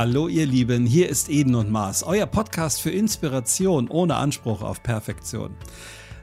Hallo 0.00 0.28
ihr 0.28 0.46
Lieben, 0.46 0.86
hier 0.86 1.08
ist 1.08 1.28
Eden 1.28 1.56
und 1.56 1.72
Mars, 1.72 2.04
euer 2.04 2.26
Podcast 2.26 2.80
für 2.80 2.90
Inspiration 2.90 3.88
ohne 3.88 4.14
Anspruch 4.14 4.62
auf 4.62 4.80
Perfektion. 4.80 5.56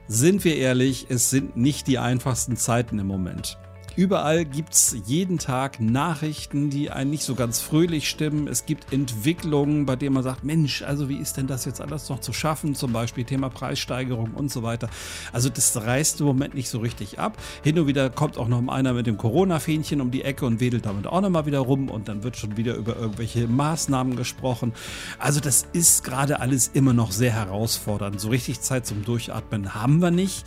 Sind 0.08 0.46
wir 0.46 0.56
ehrlich, 0.56 1.08
es 1.10 1.30
sind 1.30 1.58
nicht 1.58 1.88
die 1.88 2.00
einfachsten 2.00 2.56
Zeiten 2.56 3.00
im 3.00 3.08
Moment. 3.08 3.58
Überall 3.96 4.44
gibt 4.44 4.74
es 4.74 4.98
jeden 5.06 5.38
Tag 5.38 5.80
Nachrichten, 5.80 6.70
die 6.70 6.92
einen 6.92 7.12
nicht 7.12 7.24
so 7.24 7.34
ganz 7.34 7.62
fröhlich 7.62 8.10
stimmen. 8.10 8.50
Es 8.50 8.66
gibt 8.66 8.92
Entwicklungen, 8.92 9.86
bei 9.86 9.96
denen 9.96 10.16
man 10.16 10.24
sagt, 10.24 10.44
Mensch, 10.44 10.82
also 10.82 11.08
wie 11.08 11.16
ist 11.16 11.38
denn 11.38 11.48
das 11.48 11.64
jetzt 11.64 11.80
alles 11.80 12.10
noch 12.10 12.20
zu 12.20 12.34
schaffen? 12.34 12.76
Zum 12.76 12.92
Beispiel 12.92 13.24
Thema 13.24 13.50
Preissteigerung 13.50 14.32
und 14.34 14.52
so 14.52 14.64
weiter. 14.64 14.90
Also 15.32 15.48
das 15.48 15.78
reißt 15.78 16.20
im 16.20 16.26
Moment 16.26 16.56
nicht 16.56 16.68
so 16.68 16.80
richtig 16.80 17.20
ab. 17.20 17.38
Hin 17.64 17.80
und 17.80 17.88
wieder 17.88 18.10
kommt 18.10 18.38
auch 18.38 18.50
noch 18.50 18.68
einer 18.68 18.92
mit 18.92 19.08
dem 19.08 19.16
Corona-Fähnchen 19.16 20.02
um 20.02 20.12
die 20.12 20.24
Ecke 20.24 20.46
und 20.46 20.60
wedelt 20.60 20.86
damit 20.86 21.08
auch 21.08 21.22
nochmal 21.22 21.46
wieder 21.46 21.60
rum 21.60 21.90
und 21.90 22.10
dann 22.10 22.24
wird 22.24 22.36
schon 22.36 22.58
wieder 22.58 22.76
über 22.76 22.98
irgendwelche 22.98 23.48
Maßnahmen 23.48 24.18
gesprochen. 24.18 24.74
Also 25.20 25.40
das 25.40 25.68
ist 25.72 26.04
gerade 26.04 26.42
alles 26.42 26.70
immer 26.74 26.92
noch 26.92 27.14
sehr 27.14 27.32
herausfordernd. 27.32 28.20
So 28.20 28.28
richtig 28.28 28.60
Zeit 28.60 28.86
zum 28.86 29.06
Durchatmen 29.06 29.74
haben 29.74 30.02
wir 30.02 30.12
nicht. 30.12 30.46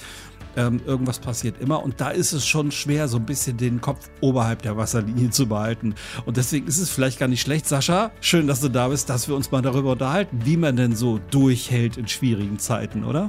Ähm, 0.58 0.80
irgendwas 0.84 1.20
passiert 1.20 1.60
immer 1.60 1.84
und 1.84 2.00
da 2.00 2.10
ist 2.10 2.32
es 2.32 2.44
schon 2.44 2.72
schwer, 2.72 3.06
so 3.06 3.18
ein 3.18 3.26
bisschen 3.26 3.56
den 3.58 3.80
Kopf 3.80 4.10
oberhalb 4.20 4.60
der 4.62 4.76
Wasserlinie 4.76 5.30
zu 5.30 5.46
behalten. 5.46 5.94
Und 6.26 6.36
deswegen 6.36 6.66
ist 6.66 6.78
es 6.78 6.90
vielleicht 6.90 7.20
gar 7.20 7.28
nicht 7.28 7.42
schlecht, 7.42 7.68
Sascha, 7.68 8.10
schön, 8.20 8.48
dass 8.48 8.60
du 8.60 8.68
da 8.68 8.88
bist, 8.88 9.08
dass 9.08 9.28
wir 9.28 9.36
uns 9.36 9.52
mal 9.52 9.62
darüber 9.62 9.92
unterhalten, 9.92 10.40
wie 10.44 10.56
man 10.56 10.74
denn 10.74 10.96
so 10.96 11.20
durchhält 11.30 11.96
in 11.96 12.08
schwierigen 12.08 12.58
Zeiten, 12.58 13.04
oder? 13.04 13.28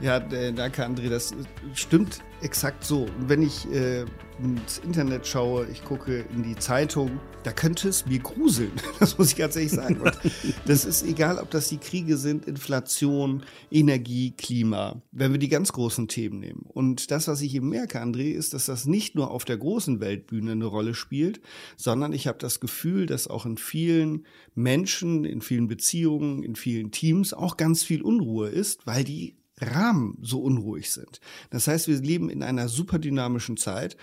Ja, 0.00 0.18
danke, 0.18 0.84
André. 0.84 1.08
Das 1.08 1.32
stimmt 1.74 2.20
exakt 2.42 2.84
so. 2.84 3.06
Wenn 3.26 3.42
ich 3.42 3.70
äh, 3.70 4.04
ins 4.42 4.78
Internet 4.78 5.26
schaue, 5.26 5.66
ich 5.70 5.84
gucke 5.84 6.24
in 6.34 6.42
die 6.42 6.56
Zeitung, 6.56 7.20
da 7.44 7.52
könnte 7.52 7.88
es 7.88 8.06
mir 8.06 8.18
gruseln. 8.18 8.72
Das 8.98 9.18
muss 9.18 9.32
ich 9.32 9.36
ganz 9.36 9.56
ehrlich 9.56 9.72
sagen. 9.72 10.00
Und 10.00 10.18
das 10.66 10.84
ist 10.84 11.04
egal, 11.04 11.38
ob 11.38 11.50
das 11.50 11.68
die 11.68 11.78
Kriege 11.78 12.16
sind, 12.16 12.46
Inflation, 12.46 13.42
Energie, 13.70 14.32
Klima, 14.32 15.02
wenn 15.12 15.32
wir 15.32 15.38
die 15.38 15.48
ganz 15.48 15.72
großen 15.72 16.08
Themen 16.08 16.40
nehmen. 16.40 16.64
Und 16.68 17.10
das, 17.10 17.28
was 17.28 17.40
ich 17.42 17.54
eben 17.54 17.68
merke, 17.68 18.00
André, 18.00 18.32
ist, 18.32 18.54
dass 18.54 18.66
das 18.66 18.86
nicht 18.86 19.14
nur 19.14 19.30
auf 19.30 19.44
der 19.44 19.58
großen 19.58 20.00
Weltbühne 20.00 20.52
eine 20.52 20.64
Rolle 20.64 20.94
spielt, 20.94 21.40
sondern 21.76 22.12
ich 22.12 22.26
habe 22.26 22.38
das 22.38 22.60
Gefühl, 22.60 23.06
dass 23.06 23.28
auch 23.28 23.46
in 23.46 23.58
vielen 23.58 24.26
Menschen, 24.54 25.24
in 25.24 25.40
vielen 25.40 25.68
Beziehungen, 25.68 26.42
in 26.42 26.56
vielen 26.56 26.90
Teams 26.90 27.32
auch 27.34 27.56
ganz 27.56 27.82
viel 27.82 28.02
Unruhe 28.02 28.48
ist, 28.48 28.86
weil 28.86 29.04
die 29.04 29.36
Rahmen 29.60 30.18
so 30.20 30.40
unruhig 30.40 30.90
sind. 30.90 31.20
Das 31.50 31.66
heißt, 31.68 31.86
wir 31.88 32.00
leben 32.00 32.28
in 32.28 32.42
einer 32.42 32.68
super 32.68 32.98
dynamischen 32.98 33.56
Zeit 33.56 33.96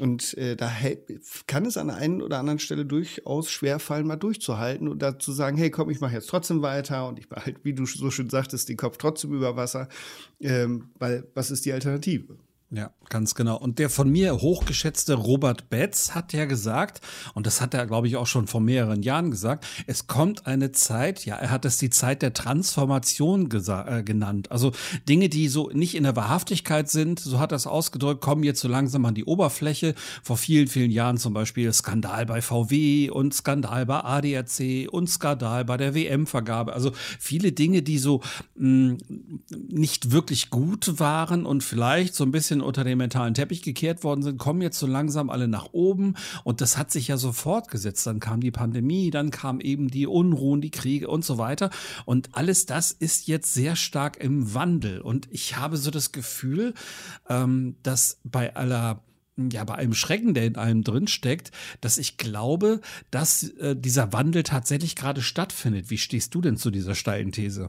und 0.00 0.36
äh, 0.36 0.56
da 0.56 0.72
kann 1.46 1.64
es 1.64 1.76
an 1.76 1.88
der 1.88 1.96
einen 1.96 2.22
oder 2.22 2.38
anderen 2.38 2.58
Stelle 2.58 2.84
durchaus 2.84 3.50
schwerfallen, 3.50 4.06
mal 4.06 4.16
durchzuhalten 4.16 4.88
und 4.88 5.00
dazu 5.00 5.32
sagen, 5.32 5.56
hey, 5.56 5.70
komm, 5.70 5.90
ich 5.90 6.00
mache 6.00 6.14
jetzt 6.14 6.28
trotzdem 6.28 6.62
weiter 6.62 7.06
und 7.08 7.18
ich 7.18 7.28
behalte, 7.28 7.60
wie 7.62 7.74
du 7.74 7.86
so 7.86 8.10
schön 8.10 8.30
sagtest, 8.30 8.68
den 8.68 8.76
Kopf 8.76 8.96
trotzdem 8.96 9.32
über 9.32 9.56
Wasser, 9.56 9.88
ähm, 10.40 10.90
weil 10.98 11.28
was 11.34 11.50
ist 11.50 11.64
die 11.64 11.72
Alternative? 11.72 12.36
Ja, 12.70 12.90
ganz 13.10 13.36
genau. 13.36 13.56
Und 13.56 13.78
der 13.78 13.88
von 13.88 14.10
mir 14.10 14.40
hochgeschätzte 14.40 15.14
Robert 15.14 15.70
Betz 15.70 16.16
hat 16.16 16.32
ja 16.32 16.46
gesagt, 16.46 17.00
und 17.34 17.46
das 17.46 17.60
hat 17.60 17.74
er, 17.74 17.86
glaube 17.86 18.08
ich, 18.08 18.16
auch 18.16 18.26
schon 18.26 18.48
vor 18.48 18.60
mehreren 18.60 19.04
Jahren 19.04 19.30
gesagt, 19.30 19.64
es 19.86 20.08
kommt 20.08 20.48
eine 20.48 20.72
Zeit, 20.72 21.24
ja, 21.24 21.36
er 21.36 21.50
hat 21.50 21.64
es 21.64 21.78
die 21.78 21.90
Zeit 21.90 22.22
der 22.22 22.32
Transformation 22.32 23.48
äh, 23.48 24.02
genannt. 24.02 24.50
Also 24.50 24.72
Dinge, 25.08 25.28
die 25.28 25.46
so 25.46 25.70
nicht 25.70 25.94
in 25.94 26.02
der 26.02 26.16
Wahrhaftigkeit 26.16 26.90
sind, 26.90 27.20
so 27.20 27.38
hat 27.38 27.52
er 27.52 27.56
es 27.56 27.68
ausgedrückt, 27.68 28.20
kommen 28.20 28.42
jetzt 28.42 28.60
so 28.60 28.68
langsam 28.68 29.04
an 29.04 29.14
die 29.14 29.24
Oberfläche. 29.24 29.94
Vor 30.24 30.36
vielen, 30.36 30.66
vielen 30.66 30.90
Jahren 30.90 31.18
zum 31.18 31.34
Beispiel 31.34 31.72
Skandal 31.72 32.26
bei 32.26 32.42
VW 32.42 33.10
und 33.10 33.32
Skandal 33.32 33.86
bei 33.86 34.02
ADAC 34.02 34.88
und 34.90 35.08
Skandal 35.08 35.64
bei 35.64 35.76
der 35.76 35.94
WM-Vergabe. 35.94 36.72
Also 36.72 36.90
viele 37.20 37.52
Dinge, 37.52 37.82
die 37.82 37.98
so 37.98 38.22
mh, 38.56 38.94
mm, 38.94 38.98
nicht 39.68 40.10
wirklich 40.10 40.50
gut 40.50 40.98
waren 40.98 41.46
und 41.46 41.62
vielleicht 41.62 42.16
so 42.16 42.24
ein 42.24 42.32
bisschen 42.32 42.55
bisschen 42.56 42.66
unter 42.66 42.84
den 42.84 42.98
mentalen 42.98 43.34
Teppich 43.34 43.62
gekehrt 43.62 44.04
worden 44.04 44.22
sind, 44.22 44.38
kommen 44.38 44.62
jetzt 44.62 44.78
so 44.78 44.86
langsam 44.86 45.30
alle 45.30 45.48
nach 45.48 45.72
oben. 45.72 46.14
Und 46.44 46.60
das 46.60 46.76
hat 46.76 46.90
sich 46.90 47.08
ja 47.08 47.16
so 47.16 47.32
fortgesetzt. 47.32 48.06
Dann 48.06 48.20
kam 48.20 48.40
die 48.40 48.50
Pandemie, 48.50 49.10
dann 49.10 49.30
kam 49.30 49.60
eben 49.60 49.88
die 49.88 50.06
Unruhen, 50.06 50.60
die 50.60 50.70
Kriege 50.70 51.08
und 51.08 51.24
so 51.24 51.38
weiter. 51.38 51.70
Und 52.04 52.30
alles 52.32 52.66
das 52.66 52.92
ist 52.92 53.26
jetzt 53.26 53.52
sehr 53.54 53.76
stark 53.76 54.22
im 54.22 54.54
Wandel. 54.54 55.00
Und 55.00 55.28
ich 55.30 55.56
habe 55.56 55.76
so 55.76 55.90
das 55.90 56.12
Gefühl, 56.12 56.74
ähm, 57.28 57.76
dass 57.82 58.20
bei 58.24 58.54
aller 58.54 59.02
ja, 59.52 59.64
bei 59.64 59.74
einem 59.74 59.92
Schrecken, 59.92 60.32
der 60.32 60.46
in 60.46 60.56
einem 60.56 60.82
drin 60.82 61.08
steckt, 61.08 61.50
dass 61.82 61.98
ich 61.98 62.16
glaube, 62.16 62.80
dass 63.10 63.42
äh, 63.58 63.76
dieser 63.76 64.14
Wandel 64.14 64.44
tatsächlich 64.44 64.96
gerade 64.96 65.20
stattfindet. 65.20 65.90
Wie 65.90 65.98
stehst 65.98 66.34
du 66.34 66.40
denn 66.40 66.56
zu 66.56 66.70
dieser 66.70 66.94
steilen 66.94 67.32
These? 67.32 67.68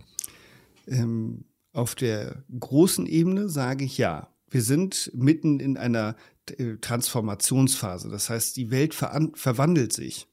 Ähm, 0.87 1.43
auf 1.73 1.93
der 1.93 2.45
großen 2.57 3.05
Ebene 3.05 3.49
sage 3.49 3.83
ich 3.83 3.97
ja 3.97 4.29
wir 4.49 4.61
sind 4.61 5.11
mitten 5.13 5.59
in 5.59 5.77
einer 5.77 6.15
äh, 6.57 6.77
Transformationsphase. 6.77 8.09
Das 8.09 8.29
heißt, 8.29 8.55
die 8.57 8.71
Welt 8.71 8.93
ver 8.93 9.29
verwandelt 9.33 9.93
sich. 9.93 10.27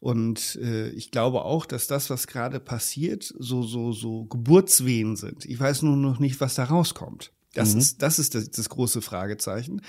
Und 0.00 0.56
äh, 0.56 0.90
ich 0.90 1.10
glaube 1.10 1.44
auch, 1.44 1.64
dass 1.64 1.86
das, 1.86 2.10
was 2.10 2.26
gerade 2.26 2.60
passiert, 2.60 3.32
so, 3.38 3.62
so, 3.62 3.92
so 3.92 4.24
Geburtswehen 4.24 5.16
sind. 5.16 5.46
Ich 5.46 5.58
weiß 5.58 5.82
nur 5.82 5.96
noch 5.96 6.18
nicht, 6.18 6.40
was 6.40 6.56
da 6.56 6.64
rauskommt. 6.64 7.32
Das 7.54 7.72
mhm. 7.72 7.80
ist, 7.80 8.02
das 8.02 8.18
ist 8.18 8.34
das, 8.34 8.50
das 8.50 8.68
große 8.68 9.00
Fragezeichen. 9.00 9.80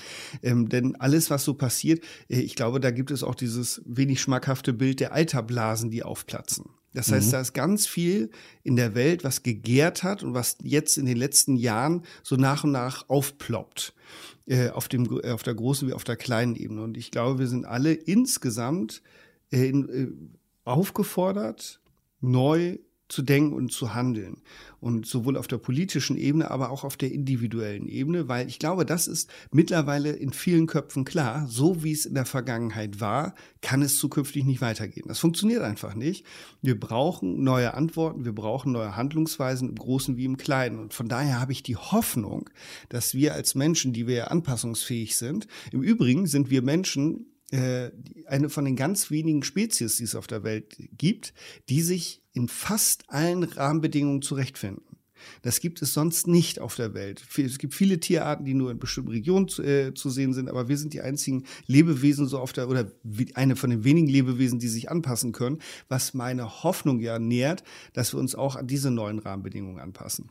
Ähm, 0.42 0.68
denn 0.68 0.96
alles, 0.96 1.30
was 1.30 1.44
so 1.44 1.54
passiert, 1.54 2.02
äh, 2.28 2.40
ich 2.40 2.54
glaube, 2.54 2.80
da 2.80 2.90
gibt 2.90 3.10
es 3.10 3.22
auch 3.22 3.34
dieses 3.34 3.82
wenig 3.84 4.20
schmackhafte 4.20 4.72
Bild 4.72 5.00
der 5.00 5.12
Eiterblasen, 5.12 5.90
die 5.90 6.02
aufplatzen. 6.02 6.66
Das 6.96 7.12
heißt, 7.12 7.26
mhm. 7.26 7.32
da 7.32 7.40
ist 7.42 7.52
ganz 7.52 7.86
viel 7.86 8.30
in 8.62 8.74
der 8.74 8.94
Welt, 8.94 9.22
was 9.22 9.42
gegärt 9.42 10.02
hat 10.02 10.22
und 10.22 10.32
was 10.32 10.56
jetzt 10.62 10.96
in 10.96 11.04
den 11.04 11.18
letzten 11.18 11.56
Jahren 11.56 12.06
so 12.22 12.36
nach 12.36 12.64
und 12.64 12.72
nach 12.72 13.06
aufploppt. 13.10 13.92
Äh, 14.46 14.70
auf, 14.70 14.88
dem, 14.88 15.20
äh, 15.22 15.32
auf 15.32 15.42
der 15.42 15.54
großen 15.54 15.86
wie 15.86 15.92
auf 15.92 16.04
der 16.04 16.16
kleinen 16.16 16.56
Ebene. 16.56 16.82
Und 16.82 16.96
ich 16.96 17.10
glaube, 17.10 17.38
wir 17.38 17.48
sind 17.48 17.66
alle 17.66 17.92
insgesamt 17.92 19.02
äh, 19.52 19.68
in, 19.68 19.88
äh, 19.90 20.08
aufgefordert, 20.64 21.82
neu 22.22 22.78
zu 23.08 23.22
denken 23.22 23.54
und 23.54 23.72
zu 23.72 23.94
handeln. 23.94 24.42
Und 24.80 25.06
sowohl 25.06 25.36
auf 25.36 25.46
der 25.46 25.58
politischen 25.58 26.16
Ebene, 26.16 26.50
aber 26.50 26.70
auch 26.70 26.84
auf 26.84 26.96
der 26.96 27.10
individuellen 27.10 27.88
Ebene, 27.88 28.28
weil 28.28 28.46
ich 28.46 28.58
glaube, 28.58 28.84
das 28.84 29.08
ist 29.08 29.30
mittlerweile 29.50 30.12
in 30.12 30.32
vielen 30.32 30.66
Köpfen 30.66 31.04
klar. 31.04 31.46
So 31.48 31.82
wie 31.82 31.92
es 31.92 32.06
in 32.06 32.14
der 32.14 32.26
Vergangenheit 32.26 33.00
war, 33.00 33.34
kann 33.62 33.82
es 33.82 33.96
zukünftig 33.96 34.44
nicht 34.44 34.60
weitergehen. 34.60 35.08
Das 35.08 35.18
funktioniert 35.18 35.62
einfach 35.62 35.94
nicht. 35.94 36.26
Wir 36.62 36.78
brauchen 36.78 37.42
neue 37.42 37.74
Antworten, 37.74 38.24
wir 38.24 38.34
brauchen 38.34 38.72
neue 38.72 38.96
Handlungsweisen 38.96 39.70
im 39.70 39.76
Großen 39.76 40.16
wie 40.16 40.24
im 40.24 40.36
Kleinen. 40.36 40.78
Und 40.78 40.94
von 40.94 41.08
daher 41.08 41.40
habe 41.40 41.52
ich 41.52 41.62
die 41.62 41.76
Hoffnung, 41.76 42.50
dass 42.88 43.14
wir 43.14 43.34
als 43.34 43.54
Menschen, 43.54 43.92
die 43.92 44.06
wir 44.06 44.30
anpassungsfähig 44.30 45.16
sind, 45.16 45.46
im 45.72 45.82
Übrigen 45.82 46.26
sind 46.26 46.50
wir 46.50 46.62
Menschen, 46.62 47.26
äh, 47.50 47.90
eine 48.26 48.48
von 48.48 48.64
den 48.64 48.76
ganz 48.76 49.10
wenigen 49.10 49.42
Spezies, 49.42 49.96
die 49.96 50.04
es 50.04 50.14
auf 50.14 50.26
der 50.26 50.42
Welt 50.42 50.76
gibt, 50.96 51.32
die 51.68 51.82
sich 51.82 52.22
in 52.32 52.48
fast 52.48 53.04
allen 53.08 53.44
Rahmenbedingungen 53.44 54.22
zurechtfinden. 54.22 54.82
Das 55.42 55.60
gibt 55.60 55.82
es 55.82 55.94
sonst 55.94 56.26
nicht 56.26 56.60
auf 56.60 56.76
der 56.76 56.94
Welt. 56.94 57.24
Es 57.36 57.58
gibt 57.58 57.74
viele 57.74 58.00
Tierarten, 58.00 58.44
die 58.44 58.54
nur 58.54 58.70
in 58.70 58.78
bestimmten 58.78 59.10
Regionen 59.10 59.48
zu, 59.48 59.62
äh, 59.62 59.94
zu, 59.94 60.10
sehen 60.10 60.34
sind, 60.34 60.48
aber 60.48 60.68
wir 60.68 60.76
sind 60.76 60.92
die 60.92 61.00
einzigen 61.00 61.44
Lebewesen 61.66 62.26
so 62.26 62.38
auf 62.38 62.52
der 62.52 62.68
oder 62.68 62.90
eine 63.34 63.56
von 63.56 63.70
den 63.70 63.84
wenigen 63.84 64.08
Lebewesen, 64.08 64.58
die 64.58 64.68
sich 64.68 64.90
anpassen 64.90 65.32
können, 65.32 65.60
was 65.88 66.14
meine 66.14 66.62
Hoffnung 66.62 67.00
ja 67.00 67.18
nährt, 67.18 67.64
dass 67.92 68.12
wir 68.12 68.20
uns 68.20 68.34
auch 68.34 68.56
an 68.56 68.66
diese 68.66 68.90
neuen 68.90 69.18
Rahmenbedingungen 69.18 69.80
anpassen. 69.80 70.28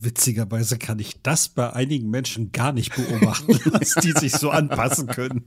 Witzigerweise 0.00 0.78
kann 0.78 0.98
ich 0.98 1.22
das 1.22 1.48
bei 1.48 1.72
einigen 1.72 2.10
Menschen 2.10 2.52
gar 2.52 2.72
nicht 2.72 2.94
beobachten, 2.94 3.58
dass 3.78 3.94
die 3.94 4.12
sich 4.12 4.32
so 4.32 4.50
anpassen 4.50 5.06
können. 5.06 5.44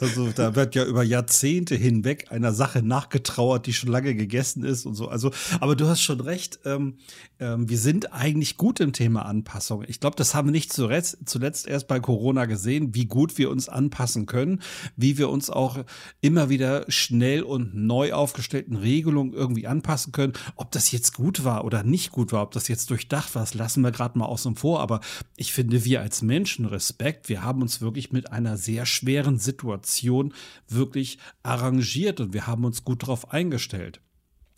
Also 0.00 0.30
da 0.30 0.54
wird 0.54 0.74
ja 0.74 0.84
über 0.84 1.02
Jahrzehnte 1.02 1.74
hinweg 1.74 2.30
einer 2.30 2.52
Sache 2.52 2.82
nachgetrauert, 2.82 3.66
die 3.66 3.72
schon 3.72 3.90
lange 3.90 4.14
gegessen 4.14 4.64
ist 4.64 4.86
und 4.86 4.94
so. 4.94 5.08
Also, 5.08 5.30
aber 5.60 5.76
du 5.76 5.86
hast 5.86 6.02
schon 6.02 6.20
recht. 6.20 6.60
Ähm, 6.64 6.98
ähm, 7.38 7.68
wir 7.68 7.78
sind 7.78 8.12
eigentlich 8.12 8.56
gut 8.56 8.80
im 8.80 8.92
Thema 8.92 9.26
Anpassung. 9.26 9.84
Ich 9.86 10.00
glaube, 10.00 10.16
das 10.16 10.34
haben 10.34 10.48
wir 10.48 10.52
nicht 10.52 10.72
zuletzt, 10.72 11.18
zuletzt 11.26 11.66
erst 11.66 11.88
bei 11.88 12.00
Corona 12.00 12.46
gesehen, 12.46 12.94
wie 12.94 13.06
gut 13.06 13.38
wir 13.38 13.50
uns 13.50 13.68
anpassen 13.68 14.26
können, 14.26 14.60
wie 14.96 15.18
wir 15.18 15.28
uns 15.28 15.50
auch 15.50 15.84
immer 16.20 16.48
wieder 16.48 16.84
schnell 16.88 17.42
und 17.42 17.74
neu 17.74 18.12
aufgestellten 18.12 18.76
Regelungen 18.76 19.32
irgendwie 19.32 19.66
anpassen 19.66 20.12
können. 20.12 20.34
Ob 20.56 20.70
das 20.72 20.90
jetzt 20.90 21.14
gut 21.14 21.44
war 21.44 21.64
oder 21.64 21.82
nicht 21.82 22.12
gut 22.12 22.32
war, 22.32 22.42
ob 22.42 22.52
das 22.52 22.65
jetzt 22.68 22.90
durchdacht 22.90 23.34
war, 23.34 23.42
das 23.42 23.54
lassen 23.54 23.82
wir 23.82 23.92
gerade 23.92 24.18
mal 24.18 24.26
außen 24.26 24.56
vor. 24.56 24.80
Aber 24.80 25.00
ich 25.36 25.52
finde, 25.52 25.84
wir 25.84 26.00
als 26.00 26.22
Menschen 26.22 26.66
Respekt, 26.66 27.28
wir 27.28 27.42
haben 27.42 27.62
uns 27.62 27.80
wirklich 27.80 28.12
mit 28.12 28.32
einer 28.32 28.56
sehr 28.56 28.86
schweren 28.86 29.38
Situation 29.38 30.34
wirklich 30.68 31.18
arrangiert 31.42 32.20
und 32.20 32.32
wir 32.32 32.46
haben 32.46 32.64
uns 32.64 32.84
gut 32.84 33.02
darauf 33.02 33.32
eingestellt. 33.32 34.00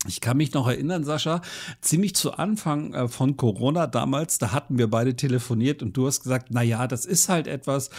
Ich 0.07 0.21
kann 0.21 0.37
mich 0.37 0.53
noch 0.53 0.65
erinnern, 0.65 1.03
Sascha, 1.03 1.41
ziemlich 1.81 2.15
zu 2.15 2.31
Anfang 2.31 2.93
äh, 2.93 3.07
von 3.09 3.35
Corona 3.35 3.85
damals, 3.85 4.37
da 4.37 4.53
hatten 4.53 4.77
wir 4.77 4.89
beide 4.89 5.13
telefoniert 5.17 5.83
und 5.83 5.97
du 5.97 6.07
hast 6.07 6.23
gesagt, 6.23 6.47
na 6.51 6.61
ja, 6.61 6.87
das 6.87 7.05
ist 7.05 7.27
halt 7.27 7.47
etwas, 7.47 7.89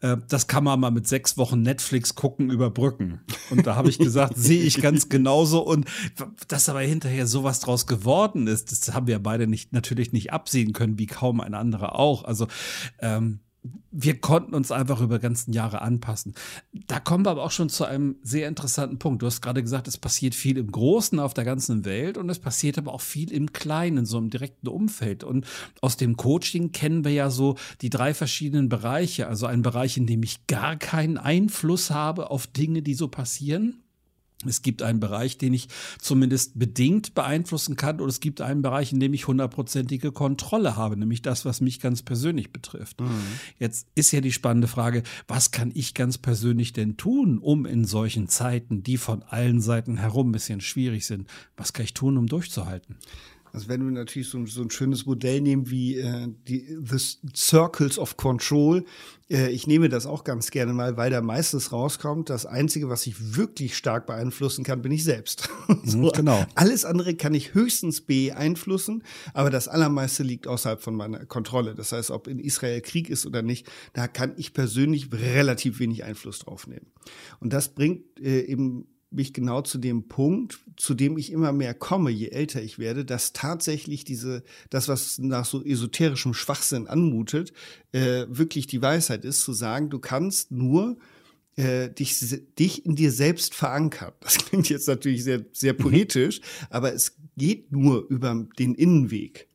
äh, 0.00 0.16
das 0.28 0.46
kann 0.46 0.62
man 0.62 0.78
mal 0.78 0.92
mit 0.92 1.08
sechs 1.08 1.36
Wochen 1.36 1.62
Netflix 1.62 2.14
gucken 2.14 2.50
überbrücken. 2.50 3.22
Und 3.50 3.66
da 3.66 3.74
habe 3.74 3.88
ich 3.88 3.98
gesagt, 3.98 4.34
sehe 4.36 4.62
ich 4.62 4.80
ganz 4.80 5.08
genauso 5.08 5.60
und 5.60 5.86
dass 6.46 6.68
aber 6.68 6.80
hinterher 6.82 7.26
sowas 7.26 7.58
draus 7.58 7.88
geworden 7.88 8.46
ist, 8.46 8.70
das 8.70 8.94
haben 8.94 9.08
wir 9.08 9.18
beide 9.18 9.48
nicht 9.48 9.72
natürlich 9.72 10.12
nicht 10.12 10.32
absehen 10.32 10.72
können, 10.72 10.96
wie 10.96 11.06
kaum 11.06 11.40
ein 11.40 11.54
anderer 11.54 11.98
auch. 11.98 12.22
Also 12.22 12.46
ähm, 13.00 13.40
wir 13.90 14.20
konnten 14.20 14.54
uns 14.54 14.70
einfach 14.70 15.00
über 15.00 15.18
ganzen 15.18 15.52
Jahre 15.52 15.82
anpassen. 15.82 16.34
Da 16.86 17.00
kommen 17.00 17.24
wir 17.24 17.30
aber 17.30 17.42
auch 17.42 17.50
schon 17.50 17.68
zu 17.68 17.84
einem 17.84 18.16
sehr 18.22 18.46
interessanten 18.46 18.98
Punkt. 18.98 19.22
Du 19.22 19.26
hast 19.26 19.40
gerade 19.40 19.62
gesagt, 19.62 19.88
es 19.88 19.98
passiert 19.98 20.34
viel 20.34 20.58
im 20.58 20.70
Großen 20.70 21.18
auf 21.18 21.34
der 21.34 21.44
ganzen 21.44 21.84
Welt 21.84 22.18
und 22.18 22.28
es 22.30 22.38
passiert 22.38 22.78
aber 22.78 22.92
auch 22.92 23.00
viel 23.00 23.32
im 23.32 23.52
Kleinen, 23.52 24.06
so 24.06 24.18
im 24.18 24.30
direkten 24.30 24.68
Umfeld. 24.68 25.24
Und 25.24 25.46
aus 25.80 25.96
dem 25.96 26.16
Coaching 26.16 26.72
kennen 26.72 27.04
wir 27.04 27.12
ja 27.12 27.30
so 27.30 27.56
die 27.80 27.90
drei 27.90 28.14
verschiedenen 28.14 28.68
Bereiche. 28.68 29.26
Also 29.26 29.46
ein 29.46 29.62
Bereich, 29.62 29.96
in 29.96 30.06
dem 30.06 30.22
ich 30.22 30.46
gar 30.46 30.76
keinen 30.76 31.18
Einfluss 31.18 31.90
habe 31.90 32.30
auf 32.30 32.46
Dinge, 32.46 32.82
die 32.82 32.94
so 32.94 33.08
passieren. 33.08 33.82
Es 34.46 34.62
gibt 34.62 34.82
einen 34.82 35.00
Bereich, 35.00 35.36
den 35.36 35.52
ich 35.52 35.68
zumindest 36.00 36.58
bedingt 36.58 37.14
beeinflussen 37.14 37.74
kann, 37.74 38.00
und 38.00 38.08
es 38.08 38.20
gibt 38.20 38.40
einen 38.40 38.62
Bereich, 38.62 38.92
in 38.92 39.00
dem 39.00 39.12
ich 39.12 39.26
hundertprozentige 39.26 40.12
Kontrolle 40.12 40.76
habe, 40.76 40.96
nämlich 40.96 41.22
das, 41.22 41.44
was 41.44 41.60
mich 41.60 41.80
ganz 41.80 42.02
persönlich 42.02 42.52
betrifft. 42.52 43.00
Mhm. 43.00 43.10
Jetzt 43.58 43.88
ist 43.96 44.12
ja 44.12 44.20
die 44.20 44.30
spannende 44.30 44.68
Frage, 44.68 45.02
was 45.26 45.50
kann 45.50 45.72
ich 45.74 45.92
ganz 45.94 46.18
persönlich 46.18 46.72
denn 46.72 46.96
tun, 46.96 47.38
um 47.38 47.66
in 47.66 47.84
solchen 47.84 48.28
Zeiten, 48.28 48.84
die 48.84 48.96
von 48.96 49.24
allen 49.24 49.60
Seiten 49.60 49.96
herum 49.96 50.28
ein 50.28 50.32
bisschen 50.32 50.60
schwierig 50.60 51.04
sind, 51.06 51.28
was 51.56 51.72
kann 51.72 51.84
ich 51.84 51.94
tun, 51.94 52.16
um 52.16 52.28
durchzuhalten? 52.28 52.96
Also 53.52 53.68
wenn 53.68 53.84
wir 53.84 53.90
natürlich 53.90 54.28
so, 54.28 54.44
so 54.46 54.62
ein 54.62 54.70
schönes 54.70 55.06
Modell 55.06 55.40
nehmen 55.40 55.70
wie 55.70 55.98
äh, 55.98 56.28
die 56.46 56.76
The 56.82 56.98
Circles 57.34 57.98
of 57.98 58.16
Control, 58.16 58.84
äh, 59.30 59.50
ich 59.50 59.66
nehme 59.66 59.88
das 59.88 60.06
auch 60.06 60.24
ganz 60.24 60.50
gerne 60.50 60.72
mal, 60.72 60.96
weil 60.96 61.10
da 61.10 61.20
meistens 61.20 61.72
rauskommt, 61.72 62.30
das 62.30 62.46
Einzige, 62.46 62.88
was 62.88 63.06
ich 63.06 63.36
wirklich 63.36 63.76
stark 63.76 64.06
beeinflussen 64.06 64.64
kann, 64.64 64.82
bin 64.82 64.92
ich 64.92 65.04
selbst. 65.04 65.48
so, 65.84 65.98
mhm, 65.98 66.10
genau. 66.14 66.46
Alles 66.54 66.84
andere 66.84 67.14
kann 67.14 67.34
ich 67.34 67.54
höchstens 67.54 68.00
beeinflussen, 68.00 69.02
aber 69.34 69.50
das 69.50 69.68
Allermeiste 69.68 70.22
liegt 70.22 70.46
außerhalb 70.46 70.82
von 70.82 70.94
meiner 70.94 71.26
Kontrolle. 71.26 71.74
Das 71.74 71.92
heißt, 71.92 72.10
ob 72.10 72.26
in 72.28 72.38
Israel 72.38 72.80
Krieg 72.80 73.10
ist 73.10 73.26
oder 73.26 73.42
nicht, 73.42 73.70
da 73.92 74.08
kann 74.08 74.34
ich 74.36 74.52
persönlich 74.52 75.12
relativ 75.12 75.78
wenig 75.78 76.04
Einfluss 76.04 76.40
drauf 76.40 76.66
nehmen. 76.66 76.86
Und 77.40 77.52
das 77.52 77.74
bringt 77.74 78.20
äh, 78.20 78.42
eben 78.42 78.86
mich 79.10 79.32
genau 79.32 79.62
zu 79.62 79.78
dem 79.78 80.08
Punkt, 80.08 80.58
zu 80.76 80.94
dem 80.94 81.16
ich 81.16 81.32
immer 81.32 81.52
mehr 81.52 81.74
komme, 81.74 82.10
je 82.10 82.28
älter 82.28 82.62
ich 82.62 82.78
werde, 82.78 83.04
dass 83.04 83.32
tatsächlich 83.32 84.04
diese, 84.04 84.42
das, 84.70 84.88
was 84.88 85.18
nach 85.18 85.44
so 85.44 85.64
esoterischem 85.64 86.34
Schwachsinn 86.34 86.86
anmutet, 86.86 87.52
äh, 87.92 88.26
wirklich 88.28 88.66
die 88.66 88.82
Weisheit 88.82 89.24
ist, 89.24 89.42
zu 89.42 89.52
sagen, 89.52 89.90
du 89.90 89.98
kannst 89.98 90.50
nur 90.50 90.98
äh, 91.56 91.90
dich, 91.90 92.40
dich 92.58 92.86
in 92.86 92.96
dir 92.96 93.10
selbst 93.10 93.54
verankern. 93.54 94.12
Das 94.20 94.38
klingt 94.46 94.68
jetzt 94.68 94.88
natürlich 94.88 95.24
sehr, 95.24 95.44
sehr 95.52 95.72
mhm. 95.72 95.78
poetisch, 95.78 96.40
aber 96.70 96.92
es 96.92 97.16
geht 97.36 97.72
nur 97.72 98.06
über 98.08 98.46
den 98.58 98.74
Innenweg. 98.74 99.48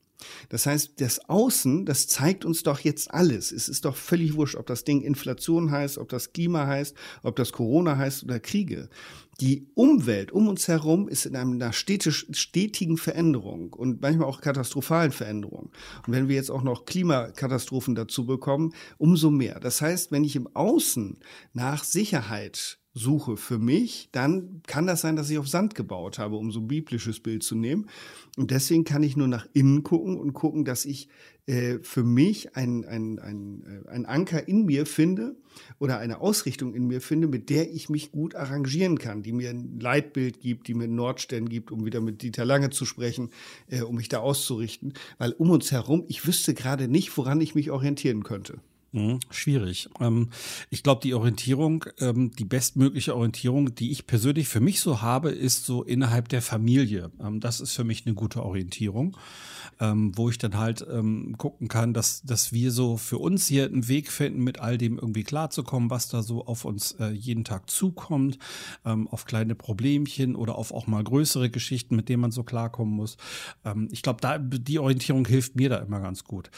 Das 0.50 0.66
heißt, 0.66 1.02
das 1.02 1.30
Außen, 1.30 1.86
das 1.86 2.08
zeigt 2.08 2.46
uns 2.46 2.64
doch 2.64 2.80
jetzt 2.80 3.14
alles. 3.14 3.52
Es 3.52 3.70
ist 3.70 3.86
doch 3.86 3.96
völlig 3.96 4.36
wurscht, 4.36 4.56
ob 4.56 4.66
das 4.68 4.84
Ding 4.84 5.02
Inflation 5.02 5.72
heißt, 5.72 5.98
ob 5.98 6.10
das 6.10 6.34
Klima 6.34 6.66
heißt, 6.66 6.96
ob 7.24 7.36
das 7.36 7.52
Corona 7.52 7.98
heißt 7.98 8.24
oder 8.24 8.40
Kriege 8.40 8.90
die 9.42 9.68
Umwelt 9.76 10.32
um 10.32 10.48
uns 10.48 10.68
herum 10.68 11.08
ist 11.08 11.26
in 11.26 11.36
einer 11.36 11.74
stetisch, 11.74 12.28
stetigen 12.32 12.98
Veränderung 12.98 13.74
und 13.74 14.02
manchmal 14.02 14.28
auch 14.28 14.42
katastrophalen 14.42 15.12
Veränderung. 15.12 15.72
Und 16.06 16.14
wenn 16.14 16.28
wir 16.28 16.36
jetzt 16.36 16.52
auch 16.52 16.64
noch 16.64 16.86
Klimakatastrophen 16.86 17.96
dazu 17.96 18.26
bekommen, 18.26 18.74
umso 18.98 19.32
mehr. 19.32 19.60
Das 19.60 19.82
heißt, 19.82 20.12
wenn 20.12 20.24
ich 20.24 20.36
im 20.36 20.48
Außen 20.54 21.20
nach 21.54 21.84
Sicherheit 21.84 22.80
suche 22.94 23.38
für 23.38 23.58
mich, 23.58 24.10
dann 24.12 24.62
kann 24.68 24.86
das 24.86 25.02
sein, 25.02 25.16
dass 25.16 25.30
ich 25.30 25.40
auf 25.40 25.48
Sand 25.48 25.74
gebaut 25.74 26.20
habe, 26.20 26.36
um 26.36 26.52
so 26.52 26.60
ein 26.60 26.68
biblisches 26.68 27.20
Bild 27.20 27.42
zu 27.42 27.56
nehmen. 27.56 27.88
Und 28.38 28.52
deswegen 28.52 28.84
kann 28.84 29.02
ich 29.02 29.18
nur 29.18 29.28
nach 29.28 29.48
innen 29.54 29.84
gucken 29.84 30.18
und 30.18 30.34
gucken, 30.34 30.64
dass 30.64 30.86
ich 30.86 31.10
äh, 31.48 31.80
für 31.82 32.04
mich 32.04 32.56
ein, 32.56 32.86
ein, 32.86 33.18
ein, 33.20 33.84
äh, 33.86 33.90
ein 33.90 34.06
Anker 34.06 34.48
in 34.48 34.66
mir 34.66 34.86
finde 34.86 35.36
oder 35.80 35.98
eine 35.98 36.22
Ausrichtung 36.22 36.76
in 36.76 36.86
mir 36.86 37.02
finde, 37.02 37.28
mit 37.28 37.50
der 37.50 37.74
ich 37.74 37.90
mich 37.90 38.12
gut 38.12 38.36
arrangieren 38.36 39.00
kann, 39.00 39.24
die 39.24 39.34
mir 39.34 39.50
ein 39.50 39.80
Leitbild 39.80 40.40
gibt, 40.40 40.68
die 40.68 40.76
mir 40.76 40.86
einen 40.86 40.96
Nordstern 40.96 41.50
gibt, 41.50 41.72
um 41.72 41.86
wieder 41.86 42.00
mit 42.00 42.22
Dieter 42.22 42.46
Lange 42.46 42.70
zu 42.70 42.86
sprechen, 42.86 43.32
äh, 43.68 43.82
um 43.82 43.96
mich 43.96 44.10
da 44.10 44.20
auszurichten. 44.20 44.94
Weil 45.18 45.32
um 45.32 45.50
uns 45.50 45.72
herum, 45.72 46.06
ich 46.08 46.28
wüsste 46.28 46.54
gerade 46.54 46.88
nicht, 46.88 47.18
woran 47.18 47.42
ich 47.42 47.56
mich 47.56 47.72
orientieren 47.72 48.24
könnte. 48.24 48.60
Mhm, 48.96 49.22
schwierig. 49.32 49.90
Ähm, 50.00 50.30
ich 50.70 50.84
glaube, 50.84 51.02
die 51.02 51.16
Orientierung, 51.16 51.86
ähm, 52.00 52.32
die 52.38 52.46
bestmögliche 52.46 53.16
Orientierung, 53.16 53.74
die 53.74 53.90
ich 53.90 54.06
persönlich 54.06 54.48
für 54.48 54.60
mich 54.60 54.82
so 54.82 55.02
habe, 55.02 55.32
ist 55.32 55.66
so 55.66 55.82
innerhalb 55.82 56.30
der 56.30 56.44
Familie. 56.44 57.10
Ähm, 57.20 57.40
das 57.40 57.60
ist 57.60 57.74
für 57.74 57.84
mich 57.84 58.06
eine 58.06 58.14
gute 58.14 58.44
Orientierung, 58.44 59.18
ähm, 59.80 60.16
wo 60.16 60.30
ich 60.30 60.38
dann 60.38 60.60
halt 60.60 60.86
ähm, 60.88 61.36
gucken 61.40 61.70
kann, 61.70 61.96
dass, 61.96 62.22
dass 62.22 62.54
wir 62.54 62.70
so 62.70 62.98
für 62.98 63.18
uns 63.18 63.48
hier 63.48 63.66
einen 63.66 63.88
Weg 63.88 64.12
finden, 64.12 64.44
mit 64.44 64.60
all 64.60 64.78
dem 64.78 65.00
irgendwie 65.00 65.24
klarzukommen, 65.24 65.90
was 65.90 66.08
da 66.10 66.22
so 66.22 66.46
auf 66.46 66.64
uns 66.64 66.92
äh, 67.00 67.10
jeden 67.10 67.46
Tag 67.46 67.72
zukommt, 67.72 68.38
ähm, 68.86 69.08
auf 69.08 69.26
kleine 69.26 69.56
Problemchen 69.56 70.36
oder 70.36 70.54
auf 70.56 70.72
auch 70.72 70.86
mal 70.86 71.04
größere 71.04 71.50
Geschichten, 71.50 71.96
mit 71.96 72.10
denen 72.10 72.22
man 72.22 72.32
so 72.32 72.44
klarkommen 72.44 72.94
muss. 72.94 73.18
ich 73.92 74.02
glaube, 74.02 74.22
da 74.22 74.38
die 74.38 74.80
Orientierung 74.80 75.26
hilft 75.26 75.56
mir 75.56 75.70
da 75.70 75.78
immer 75.78 76.00
ganz 76.00 76.24
gut. 76.24 76.52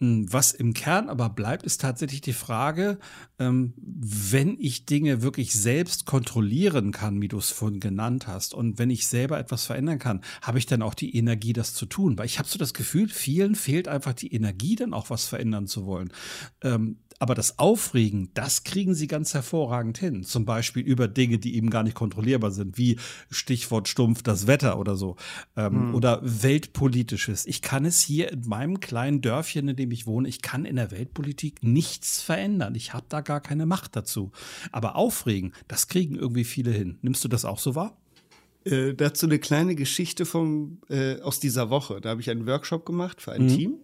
Hm, 0.00 0.32
was 0.32 0.52
im 0.52 0.74
Kern 0.74 1.08
aber 1.08 1.28
bleibt, 1.28 1.64
ist 1.64 1.80
tatsächlich 1.80 2.20
die 2.20 2.32
Frage, 2.32 2.98
ähm, 3.40 3.74
wenn 3.76 4.56
ich 4.60 4.86
Dinge 4.86 5.22
wirklich 5.22 5.52
selbst 5.54 6.06
kontrollieren 6.06 6.92
kann, 6.92 7.20
wie 7.20 7.26
du 7.26 7.38
es 7.38 7.50
vorhin 7.50 7.80
genannt 7.80 8.28
hast, 8.28 8.54
und 8.54 8.78
wenn 8.78 8.90
ich 8.90 9.08
selber 9.08 9.38
etwas 9.38 9.64
verändern 9.66 9.98
kann, 9.98 10.20
habe 10.40 10.58
ich 10.58 10.66
dann 10.66 10.82
auch 10.82 10.94
die 10.94 11.16
Energie, 11.16 11.52
das 11.52 11.74
zu 11.74 11.86
tun? 11.86 12.16
Weil 12.16 12.26
ich 12.26 12.38
habe 12.38 12.48
so 12.48 12.58
das 12.58 12.74
Gefühl, 12.74 13.08
vielen 13.08 13.56
fehlt 13.56 13.88
einfach 13.88 14.12
die 14.12 14.32
Energie, 14.32 14.76
dann 14.76 14.94
auch 14.94 15.10
was 15.10 15.26
verändern 15.26 15.66
zu 15.66 15.84
wollen. 15.84 16.12
Ähm, 16.62 16.98
aber 17.18 17.34
das 17.34 17.58
Aufregen, 17.58 18.30
das 18.34 18.64
kriegen 18.64 18.94
sie 18.94 19.06
ganz 19.06 19.34
hervorragend 19.34 19.98
hin. 19.98 20.22
Zum 20.22 20.44
Beispiel 20.44 20.82
über 20.84 21.08
Dinge, 21.08 21.38
die 21.38 21.56
eben 21.56 21.70
gar 21.70 21.82
nicht 21.82 21.94
kontrollierbar 21.94 22.50
sind, 22.50 22.78
wie 22.78 22.98
Stichwort 23.30 23.88
stumpf 23.88 24.22
das 24.22 24.46
Wetter 24.46 24.78
oder 24.78 24.96
so. 24.96 25.16
Ähm, 25.56 25.72
hm. 25.72 25.94
Oder 25.94 26.20
weltpolitisches. 26.22 27.46
Ich 27.46 27.62
kann 27.62 27.84
es 27.84 28.00
hier 28.00 28.32
in 28.32 28.46
meinem 28.46 28.80
kleinen 28.80 29.20
Dörfchen, 29.20 29.68
in 29.68 29.76
dem 29.76 29.90
ich 29.90 30.06
wohne, 30.06 30.28
ich 30.28 30.42
kann 30.42 30.64
in 30.64 30.76
der 30.76 30.90
Weltpolitik 30.90 31.62
nichts 31.62 32.22
verändern. 32.22 32.74
Ich 32.74 32.94
habe 32.94 33.06
da 33.08 33.20
gar 33.20 33.40
keine 33.40 33.66
Macht 33.66 33.96
dazu. 33.96 34.30
Aber 34.70 34.96
aufregen, 34.96 35.52
das 35.66 35.88
kriegen 35.88 36.14
irgendwie 36.14 36.44
viele 36.44 36.70
hin. 36.70 36.98
Nimmst 37.02 37.24
du 37.24 37.28
das 37.28 37.44
auch 37.44 37.58
so 37.58 37.74
wahr? 37.74 37.96
Äh, 38.64 38.94
dazu 38.94 39.26
eine 39.26 39.38
kleine 39.38 39.74
Geschichte 39.74 40.26
vom, 40.26 40.78
äh, 40.88 41.20
aus 41.20 41.40
dieser 41.40 41.70
Woche. 41.70 42.00
Da 42.00 42.10
habe 42.10 42.20
ich 42.20 42.30
einen 42.30 42.46
Workshop 42.46 42.84
gemacht 42.84 43.20
für 43.20 43.32
ein 43.32 43.44
mhm. 43.44 43.48
Team. 43.48 43.74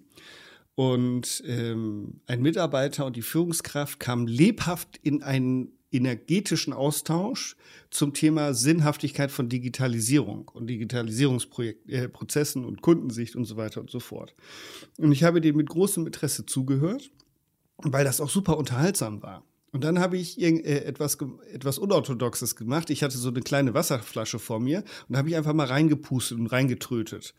Und 0.75 1.43
ähm, 1.47 2.21
ein 2.27 2.43
Mitarbeiter 2.43 3.07
und 3.07 3.17
die 3.17 3.23
Führungskraft 3.23 4.01
kamen 4.01 4.27
lebhaft 4.27 4.99
in 5.03 5.23
einen 5.23 5.73
energetischen 5.93 6.73
Austausch 6.73 7.57
zum 7.91 8.13
Thema 8.15 8.53
Sinnhaftigkeit 8.53 9.31
von 9.31 9.49
Digitalisierung 9.49 10.51
und 10.53 10.67
Digitalisierungsprozessen 10.67 12.65
äh, 12.65 12.67
und 12.67 12.83
Kundensicht 12.83 13.37
und 13.37 13.45
so 13.45 13.57
weiter 13.57 13.81
und 13.81 13.91
so 13.91 14.01
fort. 14.01 14.35
Und 14.99 15.13
ich 15.13 15.23
habe 15.23 15.41
dem 15.41 15.57
mit 15.57 15.69
großem 15.69 16.05
Interesse 16.07 16.45
zugehört, 16.47 17.13
weil 17.79 18.05
das 18.05 18.21
auch 18.21 18.31
super 18.31 18.59
unterhaltsam 18.59 19.23
war. 19.23 19.45
Und 19.75 19.83
dann 19.83 19.99
habe 19.99 20.17
ich 20.17 20.41
äh, 20.41 20.85
etwas, 20.85 21.19
etwas 21.53 21.79
Unorthodoxes 21.79 22.55
gemacht. 22.55 22.91
Ich 22.91 23.03
hatte 23.03 23.19
so 23.19 23.29
eine 23.29 23.41
kleine 23.41 23.75
Wasserflasche 23.75 24.39
vor 24.39 24.61
mir 24.61 24.85
und 25.09 25.17
habe 25.17 25.29
ich 25.29 25.35
einfach 25.35 25.53
mal 25.53 25.67
reingepustet 25.67 26.39
und 26.39 26.47
reingetrötet. 26.47 27.35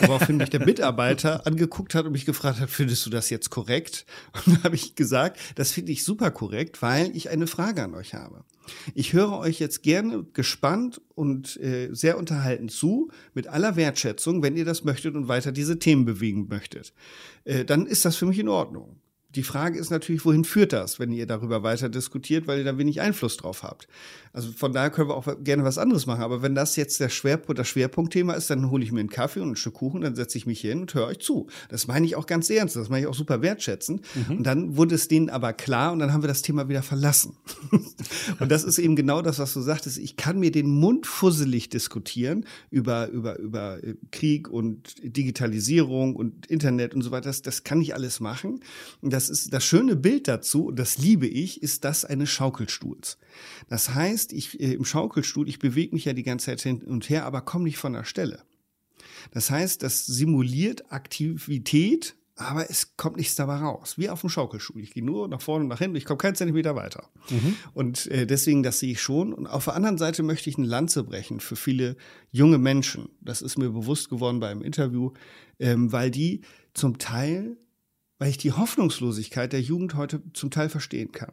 Woraufhin 0.00 0.36
mich 0.36 0.50
der 0.50 0.66
Mitarbeiter 0.66 1.46
angeguckt 1.46 1.94
hat 1.94 2.04
und 2.04 2.12
mich 2.12 2.26
gefragt 2.26 2.60
hat, 2.60 2.68
findest 2.68 3.06
du 3.06 3.10
das 3.10 3.30
jetzt 3.30 3.48
korrekt? 3.48 4.04
Und 4.34 4.56
dann 4.56 4.64
habe 4.64 4.74
ich 4.74 4.96
gesagt, 4.96 5.40
das 5.54 5.72
finde 5.72 5.92
ich 5.92 6.04
super 6.04 6.30
korrekt, 6.30 6.82
weil 6.82 7.16
ich 7.16 7.30
eine 7.30 7.46
Frage 7.46 7.82
an 7.82 7.94
euch 7.94 8.12
habe. 8.12 8.44
Ich 8.94 9.14
höre 9.14 9.38
euch 9.38 9.58
jetzt 9.58 9.82
gerne 9.82 10.26
gespannt 10.34 11.00
und 11.14 11.56
äh, 11.56 11.88
sehr 11.92 12.18
unterhalten 12.18 12.68
zu, 12.68 13.10
mit 13.32 13.46
aller 13.46 13.76
Wertschätzung, 13.76 14.42
wenn 14.42 14.58
ihr 14.58 14.66
das 14.66 14.84
möchtet 14.84 15.14
und 15.14 15.28
weiter 15.28 15.52
diese 15.52 15.78
Themen 15.78 16.04
bewegen 16.04 16.48
möchtet. 16.50 16.92
Äh, 17.44 17.64
dann 17.64 17.86
ist 17.86 18.04
das 18.04 18.16
für 18.16 18.26
mich 18.26 18.38
in 18.38 18.48
Ordnung 18.48 19.00
die 19.38 19.44
Frage 19.44 19.78
ist 19.78 19.90
natürlich, 19.90 20.24
wohin 20.24 20.42
führt 20.42 20.72
das, 20.72 20.98
wenn 20.98 21.12
ihr 21.12 21.24
darüber 21.24 21.62
weiter 21.62 21.88
diskutiert, 21.88 22.48
weil 22.48 22.58
ihr 22.58 22.64
da 22.64 22.76
wenig 22.76 23.00
Einfluss 23.00 23.36
drauf 23.36 23.62
habt. 23.62 23.86
Also 24.32 24.50
von 24.50 24.72
daher 24.72 24.90
können 24.90 25.08
wir 25.08 25.14
auch 25.14 25.28
gerne 25.44 25.62
was 25.62 25.78
anderes 25.78 26.06
machen. 26.06 26.22
Aber 26.22 26.42
wenn 26.42 26.56
das 26.56 26.74
jetzt 26.74 26.98
der 26.98 27.08
Schwerpunkt, 27.08 27.56
das 27.56 27.68
Schwerpunktthema 27.68 28.32
ist, 28.34 28.50
dann 28.50 28.68
hole 28.68 28.82
ich 28.82 28.90
mir 28.90 28.98
einen 28.98 29.08
Kaffee 29.08 29.38
und 29.38 29.50
ein 29.50 29.56
Stück 29.56 29.74
Kuchen, 29.74 30.00
dann 30.00 30.16
setze 30.16 30.38
ich 30.38 30.46
mich 30.46 30.60
hin 30.60 30.80
und 30.80 30.92
höre 30.92 31.06
euch 31.06 31.20
zu. 31.20 31.46
Das 31.68 31.86
meine 31.86 32.04
ich 32.04 32.16
auch 32.16 32.26
ganz 32.26 32.50
ernst, 32.50 32.74
das 32.74 32.88
meine 32.88 33.02
ich 33.02 33.06
auch 33.06 33.14
super 33.14 33.40
wertschätzend. 33.40 34.02
Mhm. 34.16 34.38
Und 34.38 34.44
dann 34.44 34.76
wurde 34.76 34.96
es 34.96 35.06
denen 35.06 35.30
aber 35.30 35.52
klar 35.52 35.92
und 35.92 36.00
dann 36.00 36.12
haben 36.12 36.24
wir 36.24 36.28
das 36.28 36.42
Thema 36.42 36.68
wieder 36.68 36.82
verlassen. 36.82 37.36
und 38.40 38.50
das 38.50 38.64
ist 38.64 38.78
eben 38.78 38.96
genau 38.96 39.22
das, 39.22 39.38
was 39.38 39.54
du 39.54 39.60
sagtest. 39.60 39.98
Ich 39.98 40.16
kann 40.16 40.40
mir 40.40 40.50
den 40.50 40.68
Mund 40.68 41.06
fusselig 41.06 41.68
diskutieren 41.68 42.44
über, 42.70 43.06
über, 43.10 43.38
über 43.38 43.84
äh, 43.84 43.94
Krieg 44.10 44.48
und 44.48 44.96
Digitalisierung 45.00 46.16
und 46.16 46.46
Internet 46.46 46.92
und 46.92 47.02
so 47.02 47.12
weiter. 47.12 47.28
Das, 47.28 47.42
das 47.42 47.62
kann 47.62 47.80
ich 47.80 47.94
alles 47.94 48.18
machen. 48.18 48.64
Und 49.00 49.12
das 49.12 49.27
ist 49.30 49.52
das 49.52 49.64
schöne 49.64 49.96
Bild 49.96 50.28
dazu, 50.28 50.66
und 50.66 50.78
das 50.78 50.98
liebe 50.98 51.26
ich, 51.26 51.62
ist 51.62 51.84
das 51.84 52.04
eines 52.04 52.30
Schaukelstuhls. 52.30 53.18
Das 53.68 53.94
heißt, 53.94 54.32
ich 54.32 54.60
äh, 54.60 54.74
im 54.74 54.84
Schaukelstuhl, 54.84 55.48
ich 55.48 55.58
bewege 55.58 55.94
mich 55.94 56.04
ja 56.04 56.12
die 56.12 56.22
ganze 56.22 56.46
Zeit 56.46 56.60
hin 56.60 56.82
und 56.82 57.08
her, 57.08 57.24
aber 57.24 57.40
komme 57.40 57.64
nicht 57.64 57.78
von 57.78 57.92
der 57.92 58.04
Stelle. 58.04 58.42
Das 59.32 59.50
heißt, 59.50 59.82
das 59.82 60.06
simuliert 60.06 60.90
Aktivität, 60.92 62.16
aber 62.38 62.70
es 62.70 62.96
kommt 62.96 63.16
nichts 63.16 63.34
dabei 63.34 63.56
raus. 63.56 63.98
Wie 63.98 64.08
auf 64.08 64.20
dem 64.20 64.30
Schaukelstuhl. 64.30 64.80
Ich 64.80 64.94
gehe 64.94 65.04
nur 65.04 65.26
nach 65.28 65.40
vorne 65.40 65.64
und 65.64 65.68
nach 65.68 65.80
hinten, 65.80 65.96
ich 65.96 66.04
komme 66.04 66.18
keinen 66.18 66.36
Zentimeter 66.36 66.76
weiter. 66.76 67.08
Mhm. 67.30 67.56
Und 67.74 68.06
äh, 68.06 68.26
deswegen, 68.26 68.62
das 68.62 68.78
sehe 68.78 68.92
ich 68.92 69.02
schon. 69.02 69.32
Und 69.32 69.48
auf 69.48 69.64
der 69.64 69.74
anderen 69.74 69.98
Seite 69.98 70.22
möchte 70.22 70.48
ich 70.48 70.56
eine 70.56 70.66
Lanze 70.66 71.02
brechen 71.02 71.40
für 71.40 71.56
viele 71.56 71.96
junge 72.30 72.58
Menschen. 72.58 73.08
Das 73.20 73.42
ist 73.42 73.58
mir 73.58 73.70
bewusst 73.70 74.08
geworden 74.08 74.38
beim 74.38 74.62
Interview, 74.62 75.12
ähm, 75.58 75.90
weil 75.90 76.12
die 76.12 76.42
zum 76.74 76.98
Teil, 76.98 77.56
weil 78.18 78.30
ich 78.30 78.38
die 78.38 78.52
Hoffnungslosigkeit 78.52 79.52
der 79.52 79.60
Jugend 79.60 79.94
heute 79.94 80.22
zum 80.32 80.50
Teil 80.50 80.68
verstehen 80.68 81.12
kann. 81.12 81.32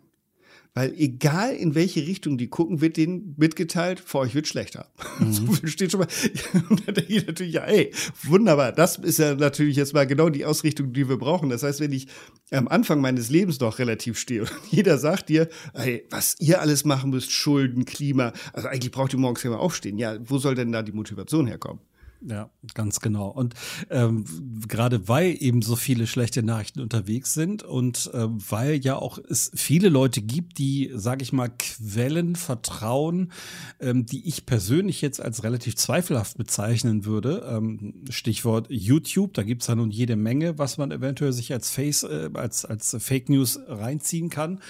Weil 0.77 0.93
egal 0.97 1.53
in 1.55 1.73
welche 1.73 2.01
Richtung 2.01 2.37
die 2.37 2.49
gucken, 2.49 2.81
wird 2.81 2.97
denen 2.97 3.33
mitgeteilt, 3.37 4.01
vor 4.01 4.21
euch 4.21 4.35
wird 4.35 4.47
schlechter. 4.47 4.91
Mhm. 5.17 5.31
So 5.31 5.67
steht 5.67 5.91
schon 5.91 6.01
mal. 6.01 6.09
Und 6.69 6.85
dann 6.85 6.95
denke 6.95 7.13
ich 7.13 7.25
natürlich, 7.25 7.53
ja, 7.53 7.63
ey, 7.63 7.93
wunderbar. 8.23 8.73
Das 8.73 8.97
ist 8.97 9.17
ja 9.17 9.33
natürlich 9.33 9.77
jetzt 9.77 9.93
mal 9.93 10.05
genau 10.05 10.27
die 10.27 10.43
Ausrichtung, 10.43 10.91
die 10.91 11.07
wir 11.07 11.17
brauchen. 11.17 11.49
Das 11.49 11.63
heißt, 11.63 11.79
wenn 11.79 11.93
ich 11.93 12.07
am 12.51 12.67
Anfang 12.67 12.99
meines 12.99 13.29
Lebens 13.29 13.61
noch 13.61 13.79
relativ 13.79 14.19
stehe 14.19 14.41
und 14.41 14.51
jeder 14.71 14.97
sagt 14.97 15.29
dir, 15.29 15.47
ey, 15.73 16.05
was 16.09 16.35
ihr 16.39 16.59
alles 16.59 16.83
machen 16.83 17.11
müsst, 17.11 17.31
Schulden, 17.31 17.85
Klima, 17.85 18.33
also 18.51 18.67
eigentlich 18.67 18.91
braucht 18.91 19.13
ihr 19.13 19.19
morgens 19.19 19.45
immer 19.45 19.61
aufstehen. 19.61 19.97
Ja, 19.97 20.17
wo 20.19 20.37
soll 20.37 20.55
denn 20.55 20.73
da 20.73 20.83
die 20.83 20.91
Motivation 20.91 21.47
herkommen? 21.47 21.79
Ja, 22.21 22.49
ganz 22.73 23.01
genau. 23.01 23.27
Und 23.27 23.53
ähm, 23.89 24.25
gerade 24.67 25.07
weil 25.07 25.35
eben 25.39 25.61
so 25.61 25.75
viele 25.75 26.07
schlechte 26.07 26.43
Nachrichten 26.43 26.79
unterwegs 26.79 27.33
sind 27.33 27.61
und 27.63 28.09
äh, 28.13 28.27
weil 28.27 28.83
ja 28.83 28.95
auch 28.95 29.19
es 29.29 29.51
viele 29.53 29.89
Leute 29.89 30.21
gibt, 30.21 30.57
die, 30.57 30.91
sage 30.95 31.23
ich 31.23 31.33
mal, 31.33 31.49
Quellen 31.49 32.35
vertrauen, 32.35 33.31
ähm, 33.79 34.05
die 34.05 34.27
ich 34.27 34.45
persönlich 34.45 35.01
jetzt 35.01 35.21
als 35.21 35.43
relativ 35.43 35.75
zweifelhaft 35.75 36.37
bezeichnen 36.37 37.05
würde. 37.05 37.45
Ähm, 37.47 38.05
Stichwort 38.09 38.67
YouTube, 38.69 39.33
da 39.33 39.43
gibt's 39.43 39.67
ja 39.67 39.75
nun 39.75 39.91
jede 39.91 40.15
Menge, 40.15 40.57
was 40.57 40.77
man 40.77 40.91
eventuell 40.91 41.33
sich 41.33 41.51
als 41.51 41.69
Face, 41.69 42.03
äh, 42.03 42.29
als, 42.33 42.65
als 42.65 42.95
Fake 42.99 43.29
News 43.29 43.59
reinziehen 43.67 44.29
kann. 44.29 44.61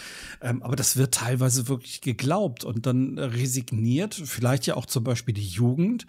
Ähm, 0.41 0.63
aber 0.63 0.75
das 0.75 0.97
wird 0.97 1.13
teilweise 1.13 1.67
wirklich 1.67 2.01
geglaubt 2.01 2.63
und 2.63 2.85
dann 2.85 3.17
resigniert, 3.17 4.15
vielleicht 4.15 4.65
ja 4.65 4.75
auch 4.75 4.87
zum 4.87 5.03
Beispiel 5.03 5.33
die 5.33 5.47
Jugend, 5.47 6.05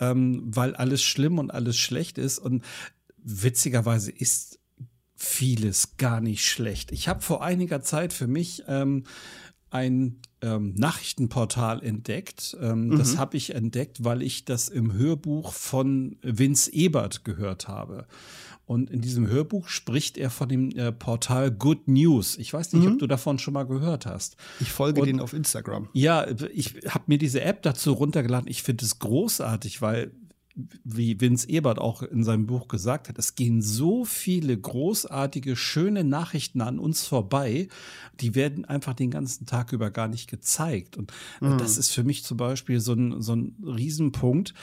ähm, 0.00 0.42
weil 0.46 0.75
alles 0.78 1.02
schlimm 1.02 1.38
und 1.38 1.50
alles 1.50 1.76
schlecht 1.76 2.18
ist. 2.18 2.38
Und 2.38 2.64
witzigerweise 3.16 4.10
ist 4.10 4.58
vieles 5.14 5.96
gar 5.96 6.20
nicht 6.20 6.44
schlecht. 6.44 6.92
Ich 6.92 7.08
habe 7.08 7.22
vor 7.22 7.42
einiger 7.42 7.80
Zeit 7.80 8.12
für 8.12 8.26
mich 8.26 8.64
ähm, 8.68 9.04
ein 9.70 10.20
ähm, 10.42 10.74
Nachrichtenportal 10.74 11.82
entdeckt. 11.82 12.56
Ähm, 12.60 12.88
mhm. 12.88 12.98
Das 12.98 13.16
habe 13.16 13.36
ich 13.36 13.54
entdeckt, 13.54 14.04
weil 14.04 14.22
ich 14.22 14.44
das 14.44 14.68
im 14.68 14.92
Hörbuch 14.92 15.52
von 15.52 16.16
Vince 16.22 16.72
Ebert 16.72 17.24
gehört 17.24 17.68
habe. 17.68 18.06
Und 18.66 18.90
in 18.90 19.00
diesem 19.00 19.28
Hörbuch 19.28 19.68
spricht 19.68 20.18
er 20.18 20.28
von 20.28 20.48
dem 20.48 20.70
äh, 20.70 20.90
Portal 20.92 21.52
Good 21.52 21.86
News. 21.86 22.36
Ich 22.36 22.52
weiß 22.52 22.72
nicht, 22.72 22.84
mhm. 22.84 22.94
ob 22.94 22.98
du 22.98 23.06
davon 23.06 23.38
schon 23.38 23.54
mal 23.54 23.64
gehört 23.64 24.06
hast. 24.06 24.36
Ich 24.60 24.72
folge 24.72 25.00
und, 25.00 25.06
den 25.06 25.20
auf 25.20 25.32
Instagram. 25.32 25.88
Ja, 25.92 26.26
ich 26.52 26.74
habe 26.88 27.04
mir 27.06 27.18
diese 27.18 27.42
App 27.42 27.62
dazu 27.62 27.92
runtergeladen. 27.92 28.50
Ich 28.50 28.64
finde 28.64 28.84
es 28.84 28.98
großartig, 28.98 29.82
weil 29.82 30.10
wie 30.84 31.20
Vince 31.20 31.48
Ebert 31.48 31.78
auch 31.78 32.02
in 32.02 32.24
seinem 32.24 32.46
Buch 32.46 32.68
gesagt 32.68 33.08
hat, 33.08 33.18
es 33.18 33.34
gehen 33.34 33.60
so 33.60 34.04
viele 34.04 34.56
großartige, 34.56 35.54
schöne 35.54 36.02
Nachrichten 36.02 36.62
an 36.62 36.78
uns 36.78 37.06
vorbei, 37.06 37.68
die 38.20 38.34
werden 38.34 38.64
einfach 38.64 38.94
den 38.94 39.10
ganzen 39.10 39.46
Tag 39.46 39.72
über 39.72 39.90
gar 39.90 40.08
nicht 40.08 40.30
gezeigt. 40.30 40.96
Und 40.96 41.12
mhm. 41.40 41.58
das 41.58 41.76
ist 41.76 41.90
für 41.90 42.04
mich 42.04 42.24
zum 42.24 42.38
Beispiel 42.38 42.80
so 42.80 42.94
ein, 42.94 43.20
so 43.20 43.34
ein 43.34 43.54
Riesenpunkt. 43.62 44.54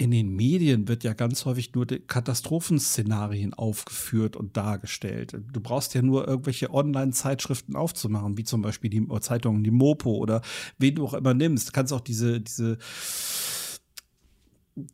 In 0.00 0.12
den 0.12 0.28
Medien 0.36 0.86
wird 0.86 1.02
ja 1.02 1.12
ganz 1.12 1.44
häufig 1.44 1.74
nur 1.74 1.86
Katastrophenszenarien 1.86 3.52
aufgeführt 3.52 4.36
und 4.36 4.56
dargestellt. 4.56 5.36
Du 5.52 5.60
brauchst 5.60 5.92
ja 5.94 6.02
nur 6.02 6.28
irgendwelche 6.28 6.72
Online-Zeitschriften 6.72 7.74
aufzumachen, 7.74 8.36
wie 8.38 8.44
zum 8.44 8.62
Beispiel 8.62 8.90
die 8.90 9.04
Zeitungen, 9.20 9.64
die 9.64 9.72
Mopo 9.72 10.14
oder 10.14 10.42
wen 10.78 10.94
du 10.94 11.04
auch 11.04 11.14
immer 11.14 11.34
nimmst. 11.34 11.68
Du 11.68 11.72
kannst 11.72 11.92
auch 11.92 12.00
diese, 12.00 12.40
diese 12.40 12.78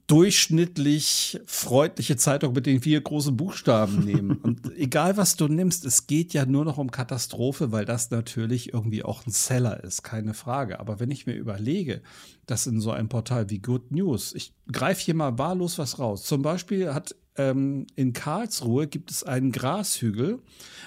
durchschnittlich 0.07 1.41
freundliche 1.47 2.17
Zeitung 2.17 2.53
mit 2.55 2.67
den 2.67 2.81
vier 2.81 3.01
großen 3.01 3.37
Buchstaben 3.37 4.01
nehmen. 4.05 4.39
Und 4.39 4.77
egal 4.77 5.17
was 5.17 5.37
du 5.37 5.49
nimmst, 5.49 5.85
es 5.85 6.07
geht 6.07 6.33
ja 6.33 6.47
nur 6.47 6.65
noch 6.65 6.79
um 6.79 6.91
Katastrophe, 6.91 7.73
weil 7.73 7.85
das 7.85 8.11
natürlich 8.11 8.73
irgendwie 8.73 9.03
auch 9.03 9.27
ein 9.27 9.31
Seller 9.31 9.83
ist, 9.83 10.03
keine 10.03 10.35
Frage. 10.35 10.81
Aber 10.81 11.01
wenn 11.01 11.11
ich 11.11 11.27
mir 11.27 11.35
überlege, 11.35 12.03
dass 12.47 12.67
in 12.67 12.81
so 12.81 12.91
einem 12.91 13.09
Portal 13.09 13.51
wie 13.51 13.59
Good 13.59 13.91
News, 13.91 14.35
ich 14.35 14.55
greife 14.71 15.03
hier 15.03 15.15
mal 15.15 15.39
wahllos 15.39 15.79
was 15.79 15.99
raus. 15.99 16.25
Zum 16.25 16.43
Beispiel 16.43 16.93
hat 16.95 17.15
ähm, 17.37 17.87
in 17.97 18.13
Karlsruhe 18.13 18.87
gibt 18.87 19.11
es 19.11 19.25
einen 19.25 19.53
Grashügel 19.53 20.41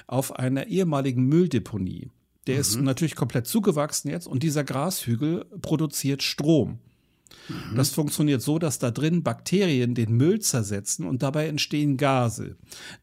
auf 0.08 0.36
einer 0.38 0.68
ehemaligen 0.68 1.26
Mülldeponie. 1.26 2.12
Der 2.48 2.56
mhm. 2.56 2.62
ist 2.62 2.76
natürlich 2.78 3.16
komplett 3.16 3.48
zugewachsen 3.48 4.10
jetzt 4.10 4.28
und 4.28 4.44
dieser 4.44 4.64
Grashügel 4.64 5.46
produziert 5.62 6.24
Strom. 6.24 6.80
Mhm. 7.50 7.76
Das 7.76 7.90
funktioniert 7.90 8.42
so, 8.42 8.60
dass 8.60 8.80
da 8.80 8.92
drin 8.92 9.24
Bakterien 9.24 9.96
den 9.96 10.14
Müll 10.14 10.40
zersetzen 10.40 11.06
und 11.06 11.24
dabei 11.24 11.48
entstehen 11.48 11.98
Gase. 11.98 12.58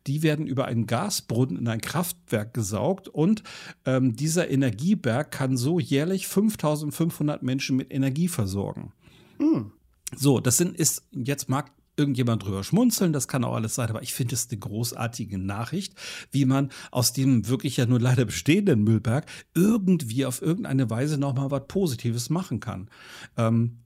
Die 0.06 0.22
werden 0.22 0.46
über 0.46 0.66
einen 0.66 0.86
Gasbrunnen 0.86 1.58
in 1.58 1.68
ein 1.68 1.80
Kraftwerk 1.80 2.54
gesaugt 2.54 3.08
und 3.08 3.42
ähm, 3.84 4.16
dieser 4.16 4.50
Energieberg 4.50 5.30
kann 5.30 5.56
so 5.56 5.78
jährlich 5.78 6.26
5500 6.26 7.42
Menschen 7.42 7.76
mit 7.76 7.92
Energie 7.92 8.28
versorgen. 8.28 8.92
Mhm. 9.38 9.72
So, 10.16 10.40
das 10.40 10.56
sind, 10.56 10.76
ist, 10.76 11.02
jetzt 11.12 11.48
mag 11.48 11.72
irgendjemand 11.96 12.44
drüber 12.44 12.64
schmunzeln, 12.64 13.12
das 13.12 13.28
kann 13.28 13.44
auch 13.44 13.54
alles 13.54 13.74
sein, 13.74 13.88
aber 13.88 14.02
ich 14.02 14.14
finde 14.14 14.34
es 14.34 14.48
eine 14.50 14.58
großartige 14.58 15.38
Nachricht, 15.38 15.94
wie 16.32 16.44
man 16.44 16.70
aus 16.90 17.12
dem 17.12 17.48
wirklich 17.48 17.76
ja 17.76 17.86
nur 17.86 18.00
leider 18.00 18.24
bestehenden 18.24 18.82
Müllberg 18.82 19.26
irgendwie 19.54 20.26
auf 20.26 20.42
irgendeine 20.42 20.90
Weise 20.90 21.18
nochmal 21.18 21.50
was 21.50 21.66
Positives 21.68 22.30
machen 22.30 22.60
kann. 22.60 22.88
Ähm, 23.36 23.78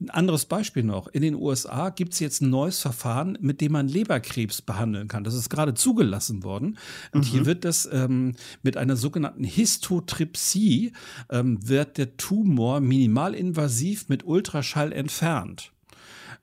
ein 0.00 0.10
anderes 0.10 0.44
Beispiel 0.44 0.82
noch. 0.82 1.08
In 1.08 1.22
den 1.22 1.34
USA 1.34 1.90
gibt 1.90 2.12
es 2.14 2.20
jetzt 2.20 2.42
ein 2.42 2.50
neues 2.50 2.80
Verfahren, 2.80 3.38
mit 3.40 3.60
dem 3.60 3.72
man 3.72 3.88
Leberkrebs 3.88 4.62
behandeln 4.62 5.08
kann. 5.08 5.24
Das 5.24 5.34
ist 5.34 5.48
gerade 5.48 5.74
zugelassen 5.74 6.42
worden. 6.42 6.78
Und 7.12 7.26
mhm. 7.26 7.30
hier 7.30 7.46
wird 7.46 7.64
das 7.64 7.88
ähm, 7.90 8.34
mit 8.62 8.76
einer 8.76 8.96
sogenannten 8.96 9.44
Histotripsie, 9.44 10.92
ähm, 11.30 11.66
wird 11.66 11.98
der 11.98 12.16
Tumor 12.16 12.80
minimalinvasiv 12.80 14.08
mit 14.08 14.24
Ultraschall 14.24 14.92
entfernt. 14.92 15.73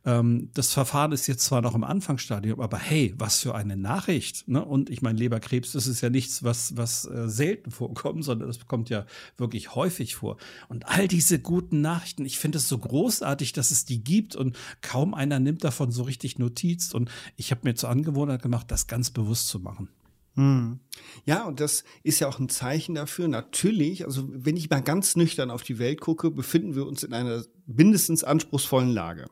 Ähm, 0.04 0.50
das 0.54 0.74
Verfahren 0.74 1.12
ist 1.12 1.28
jetzt 1.28 1.46
zwar 1.46 1.62
noch 1.62 1.76
im 1.76 1.84
Anfangsstadium, 1.84 2.60
aber 2.60 2.78
hey, 2.78 3.14
was 3.18 3.40
für 3.40 3.54
eine 3.54 3.78
Nachricht. 3.78 4.48
Ne? 4.48 4.64
Und 4.64 4.90
ich 4.90 5.02
meine, 5.02 5.20
Leberkrebs, 5.20 5.74
das 5.74 5.88
ist 5.88 6.02
ja 6.02 6.10
nichts, 6.10 6.44
was, 6.44 6.76
was 6.76 7.06
äh, 7.06 7.30
selten 7.30 7.72
vorkommt, 7.72 8.24
sondern 8.24 8.48
das 8.48 8.66
kommt 8.68 8.90
ja 8.90 9.06
wirklich 9.38 9.76
häufig 9.76 10.16
vor. 10.16 10.38
Und 10.70 10.88
all 10.88 11.08
diese 11.08 11.40
guten 11.40 11.82
Nachrichten, 11.82 12.26
ich 12.26 12.40
finde 12.40 12.58
es 12.58 12.68
so 12.68 12.78
großartig, 12.78 13.54
dass 13.54 13.72
es 13.72 13.86
die 13.86 14.04
gibt 14.04 14.36
und 14.36 14.58
kaum 14.82 15.14
einer 15.14 15.40
nimmt 15.40 15.64
davon 15.64 15.92
so 15.92 16.04
richtig 16.04 16.40
Notiz. 16.40 16.94
Und 16.94 17.12
ich 17.36 17.52
habe 17.52 17.62
mir 17.64 17.76
zur 17.76 17.90
Angewohnheit 17.90 18.42
gemacht, 18.42 18.72
das 18.72 18.88
ganz 18.88 19.12
bewusst 19.12 19.48
zu 19.50 19.60
machen. 19.60 19.90
Hm. 20.36 20.80
Ja, 21.26 21.44
und 21.46 21.60
das 21.60 21.84
ist 22.04 22.20
ja 22.22 22.28
auch 22.30 22.40
ein 22.40 22.48
Zeichen 22.48 22.96
dafür. 22.96 23.28
Natürlich, 23.28 24.06
also 24.06 24.30
wenn 24.32 24.56
ich 24.56 24.70
mal 24.70 24.82
ganz 24.82 25.16
nüchtern 25.16 25.52
auf 25.52 25.62
die 25.64 25.78
Welt 25.78 26.00
gucke, 26.00 26.32
befinden 26.32 26.76
wir 26.76 26.88
uns 26.88 27.04
in 27.04 27.14
einer 27.14 27.44
mindestens 27.66 28.24
anspruchsvollen 28.24 28.90
Lage. 28.90 29.28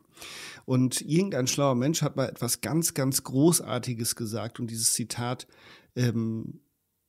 Und 0.70 1.00
irgendein 1.00 1.48
schlauer 1.48 1.74
Mensch 1.74 2.00
hat 2.00 2.14
mal 2.14 2.28
etwas 2.28 2.60
ganz, 2.60 2.94
ganz 2.94 3.24
Großartiges 3.24 4.14
gesagt 4.14 4.60
und 4.60 4.70
dieses 4.70 4.92
Zitat 4.92 5.48
ähm, 5.96 6.60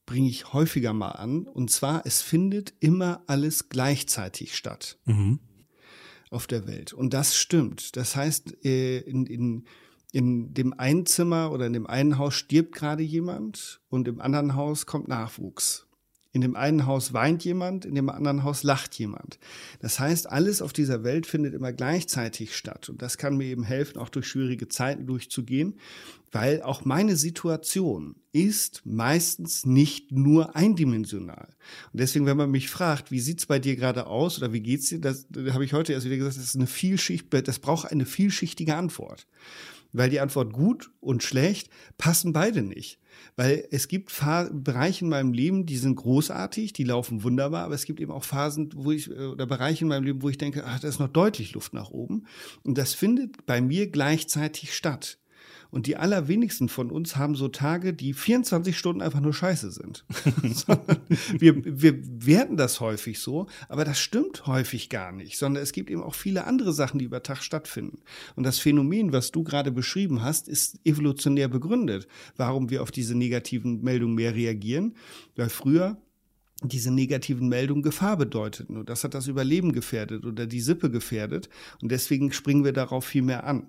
bringe 0.08 0.30
ich 0.30 0.52
häufiger 0.52 0.94
mal 0.94 1.12
an. 1.12 1.46
Und 1.46 1.70
zwar, 1.70 2.04
es 2.08 2.24
findet 2.24 2.74
immer 2.80 3.22
alles 3.28 3.70
gleichzeitig 3.70 4.56
statt 4.56 4.98
mhm. 5.06 5.42
auf 6.32 6.48
der 6.48 6.66
Welt. 6.66 6.92
Und 6.92 7.14
das 7.14 7.36
stimmt. 7.38 7.98
Das 7.98 8.16
heißt, 8.16 8.66
äh, 8.66 9.02
in, 9.02 9.28
in 9.28 9.66
in 10.12 10.56
dem 10.56 10.74
einen 10.74 11.06
Zimmer 11.06 11.52
oder 11.52 11.68
in 11.68 11.74
dem 11.74 11.86
einen 11.86 12.18
Haus 12.18 12.34
stirbt 12.34 12.74
gerade 12.74 13.04
jemand 13.04 13.80
und 13.90 14.08
im 14.08 14.20
anderen 14.22 14.56
Haus 14.56 14.88
kommt 14.88 15.08
Nachwuchs. 15.08 15.88
In 16.34 16.42
dem 16.42 16.56
einen 16.56 16.86
Haus 16.86 17.12
weint 17.12 17.44
jemand, 17.44 17.84
in 17.84 17.94
dem 17.94 18.10
anderen 18.10 18.44
Haus 18.44 18.64
lacht 18.64 18.96
jemand. 18.96 19.38
Das 19.82 20.00
heißt, 20.00 20.30
alles 20.30 20.62
auf 20.62 20.72
dieser 20.72 21.04
Welt 21.04 21.26
findet 21.26 21.54
immer 21.54 21.74
gleichzeitig 21.74 22.56
statt. 22.56 22.88
Und 22.88 23.02
das 23.02 23.18
kann 23.18 23.36
mir 23.36 23.48
eben 23.48 23.64
helfen, 23.64 23.98
auch 23.98 24.08
durch 24.08 24.28
schwierige 24.28 24.70
Zeiten 24.70 25.08
durchzugehen, 25.08 25.76
weil 26.32 26.62
auch 26.62 26.86
meine 26.86 27.18
Situation 27.18 28.16
ist 28.32 28.86
meistens 28.86 29.66
nicht 29.66 30.14
nur 30.14 30.56
eindimensional. 30.56 31.50
Und 31.92 32.00
deswegen, 32.00 32.26
wenn 32.26 32.38
man 32.38 32.50
mich 32.50 32.70
fragt, 32.70 33.12
wie 33.12 33.20
sieht's 33.20 33.46
bei 33.46 33.60
dir 33.60 33.76
gerade 33.76 34.08
aus 34.08 34.38
oder 34.38 34.54
wie 34.54 34.62
geht's 34.62 34.88
dir, 34.88 35.02
das, 35.02 35.28
das 35.30 35.54
habe 35.54 35.66
ich 35.66 35.74
heute 35.74 35.92
erst 35.92 36.06
wieder 36.06 36.16
gesagt, 36.16 36.38
das 36.38 36.44
ist 36.46 36.56
eine 36.56 36.68
Vielschicht, 36.68 37.28
das 37.46 37.60
braucht 37.60 37.92
eine 37.92 38.06
vielschichtige 38.06 38.76
Antwort 38.76 39.28
weil 39.94 40.10
die 40.10 40.20
Antwort 40.20 40.54
gut 40.54 40.92
und 41.00 41.24
schlecht 41.24 41.70
passen 41.98 42.34
beide 42.34 42.62
nicht. 42.62 43.00
Weil 43.36 43.68
es 43.72 43.88
gibt 43.88 44.12
Bereiche 44.52 45.06
in 45.06 45.10
meinem 45.10 45.34
Leben, 45.34 45.66
die 45.66 45.78
sind 45.78 45.96
großartig, 45.96 46.74
die 46.74 46.84
laufen 46.84 47.24
wunderbar, 47.24 47.66
aber 47.66 47.76
es 47.76 47.86
gibt 47.86 48.00
eben 48.00 48.12
auch 48.12 48.24
Phasen, 48.24 48.70
wo 48.76 48.92
ich, 48.92 49.10
äh, 49.10 49.28
oder 49.28 49.46
Bereiche 49.46 49.86
in 49.86 49.90
meinem 49.90 50.04
Leben, 50.04 50.22
wo 50.22 50.30
ich 50.30 50.38
denke, 50.38 50.66
ach, 50.66 50.80
da 50.80 50.88
ist 50.88 51.00
noch 51.00 51.08
deutlich 51.08 51.54
Luft 51.54 51.74
nach 51.74 51.92
oben. 51.92 52.26
Und 52.64 52.78
das 52.78 52.94
findet 52.94 53.46
bei 53.46 53.62
mir 53.62 53.90
gleichzeitig 53.90 54.76
statt. 54.76 55.21
Und 55.72 55.88
die 55.88 55.96
allerwenigsten 55.96 56.68
von 56.68 56.92
uns 56.92 57.16
haben 57.16 57.36
so 57.36 57.48
Tage, 57.48 57.94
die 57.94 58.14
24 58.14 58.78
Stunden 58.78 59.02
einfach 59.02 59.22
nur 59.22 59.34
scheiße 59.34 59.72
sind. 59.72 60.06
wir, 61.40 61.82
wir 61.82 62.26
werten 62.26 62.58
das 62.58 62.82
häufig 62.82 63.20
so, 63.20 63.48
aber 63.70 63.86
das 63.86 63.98
stimmt 63.98 64.46
häufig 64.48 64.90
gar 64.90 65.14
nicht, 65.14 65.38
sondern 65.38 65.64
es 65.64 65.72
gibt 65.72 65.90
eben 65.90 66.04
auch 66.04 66.16
viele 66.16 66.46
andere 66.46 66.74
Sachen, 66.74 67.00
die 67.00 67.06
über 67.06 67.24
Tag 67.24 67.42
stattfinden. 67.42 68.00
Und 68.36 68.44
das 68.44 68.60
Phänomen, 68.60 69.14
was 69.14 69.32
du 69.32 69.44
gerade 69.44 69.72
beschrieben 69.72 70.22
hast, 70.22 70.50
ist 70.50 70.80
evolutionär 70.84 71.48
begründet, 71.48 72.08
warum 72.36 72.70
wir 72.70 72.84
auf 72.84 72.92
diese 72.92 73.16
negativen 73.16 73.82
Meldungen 73.82 74.16
mehr 74.16 74.36
reagieren. 74.36 74.96
Weil 75.38 75.50
früher 75.50 75.98
diese 76.64 76.92
negativen 76.92 77.48
Meldungen 77.48 77.82
Gefahr 77.82 78.18
bedeuteten. 78.18 78.78
Und 78.78 78.90
das 78.90 79.04
hat 79.04 79.14
das 79.14 79.28
Überleben 79.28 79.72
gefährdet 79.74 80.26
oder 80.26 80.46
die 80.46 80.62
Sippe 80.62 80.92
gefährdet. 80.92 81.50
Und 81.82 81.92
deswegen 81.92 82.32
springen 82.32 82.64
wir 82.64 82.74
darauf 82.74 83.06
viel 83.06 83.24
mehr 83.24 83.46
an. 83.46 83.68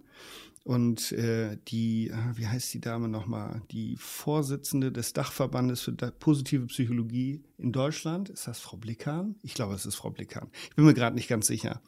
Und 0.64 1.11
äh, 1.12 1.59
die, 1.69 2.12
ah, 2.12 2.33
wie 2.37 2.47
heißt 2.47 2.73
die 2.73 2.81
Dame 2.81 3.09
nochmal? 3.09 3.62
Die 3.73 3.97
Vorsitzende 3.97 4.92
des 4.92 5.12
Dachverbandes 5.12 5.81
für 5.81 5.92
positive 5.92 6.66
Psychologie 6.66 7.42
in 7.59 7.73
Deutschland. 7.73 8.28
Ist 8.28 8.47
das 8.47 8.61
Frau 8.61 8.76
Blickhahn? 8.76 9.35
Ich 9.42 9.54
glaube, 9.54 9.75
es 9.75 9.87
ist 9.87 9.97
Frau 9.97 10.11
Blickhahn. 10.11 10.50
Ich 10.71 10.76
bin 10.76 10.85
mir 10.85 10.95
gerade 10.95 11.16
nicht 11.16 11.28
ganz 11.28 11.49
sicher. 11.49 11.83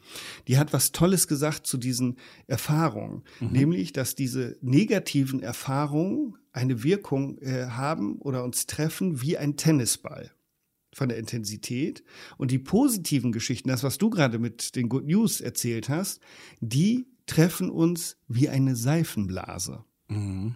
Die 0.49 0.59
hat 0.59 0.73
was 0.73 0.91
Tolles 0.91 1.29
gesagt 1.29 1.69
zu 1.69 1.77
diesen 1.77 2.17
Erfahrungen. 2.49 3.23
Mhm. 3.39 3.53
Nämlich, 3.53 3.93
dass 3.93 4.17
diese 4.17 4.57
negativen 4.61 5.41
Erfahrungen 5.41 6.37
eine 6.53 6.83
Wirkung 6.83 7.39
äh, 7.39 7.67
haben 7.67 8.19
oder 8.19 8.43
uns 8.43 8.67
treffen 8.67 9.23
wie 9.23 9.39
ein 9.39 9.57
Tennisball 9.57 10.33
von 10.93 11.09
der 11.09 11.19
Intensität. 11.19 12.03
Und 12.39 12.51
die 12.51 12.59
positiven 12.59 13.31
Geschichten, 13.31 13.69
das, 13.69 13.85
was 13.85 13.99
du 13.99 14.11
gerade 14.11 14.41
mit 14.41 14.75
den 14.75 14.89
Good 14.89 15.07
News 15.07 15.41
erzählt 15.41 15.89
hast, 15.89 16.21
die 16.61 17.07
treffen 17.27 17.71
uns 17.71 18.17
wie 18.29 18.49
eine 18.49 18.77
Seifenblase. 18.77 19.85
Mhm. 20.09 20.55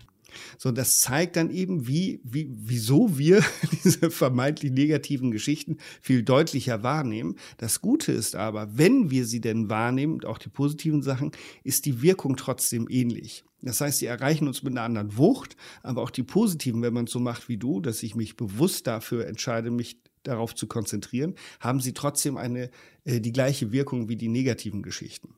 So, 0.58 0.72
das 0.72 1.00
zeigt 1.00 1.37
dann 1.37 1.50
eben, 1.50 1.87
wie, 1.87 2.20
wie, 2.22 2.48
wieso 2.50 3.18
wir 3.18 3.42
diese 3.84 4.10
vermeintlich 4.10 4.72
negativen 4.72 5.30
Geschichten 5.30 5.78
viel 6.00 6.22
deutlicher 6.22 6.82
wahrnehmen. 6.82 7.37
Das 7.56 7.80
Gute 7.80 8.12
ist 8.12 8.37
aber, 8.37 8.76
wenn 8.76 9.10
wir 9.10 9.25
sie 9.25 9.40
denn 9.40 9.70
wahrnehmen, 9.70 10.25
auch 10.25 10.38
die 10.38 10.50
positiven 10.50 11.02
Sachen, 11.02 11.32
ist 11.64 11.87
die 11.87 12.02
Wirkung 12.02 12.37
trotzdem 12.37 12.88
ähnlich. 12.90 13.44
Das 13.60 13.80
heißt, 13.80 13.98
sie 13.98 14.06
erreichen 14.06 14.46
uns 14.46 14.62
mit 14.62 14.72
einer 14.72 14.82
anderen 14.82 15.16
Wucht, 15.16 15.56
aber 15.82 16.02
auch 16.02 16.10
die 16.10 16.22
positiven, 16.22 16.82
wenn 16.82 16.94
man 16.94 17.06
es 17.06 17.10
so 17.10 17.18
macht 17.18 17.48
wie 17.48 17.56
du, 17.56 17.80
dass 17.80 18.02
ich 18.02 18.14
mich 18.14 18.37
bewusst 18.37 18.87
dafür 18.87 19.26
entscheide, 19.26 19.70
mich 19.70 20.00
darauf 20.22 20.54
zu 20.54 20.66
konzentrieren, 20.66 21.34
haben 21.58 21.80
sie 21.80 21.92
trotzdem 21.92 22.37
eine, 22.37 22.70
äh, 23.04 23.20
die 23.20 23.32
gleiche 23.32 23.72
Wirkung 23.72 24.08
wie 24.08 24.16
die 24.16 24.28
negativen 24.28 24.82
Geschichten. 24.82 25.34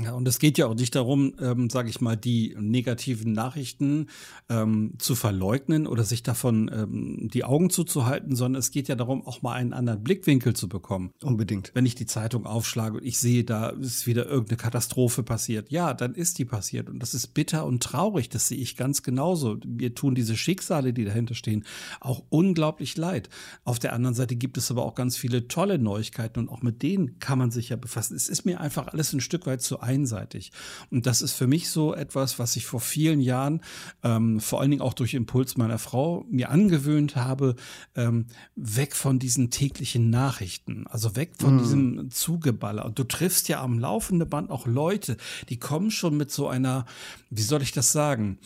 Ja, 0.00 0.12
und 0.12 0.28
es 0.28 0.38
geht 0.38 0.58
ja 0.58 0.66
auch 0.68 0.76
nicht 0.76 0.94
darum, 0.94 1.34
ähm, 1.40 1.70
sage 1.70 1.88
ich 1.88 2.00
mal, 2.00 2.16
die 2.16 2.54
negativen 2.56 3.32
Nachrichten 3.32 4.06
ähm, 4.48 4.92
zu 4.98 5.16
verleugnen 5.16 5.88
oder 5.88 6.04
sich 6.04 6.22
davon 6.22 6.70
ähm, 6.72 7.28
die 7.32 7.42
Augen 7.42 7.68
zuzuhalten, 7.68 8.36
sondern 8.36 8.60
es 8.60 8.70
geht 8.70 8.86
ja 8.86 8.94
darum, 8.94 9.26
auch 9.26 9.42
mal 9.42 9.54
einen 9.54 9.72
anderen 9.72 10.04
Blickwinkel 10.04 10.54
zu 10.54 10.68
bekommen. 10.68 11.10
Unbedingt. 11.20 11.72
Wenn 11.74 11.84
ich 11.84 11.96
die 11.96 12.06
Zeitung 12.06 12.46
aufschlage 12.46 12.98
und 12.98 13.04
ich 13.04 13.18
sehe, 13.18 13.42
da 13.42 13.70
ist 13.70 14.06
wieder 14.06 14.26
irgendeine 14.26 14.58
Katastrophe 14.58 15.24
passiert, 15.24 15.72
ja, 15.72 15.92
dann 15.94 16.14
ist 16.14 16.38
die 16.38 16.44
passiert 16.44 16.88
und 16.88 17.00
das 17.00 17.12
ist 17.12 17.34
bitter 17.34 17.66
und 17.66 17.82
traurig. 17.82 18.28
Das 18.28 18.46
sehe 18.46 18.58
ich 18.58 18.76
ganz 18.76 19.02
genauso. 19.02 19.58
Mir 19.66 19.96
tun 19.96 20.14
diese 20.14 20.36
Schicksale, 20.36 20.92
die 20.92 21.06
dahinter 21.06 21.34
stehen, 21.34 21.64
auch 21.98 22.22
unglaublich 22.28 22.96
leid. 22.96 23.30
Auf 23.64 23.80
der 23.80 23.94
anderen 23.94 24.14
Seite 24.14 24.36
gibt 24.36 24.58
es 24.58 24.70
aber 24.70 24.84
auch 24.84 24.94
ganz 24.94 25.16
viele 25.16 25.48
tolle 25.48 25.80
Neuigkeiten 25.80 26.38
und 26.38 26.50
auch 26.50 26.62
mit 26.62 26.84
denen 26.84 27.18
kann 27.18 27.38
man 27.38 27.50
sich 27.50 27.70
ja 27.70 27.76
befassen. 27.76 28.14
Es 28.14 28.28
ist 28.28 28.44
mir 28.44 28.60
einfach 28.60 28.86
alles 28.86 29.12
ein 29.12 29.20
Stück 29.20 29.46
weit 29.46 29.60
zu 29.60 29.87
einseitig. 29.88 30.52
Und 30.90 31.06
das 31.06 31.22
ist 31.22 31.32
für 31.32 31.46
mich 31.46 31.70
so 31.70 31.94
etwas, 31.94 32.38
was 32.38 32.56
ich 32.56 32.66
vor 32.66 32.80
vielen 32.80 33.20
Jahren, 33.20 33.62
ähm, 34.02 34.38
vor 34.38 34.60
allen 34.60 34.70
Dingen 34.70 34.82
auch 34.82 34.92
durch 34.92 35.14
Impuls 35.14 35.56
meiner 35.56 35.78
Frau, 35.78 36.26
mir 36.30 36.50
angewöhnt 36.50 37.16
habe, 37.16 37.56
ähm, 37.96 38.26
weg 38.54 38.94
von 38.94 39.18
diesen 39.18 39.50
täglichen 39.50 40.10
Nachrichten, 40.10 40.86
also 40.86 41.16
weg 41.16 41.32
von 41.38 41.54
mhm. 41.54 41.58
diesem 41.58 42.10
Zugeballer. 42.10 42.84
Und 42.84 42.98
du 42.98 43.04
triffst 43.04 43.48
ja 43.48 43.62
am 43.62 43.78
laufenden 43.78 44.28
Band 44.28 44.50
auch 44.50 44.66
Leute, 44.66 45.16
die 45.48 45.58
kommen 45.58 45.90
schon 45.90 46.16
mit 46.16 46.30
so 46.30 46.48
einer, 46.48 46.84
wie 47.30 47.42
soll 47.42 47.62
ich 47.62 47.72
das 47.72 47.92
sagen? 47.92 48.38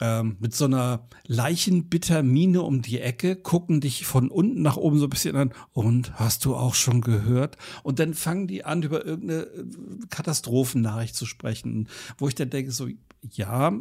Ähm, 0.00 0.36
mit 0.40 0.54
so 0.54 0.64
einer 0.64 1.06
Leichenbittermine 1.26 2.62
um 2.62 2.82
die 2.82 3.00
Ecke, 3.00 3.36
gucken 3.36 3.80
dich 3.80 4.04
von 4.06 4.30
unten 4.30 4.62
nach 4.62 4.76
oben 4.76 4.98
so 4.98 5.06
ein 5.06 5.10
bisschen 5.10 5.36
an. 5.36 5.52
Und 5.72 6.18
hast 6.18 6.44
du 6.44 6.54
auch 6.54 6.74
schon 6.74 7.00
gehört? 7.00 7.56
Und 7.82 7.98
dann 7.98 8.14
fangen 8.14 8.46
die 8.46 8.64
an, 8.64 8.82
über 8.82 9.04
irgendeine 9.04 9.42
äh, 9.42 9.64
Katastrophennachricht 10.10 11.14
zu 11.14 11.26
sprechen, 11.26 11.88
wo 12.18 12.28
ich 12.28 12.34
dann 12.34 12.50
denke, 12.50 12.72
so, 12.72 12.88
ja, 13.30 13.72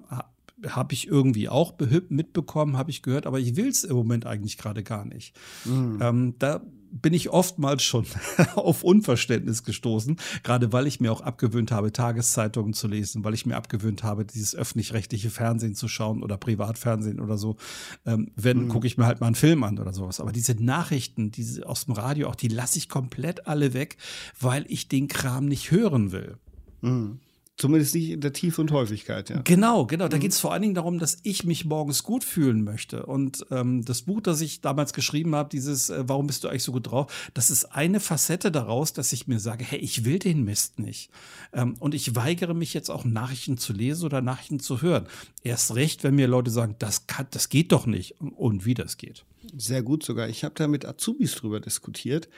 habe 0.67 0.93
ich 0.93 1.07
irgendwie 1.07 1.49
auch 1.49 1.73
mitbekommen, 2.09 2.77
habe 2.77 2.91
ich 2.91 3.01
gehört, 3.01 3.25
aber 3.25 3.39
ich 3.39 3.55
will 3.55 3.67
es 3.67 3.83
im 3.83 3.95
Moment 3.95 4.25
eigentlich 4.25 4.57
gerade 4.57 4.83
gar 4.83 5.05
nicht. 5.05 5.35
Mhm. 5.65 5.99
Ähm, 6.01 6.35
da 6.39 6.61
bin 6.93 7.13
ich 7.13 7.29
oftmals 7.29 7.83
schon 7.83 8.05
auf 8.55 8.83
Unverständnis 8.83 9.63
gestoßen, 9.63 10.17
gerade 10.43 10.71
weil 10.71 10.87
ich 10.87 10.99
mir 10.99 11.11
auch 11.11 11.21
abgewöhnt 11.21 11.71
habe, 11.71 11.91
Tageszeitungen 11.91 12.73
zu 12.73 12.87
lesen, 12.87 13.23
weil 13.23 13.33
ich 13.33 13.45
mir 13.45 13.55
abgewöhnt 13.55 14.03
habe, 14.03 14.25
dieses 14.25 14.55
öffentlich-rechtliche 14.55 15.31
Fernsehen 15.31 15.75
zu 15.75 15.87
schauen 15.87 16.21
oder 16.21 16.37
Privatfernsehen 16.37 17.19
oder 17.19 17.37
so. 17.37 17.57
Ähm, 18.05 18.31
wenn, 18.35 18.65
mhm. 18.65 18.67
gucke 18.69 18.87
ich 18.87 18.97
mir 18.97 19.05
halt 19.05 19.19
mal 19.19 19.27
einen 19.27 19.35
Film 19.35 19.63
an 19.63 19.79
oder 19.79 19.91
sowas. 19.91 20.19
Aber 20.19 20.31
diese 20.31 20.53
Nachrichten, 20.63 21.31
diese 21.31 21.67
aus 21.67 21.85
dem 21.85 21.95
Radio, 21.95 22.29
auch 22.29 22.35
die 22.35 22.47
lasse 22.47 22.77
ich 22.77 22.89
komplett 22.89 23.47
alle 23.47 23.73
weg, 23.73 23.97
weil 24.39 24.65
ich 24.67 24.87
den 24.87 25.07
Kram 25.07 25.47
nicht 25.47 25.71
hören 25.71 26.11
will. 26.11 26.37
Mhm. 26.81 27.19
Zumindest 27.55 27.93
nicht 27.93 28.09
in 28.09 28.21
der 28.21 28.33
Tiefe 28.33 28.61
und 28.61 28.71
Häufigkeit, 28.71 29.29
ja. 29.29 29.41
Genau, 29.43 29.85
genau. 29.85 30.07
Da 30.07 30.17
mhm. 30.17 30.21
geht 30.21 30.31
es 30.31 30.39
vor 30.39 30.53
allen 30.53 30.63
Dingen 30.63 30.73
darum, 30.73 30.97
dass 30.97 31.19
ich 31.21 31.43
mich 31.43 31.65
morgens 31.65 32.01
gut 32.01 32.23
fühlen 32.23 32.63
möchte. 32.63 33.05
Und 33.05 33.45
ähm, 33.51 33.85
das 33.85 34.01
Buch, 34.01 34.21
das 34.21 34.41
ich 34.41 34.61
damals 34.61 34.91
geschrieben 34.91 35.35
habe, 35.35 35.49
dieses 35.49 35.91
äh, 35.91 36.03
Warum 36.07 36.25
bist 36.25 36.43
du 36.43 36.47
eigentlich 36.47 36.63
so 36.63 36.71
gut 36.71 36.89
drauf, 36.89 37.29
das 37.35 37.51
ist 37.51 37.65
eine 37.65 37.99
Facette 37.99 38.51
daraus, 38.51 38.93
dass 38.93 39.13
ich 39.13 39.27
mir 39.27 39.39
sage, 39.39 39.63
hey, 39.63 39.77
ich 39.77 40.03
will 40.03 40.17
den 40.17 40.43
Mist 40.43 40.79
nicht. 40.79 41.11
Ähm, 41.53 41.75
und 41.79 41.93
ich 41.93 42.15
weigere 42.15 42.55
mich 42.55 42.73
jetzt 42.73 42.89
auch 42.89 43.05
Nachrichten 43.05 43.59
zu 43.59 43.71
lesen 43.71 44.05
oder 44.05 44.21
Nachrichten 44.21 44.59
zu 44.59 44.81
hören. 44.81 45.07
Erst 45.43 45.75
recht, 45.75 46.03
wenn 46.03 46.15
mir 46.15 46.27
Leute 46.27 46.49
sagen, 46.49 46.75
das, 46.79 47.05
kann, 47.05 47.27
das 47.29 47.49
geht 47.49 47.71
doch 47.71 47.85
nicht 47.85 48.19
und 48.19 48.65
wie 48.65 48.73
das 48.73 48.97
geht. 48.97 49.25
Sehr 49.55 49.83
gut 49.83 50.03
sogar. 50.03 50.27
Ich 50.27 50.43
habe 50.43 50.55
da 50.55 50.67
mit 50.67 50.85
Azubis 50.85 51.35
drüber 51.35 51.59
diskutiert. 51.59 52.29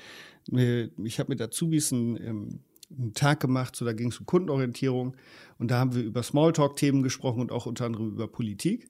Ich 0.51 1.19
habe 1.19 1.29
mit 1.29 1.41
Azubis 1.41 1.91
ein 1.91 2.17
ähm, 2.17 2.59
einen 2.89 3.13
Tag 3.13 3.39
gemacht, 3.39 3.75
so 3.75 3.85
da 3.85 3.93
ging 3.93 4.09
es 4.09 4.19
um 4.19 4.25
Kundenorientierung 4.25 5.15
und 5.57 5.71
da 5.71 5.79
haben 5.79 5.95
wir 5.95 6.03
über 6.03 6.23
Smalltalk-Themen 6.23 7.03
gesprochen 7.03 7.41
und 7.41 7.51
auch 7.51 7.65
unter 7.65 7.85
anderem 7.85 8.09
über 8.09 8.27
Politik. 8.27 8.89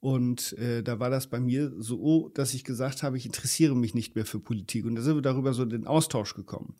Und 0.00 0.52
äh, 0.58 0.84
da 0.84 1.00
war 1.00 1.10
das 1.10 1.26
bei 1.26 1.40
mir 1.40 1.72
so, 1.76 2.28
dass 2.28 2.54
ich 2.54 2.62
gesagt 2.62 3.02
habe, 3.02 3.16
ich 3.16 3.26
interessiere 3.26 3.74
mich 3.74 3.94
nicht 3.94 4.14
mehr 4.14 4.24
für 4.24 4.38
Politik. 4.38 4.84
Und 4.84 4.94
da 4.94 5.02
sind 5.02 5.16
wir 5.16 5.22
darüber 5.22 5.52
so 5.52 5.64
in 5.64 5.70
den 5.70 5.88
Austausch 5.88 6.34
gekommen. 6.34 6.76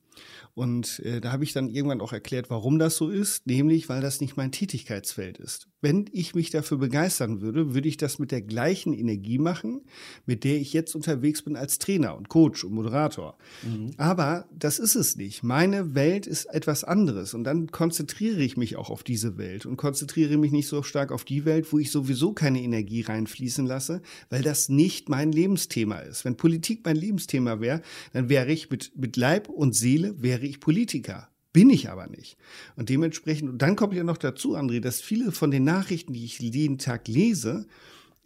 Und 0.55 1.01
äh, 1.01 1.21
da 1.21 1.33
habe 1.33 1.43
ich 1.43 1.53
dann 1.53 1.69
irgendwann 1.69 2.01
auch 2.01 2.13
erklärt, 2.13 2.49
warum 2.49 2.79
das 2.79 2.97
so 2.97 3.11
ist, 3.11 3.47
nämlich 3.47 3.89
weil 3.89 4.01
das 4.01 4.21
nicht 4.21 4.37
mein 4.37 4.53
Tätigkeitsfeld 4.53 5.39
ist. 5.39 5.69
Wenn 5.81 6.07
ich 6.13 6.35
mich 6.35 6.51
dafür 6.51 6.79
begeistern 6.79 7.41
würde, 7.41 7.73
würde 7.75 7.89
ich 7.89 7.97
das 7.97 8.19
mit 8.19 8.33
der 8.33 8.43
gleichen 8.43 8.93
Energie 8.93 9.39
machen, 9.39 9.83
mit 10.27 10.43
der 10.43 10.57
ich 10.57 10.73
jetzt 10.73 10.97
unterwegs 10.97 11.43
bin 11.43 11.55
als 11.55 11.79
Trainer 11.79 12.17
und 12.17 12.29
Coach 12.29 12.65
und 12.65 12.73
Moderator. 12.73 13.39
Mhm. 13.63 13.93
Aber 13.97 14.49
das 14.57 14.81
ist 14.81 14.97
es 14.97 15.17
nicht. 15.17 15.45
Meine 15.45 15.95
Welt 15.95 16.27
ist 16.27 16.47
etwas 16.47 16.83
anderes 16.83 17.33
und 17.33 17.45
dann 17.45 17.69
konzentriere 17.69 18.43
ich 18.43 18.57
mich 18.57 18.77
auch 18.77 18.91
auf 18.91 19.05
diese 19.05 19.39
Welt 19.39 19.67
und 19.67 19.77
konzentriere 19.77 20.37
mich 20.37 20.51
nicht 20.51 20.67
so 20.67 20.83
stark 20.83 21.13
auf 21.13 21.25
die 21.25 21.45
Welt, 21.45 21.73
wo 21.73 21.79
ich 21.79 21.93
sowieso 21.93 22.33
keine 22.33 22.61
Energie 22.61 23.03
reinfließen 23.03 23.65
lasse, 23.65 24.03
weil 24.31 24.43
das 24.43 24.69
nicht 24.69 25.09
mein 25.09 25.31
Lebensthema 25.31 25.99
ist. 26.01 26.25
Wenn 26.25 26.37
Politik 26.37 26.81
mein 26.85 26.97
Lebensthema 26.97 27.61
wäre, 27.61 27.83
dann 28.13 28.29
wäre 28.29 28.51
ich 28.51 28.69
mit, 28.69 28.93
mit 28.97 29.17
Leib 29.17 29.49
und 29.49 29.77
Seele 29.77 30.21
wäre 30.21 30.45
ich 30.45 30.59
Politiker. 30.59 31.29
Bin 31.59 31.71
ich 31.71 31.91
aber 31.91 32.07
nicht. 32.07 32.37
Und 32.77 32.89
dementsprechend, 32.89 33.51
und 33.51 33.61
dann 33.61 33.75
kommt 33.75 33.93
ja 33.93 34.05
noch 34.05 34.17
dazu, 34.17 34.57
André, 34.57 34.79
dass 34.79 35.01
viele 35.01 35.33
von 35.33 35.51
den 35.51 35.65
Nachrichten, 35.65 36.13
die 36.13 36.25
ich 36.25 36.39
jeden 36.39 36.79
Tag 36.79 37.09
lese, 37.09 37.67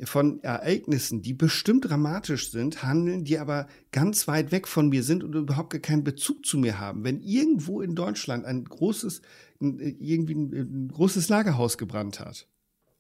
von 0.03 0.43
Ereignissen, 0.43 1.23
die 1.23 1.33
bestimmt 1.33 1.89
dramatisch 1.89 2.51
sind, 2.51 2.83
handeln, 2.83 3.25
die 3.25 3.39
aber 3.39 3.69
ganz 3.91 4.29
weit 4.29 4.53
weg 4.53 4.69
von 4.69 4.91
mir 4.91 5.03
sind 5.03 5.25
und 5.25 5.35
überhaupt 5.35 5.71
gar 5.71 5.81
keinen 5.81 6.05
Bezug 6.05 6.45
zu 6.45 6.59
mir 6.59 6.79
haben. 6.79 7.05
Wenn 7.05 7.23
irgendwo 7.23 7.81
in 7.81 7.95
Deutschland 7.95 8.45
ein 8.45 8.65
großes, 8.65 9.23
irgendwie 9.61 10.35
ein, 10.35 10.89
großes 10.89 11.31
Lagerhaus 11.31 11.79
gebrannt 11.79 12.21
hat, 12.21 12.47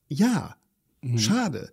ja, 0.08 0.56
Mhm. 1.02 1.18
Schade. 1.18 1.72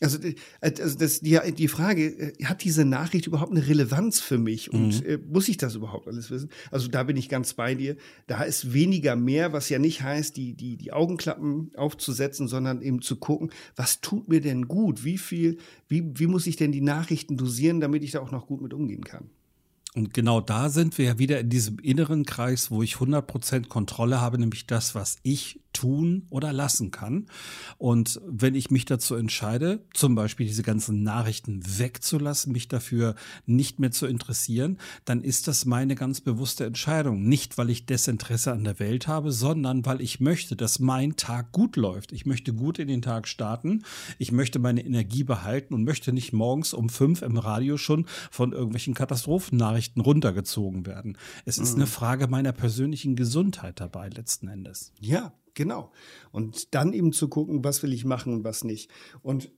Also, 0.00 0.18
äh, 0.18 0.34
also 0.60 0.98
das, 0.98 1.20
die, 1.20 1.38
die 1.56 1.68
Frage, 1.68 2.06
äh, 2.06 2.44
hat 2.44 2.64
diese 2.64 2.84
Nachricht 2.84 3.26
überhaupt 3.26 3.52
eine 3.52 3.66
Relevanz 3.66 4.20
für 4.20 4.38
mich 4.38 4.72
und 4.72 5.02
mhm. 5.02 5.08
äh, 5.08 5.18
muss 5.18 5.48
ich 5.48 5.56
das 5.56 5.76
überhaupt 5.76 6.08
alles 6.08 6.30
wissen? 6.30 6.50
Also 6.70 6.88
da 6.88 7.04
bin 7.04 7.16
ich 7.16 7.28
ganz 7.28 7.54
bei 7.54 7.74
dir. 7.74 7.96
Da 8.26 8.42
ist 8.42 8.72
weniger 8.72 9.14
mehr, 9.16 9.52
was 9.52 9.68
ja 9.68 9.78
nicht 9.78 10.02
heißt, 10.02 10.36
die, 10.36 10.54
die, 10.54 10.76
die 10.76 10.92
Augenklappen 10.92 11.70
aufzusetzen, 11.76 12.48
sondern 12.48 12.82
eben 12.82 13.00
zu 13.00 13.16
gucken, 13.16 13.50
was 13.76 14.00
tut 14.00 14.28
mir 14.28 14.40
denn 14.40 14.66
gut? 14.66 15.04
Wie 15.04 15.18
viel, 15.18 15.58
wie, 15.88 16.04
wie 16.14 16.26
muss 16.26 16.46
ich 16.46 16.56
denn 16.56 16.72
die 16.72 16.80
Nachrichten 16.80 17.36
dosieren, 17.36 17.80
damit 17.80 18.02
ich 18.02 18.10
da 18.10 18.20
auch 18.20 18.32
noch 18.32 18.46
gut 18.46 18.60
mit 18.60 18.74
umgehen 18.74 19.04
kann? 19.04 19.30
Und 19.94 20.12
genau 20.12 20.40
da 20.40 20.70
sind 20.70 20.98
wir 20.98 21.04
ja 21.04 21.18
wieder 21.20 21.38
in 21.38 21.50
diesem 21.50 21.78
inneren 21.78 22.24
Kreis, 22.24 22.72
wo 22.72 22.82
ich 22.82 22.96
100% 22.96 23.68
Kontrolle 23.68 24.20
habe, 24.20 24.38
nämlich 24.38 24.66
das, 24.66 24.96
was 24.96 25.18
ich 25.22 25.60
tun 25.74 26.26
oder 26.30 26.54
lassen 26.54 26.90
kann. 26.90 27.26
Und 27.76 28.20
wenn 28.26 28.54
ich 28.54 28.70
mich 28.70 28.86
dazu 28.86 29.14
entscheide, 29.14 29.84
zum 29.92 30.14
Beispiel 30.14 30.46
diese 30.46 30.62
ganzen 30.62 31.02
Nachrichten 31.02 31.60
wegzulassen, 31.78 32.52
mich 32.52 32.68
dafür 32.68 33.14
nicht 33.44 33.80
mehr 33.80 33.90
zu 33.90 34.06
interessieren, 34.06 34.78
dann 35.04 35.22
ist 35.22 35.48
das 35.48 35.66
meine 35.66 35.94
ganz 35.94 36.22
bewusste 36.22 36.64
Entscheidung. 36.64 37.24
Nicht, 37.28 37.58
weil 37.58 37.68
ich 37.68 37.84
Desinteresse 37.84 38.52
an 38.52 38.64
der 38.64 38.78
Welt 38.78 39.06
habe, 39.06 39.32
sondern 39.32 39.84
weil 39.84 40.00
ich 40.00 40.20
möchte, 40.20 40.56
dass 40.56 40.78
mein 40.78 41.16
Tag 41.16 41.52
gut 41.52 41.76
läuft. 41.76 42.12
Ich 42.12 42.24
möchte 42.24 42.54
gut 42.54 42.78
in 42.78 42.88
den 42.88 43.02
Tag 43.02 43.28
starten. 43.28 43.82
Ich 44.18 44.32
möchte 44.32 44.58
meine 44.58 44.84
Energie 44.84 45.24
behalten 45.24 45.74
und 45.74 45.84
möchte 45.84 46.12
nicht 46.12 46.32
morgens 46.32 46.72
um 46.72 46.88
fünf 46.88 47.22
im 47.22 47.36
Radio 47.36 47.76
schon 47.76 48.06
von 48.30 48.52
irgendwelchen 48.52 48.94
Katastrophennachrichten 48.94 50.00
runtergezogen 50.00 50.86
werden. 50.86 51.18
Es 51.44 51.58
ist 51.58 51.74
mhm. 51.74 51.82
eine 51.82 51.86
Frage 51.86 52.28
meiner 52.28 52.52
persönlichen 52.52 53.16
Gesundheit 53.16 53.80
dabei 53.80 54.08
letzten 54.08 54.48
Endes. 54.48 54.92
Ja, 55.00 55.32
Genau. 55.54 55.92
Und 56.32 56.74
dann 56.74 56.92
eben 56.92 57.12
zu 57.12 57.28
gucken, 57.28 57.64
was 57.64 57.82
will 57.82 57.92
ich 57.92 58.04
machen 58.04 58.32
und 58.32 58.44
was 58.44 58.64
nicht. 58.64 58.90
Und 59.22 59.50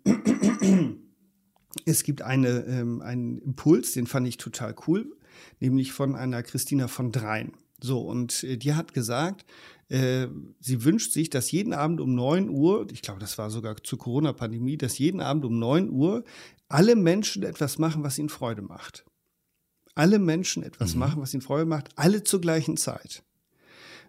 es 1.85 2.03
gibt 2.03 2.23
eine, 2.23 2.65
ähm, 2.67 3.01
einen 3.01 3.39
Impuls, 3.39 3.93
den 3.93 4.07
fand 4.07 4.29
ich 4.29 4.37
total 4.37 4.75
cool, 4.87 5.17
nämlich 5.61 5.93
von 5.93 6.15
einer 6.15 6.43
Christina 6.43 6.89
von 6.89 7.13
Dreien. 7.13 7.53
So, 7.81 8.01
und 8.01 8.45
äh, 8.45 8.57
die 8.57 8.75
hat 8.75 8.95
gesagt, 8.95 9.45
äh, 9.89 10.29
sie 10.61 10.85
wünscht 10.85 11.13
sich, 11.13 11.31
dass 11.31 11.51
jeden 11.51 11.73
Abend 11.73 12.01
um 12.01 12.15
9 12.15 12.49
Uhr, 12.49 12.87
ich 12.91 13.03
glaube, 13.03 13.21
das 13.21 13.39
war 13.39 13.51
sogar 13.51 13.77
zur 13.83 13.99
Corona-Pandemie, 13.99 14.77
dass 14.77 14.99
jeden 14.99 15.21
Abend 15.21 15.45
um 15.45 15.59
9 15.59 15.91
Uhr 15.91 16.25
alle 16.69 16.97
Menschen 16.97 17.43
etwas 17.43 17.79
machen, 17.79 18.03
was 18.03 18.19
ihnen 18.19 18.29
Freude 18.29 18.63
macht. 18.63 19.05
Alle 19.95 20.19
Menschen 20.19 20.63
etwas 20.63 20.95
mhm. 20.95 21.01
machen, 21.01 21.23
was 21.23 21.33
ihnen 21.33 21.43
Freude 21.43 21.67
macht, 21.67 21.89
alle 21.97 22.23
zur 22.23 22.41
gleichen 22.41 22.77
Zeit 22.77 23.23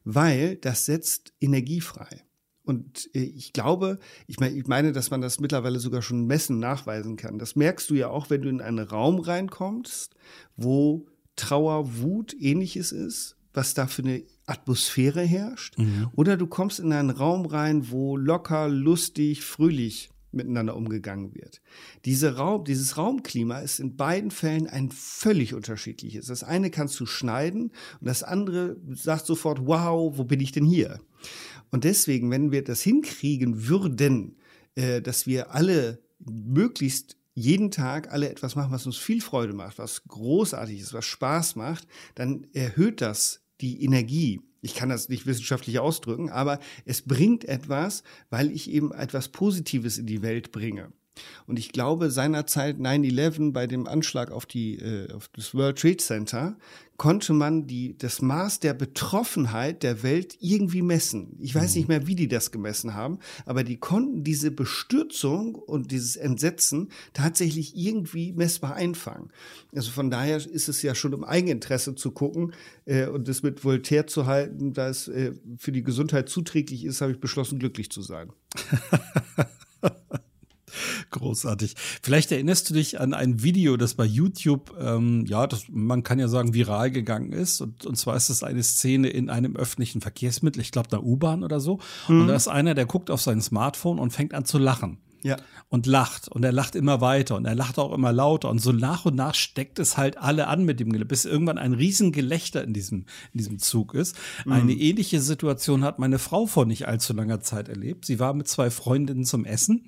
weil 0.09 0.55
das 0.55 0.85
setzt 0.85 1.33
Energie 1.41 1.81
frei. 1.81 2.23
Und 2.63 3.09
äh, 3.13 3.19
ich 3.19 3.51
glaube, 3.51 3.99
ich 4.25 4.39
meine, 4.39 4.55
ich 4.55 4.65
meine, 4.65 4.93
dass 4.93 5.11
man 5.11 5.19
das 5.19 5.41
mittlerweile 5.41 5.79
sogar 5.79 6.01
schon 6.01 6.25
messen, 6.25 6.59
nachweisen 6.59 7.17
kann. 7.17 7.39
Das 7.39 7.57
merkst 7.57 7.89
du 7.89 7.95
ja 7.95 8.07
auch, 8.07 8.29
wenn 8.29 8.41
du 8.41 8.49
in 8.49 8.61
einen 8.61 8.79
Raum 8.87 9.19
reinkommst, 9.19 10.15
wo 10.55 11.07
Trauer, 11.35 11.97
Wut, 11.99 12.33
ähnliches 12.39 12.93
ist, 12.93 13.35
was 13.53 13.73
da 13.73 13.85
für 13.85 14.03
eine 14.03 14.23
Atmosphäre 14.45 15.21
herrscht. 15.21 15.77
Mhm. 15.77 16.07
Oder 16.15 16.37
du 16.37 16.47
kommst 16.47 16.79
in 16.79 16.93
einen 16.93 17.09
Raum 17.09 17.45
rein, 17.45 17.91
wo 17.91 18.15
locker, 18.15 18.69
lustig, 18.69 19.43
fröhlich 19.43 20.09
miteinander 20.31 20.75
umgegangen 20.75 21.33
wird. 21.33 21.61
Diese 22.05 22.35
Raum, 22.35 22.65
dieses 22.65 22.97
Raumklima 22.97 23.59
ist 23.59 23.79
in 23.79 23.95
beiden 23.95 24.31
Fällen 24.31 24.67
ein 24.67 24.91
völlig 24.91 25.53
unterschiedliches. 25.53 26.27
Das 26.27 26.43
eine 26.43 26.69
kannst 26.69 26.99
du 26.99 27.05
schneiden 27.05 27.71
und 27.99 28.07
das 28.07 28.23
andere 28.23 28.77
sagt 28.93 29.25
sofort, 29.25 29.65
wow, 29.65 30.17
wo 30.17 30.23
bin 30.23 30.39
ich 30.39 30.51
denn 30.51 30.65
hier? 30.65 30.99
Und 31.71 31.83
deswegen, 31.83 32.31
wenn 32.31 32.51
wir 32.51 32.63
das 32.63 32.81
hinkriegen 32.81 33.67
würden, 33.67 34.37
äh, 34.75 35.01
dass 35.01 35.27
wir 35.27 35.53
alle 35.53 35.99
möglichst 36.19 37.17
jeden 37.33 37.69
Tag 37.69 38.11
alle 38.11 38.29
etwas 38.29 38.55
machen, 38.55 38.71
was 38.71 38.87
uns 38.87 38.97
viel 38.97 39.21
Freude 39.21 39.53
macht, 39.53 39.77
was 39.77 40.05
großartig 40.05 40.79
ist, 40.79 40.93
was 40.93 41.05
Spaß 41.05 41.55
macht, 41.55 41.87
dann 42.15 42.47
erhöht 42.53 42.99
das 43.01 43.43
die 43.61 43.83
Energie 43.83 44.41
ich 44.67 44.75
kann 44.75 44.89
das 44.89 45.07
nicht 45.07 45.25
wissenschaftlich 45.25 45.79
ausdrücken, 45.79 46.29
aber 46.29 46.59
es 46.83 47.01
bringt 47.01 47.45
etwas, 47.45 48.03
weil 48.29 48.51
ich 48.51 48.69
eben 48.69 48.91
etwas 48.91 49.29
Positives 49.29 49.97
in 49.97 50.05
die 50.05 50.21
Welt 50.21 50.51
bringe. 50.51 50.91
Und 51.45 51.57
ich 51.57 51.71
glaube, 51.71 52.11
seinerzeit 52.11 52.77
9-11 52.77 53.53
bei 53.53 53.65
dem 53.65 53.87
Anschlag 53.87 54.29
auf, 54.29 54.45
die, 54.45 54.75
äh, 54.75 55.11
auf 55.13 55.29
das 55.29 55.55
World 55.55 55.79
Trade 55.79 55.97
Center 55.97 56.57
konnte 56.97 57.33
man 57.33 57.67
die, 57.67 57.95
das 57.97 58.21
Maß 58.21 58.59
der 58.59 58.73
Betroffenheit 58.73 59.83
der 59.83 60.01
Welt 60.01 60.35
irgendwie 60.39 60.81
messen. 60.81 61.37
Ich 61.39 61.53
weiß 61.53 61.75
nicht 61.75 61.87
mhm. 61.87 61.93
mehr, 61.93 62.07
wie 62.07 62.15
die 62.15 62.27
das 62.27 62.51
gemessen 62.51 62.95
haben, 62.95 63.19
aber 63.45 63.63
die 63.63 63.77
konnten 63.77 64.23
diese 64.23 64.49
Bestürzung 64.49 65.55
und 65.55 65.91
dieses 65.91 66.15
Entsetzen 66.15 66.89
tatsächlich 67.13 67.75
irgendwie 67.75 68.33
messbar 68.33 68.75
einfangen. 68.75 69.29
Also 69.75 69.91
von 69.91 70.09
daher 70.09 70.37
ist 70.37 70.69
es 70.69 70.81
ja 70.81 70.95
schon 70.95 71.13
im 71.13 71.23
Eigeninteresse 71.23 71.93
zu 71.93 72.11
gucken 72.11 72.53
äh, 72.85 73.07
und 73.07 73.27
das 73.27 73.43
mit 73.43 73.63
Voltaire 73.63 74.07
zu 74.07 74.25
halten, 74.25 74.73
da 74.73 74.89
es 74.89 75.07
äh, 75.07 75.33
für 75.57 75.71
die 75.71 75.83
Gesundheit 75.83 76.29
zuträglich 76.29 76.83
ist, 76.83 77.01
habe 77.01 77.11
ich 77.11 77.19
beschlossen, 77.19 77.59
glücklich 77.59 77.91
zu 77.91 78.01
sein. 78.01 78.31
Großartig. 81.11 81.75
Vielleicht 82.01 82.31
erinnerst 82.31 82.69
du 82.69 82.73
dich 82.73 82.99
an 82.99 83.13
ein 83.13 83.41
Video, 83.43 83.77
das 83.77 83.93
bei 83.93 84.05
YouTube, 84.05 84.75
ähm, 84.79 85.25
ja, 85.25 85.47
das, 85.47 85.65
man 85.69 86.03
kann 86.03 86.19
ja 86.19 86.27
sagen, 86.27 86.53
viral 86.53 86.91
gegangen 86.91 87.31
ist. 87.31 87.61
Und, 87.61 87.85
und 87.85 87.95
zwar 87.95 88.15
ist 88.17 88.29
es 88.29 88.43
eine 88.43 88.63
Szene 88.63 89.09
in 89.09 89.29
einem 89.29 89.55
öffentlichen 89.55 90.01
Verkehrsmittel, 90.01 90.61
ich 90.61 90.71
glaube, 90.71 90.89
der 90.89 91.03
U-Bahn 91.03 91.43
oder 91.43 91.59
so. 91.59 91.79
Mhm. 92.07 92.21
Und 92.21 92.27
da 92.27 92.35
ist 92.35 92.47
einer, 92.47 92.73
der 92.73 92.85
guckt 92.85 93.09
auf 93.09 93.21
sein 93.21 93.41
Smartphone 93.41 93.99
und 93.99 94.11
fängt 94.11 94.33
an 94.33 94.45
zu 94.45 94.57
lachen 94.57 94.97
ja. 95.27 95.37
und 95.69 95.85
lacht. 95.85 96.27
Und 96.27 96.43
er 96.43 96.51
lacht 96.51 96.75
immer 96.75 97.01
weiter 97.01 97.35
und 97.35 97.45
er 97.45 97.55
lacht 97.55 97.77
auch 97.77 97.93
immer 97.93 98.13
lauter. 98.13 98.49
Und 98.49 98.59
so 98.59 98.71
nach 98.71 99.05
und 99.05 99.15
nach 99.15 99.35
steckt 99.35 99.79
es 99.79 99.97
halt 99.97 100.17
alle 100.17 100.47
an 100.47 100.63
mit 100.63 100.79
dem 100.79 100.91
Gelächter, 100.91 101.07
bis 101.07 101.25
irgendwann 101.25 101.57
ein 101.57 101.73
Riesengelächter 101.73 102.63
in 102.63 102.73
diesem, 102.73 103.05
in 103.33 103.37
diesem 103.37 103.59
Zug 103.59 103.93
ist. 103.93 104.15
Mhm. 104.45 104.51
Eine 104.51 104.73
ähnliche 104.73 105.21
Situation 105.21 105.83
hat 105.83 105.99
meine 105.99 106.19
Frau 106.19 106.45
vor 106.45 106.65
nicht 106.65 106.87
allzu 106.87 107.13
langer 107.13 107.41
Zeit 107.41 107.69
erlebt. 107.69 108.05
Sie 108.05 108.19
war 108.19 108.33
mit 108.33 108.47
zwei 108.47 108.69
Freundinnen 108.69 109.25
zum 109.25 109.45
Essen 109.45 109.85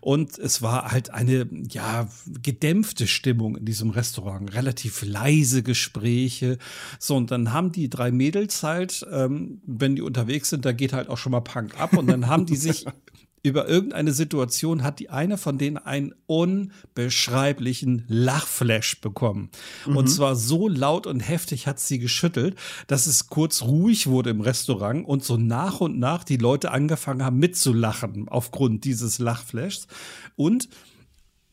und 0.00 0.38
es 0.38 0.62
war 0.62 0.90
halt 0.90 1.10
eine, 1.10 1.48
ja, 1.70 2.08
gedämpfte 2.42 3.06
Stimmung 3.06 3.56
in 3.56 3.64
diesem 3.64 3.90
Restaurant. 3.90 4.54
Relativ 4.54 5.02
leise 5.02 5.62
Gespräche. 5.62 6.58
So, 6.98 7.16
und 7.16 7.30
dann 7.30 7.52
haben 7.52 7.72
die 7.72 7.88
drei 7.88 8.10
Mädels 8.10 8.62
halt, 8.62 9.06
ähm, 9.10 9.60
wenn 9.66 9.96
die 9.96 10.02
unterwegs 10.02 10.50
sind, 10.50 10.64
da 10.64 10.72
geht 10.72 10.92
halt 10.92 11.08
auch 11.08 11.18
schon 11.18 11.32
mal 11.32 11.40
Punk 11.40 11.80
ab 11.80 11.96
und 11.96 12.06
dann 12.08 12.26
haben 12.26 12.46
die 12.46 12.56
sich 12.56 12.84
über 13.44 13.68
irgendeine 13.68 14.14
Situation 14.14 14.82
hat 14.82 14.98
die 14.98 15.10
eine 15.10 15.36
von 15.36 15.58
denen 15.58 15.76
einen 15.76 16.14
unbeschreiblichen 16.26 18.04
Lachflash 18.08 19.02
bekommen. 19.02 19.50
Mhm. 19.86 19.96
Und 19.98 20.06
zwar 20.08 20.34
so 20.34 20.66
laut 20.66 21.06
und 21.06 21.20
heftig 21.20 21.66
hat 21.66 21.78
sie 21.78 21.98
geschüttelt, 21.98 22.56
dass 22.86 23.06
es 23.06 23.28
kurz 23.28 23.62
ruhig 23.62 24.06
wurde 24.06 24.30
im 24.30 24.40
Restaurant 24.40 25.06
und 25.06 25.22
so 25.22 25.36
nach 25.36 25.82
und 25.82 25.98
nach 25.98 26.24
die 26.24 26.38
Leute 26.38 26.70
angefangen 26.70 27.22
haben 27.22 27.38
mitzulachen 27.38 28.28
aufgrund 28.28 28.84
dieses 28.84 29.18
Lachflashs. 29.18 29.88
Und 30.36 30.70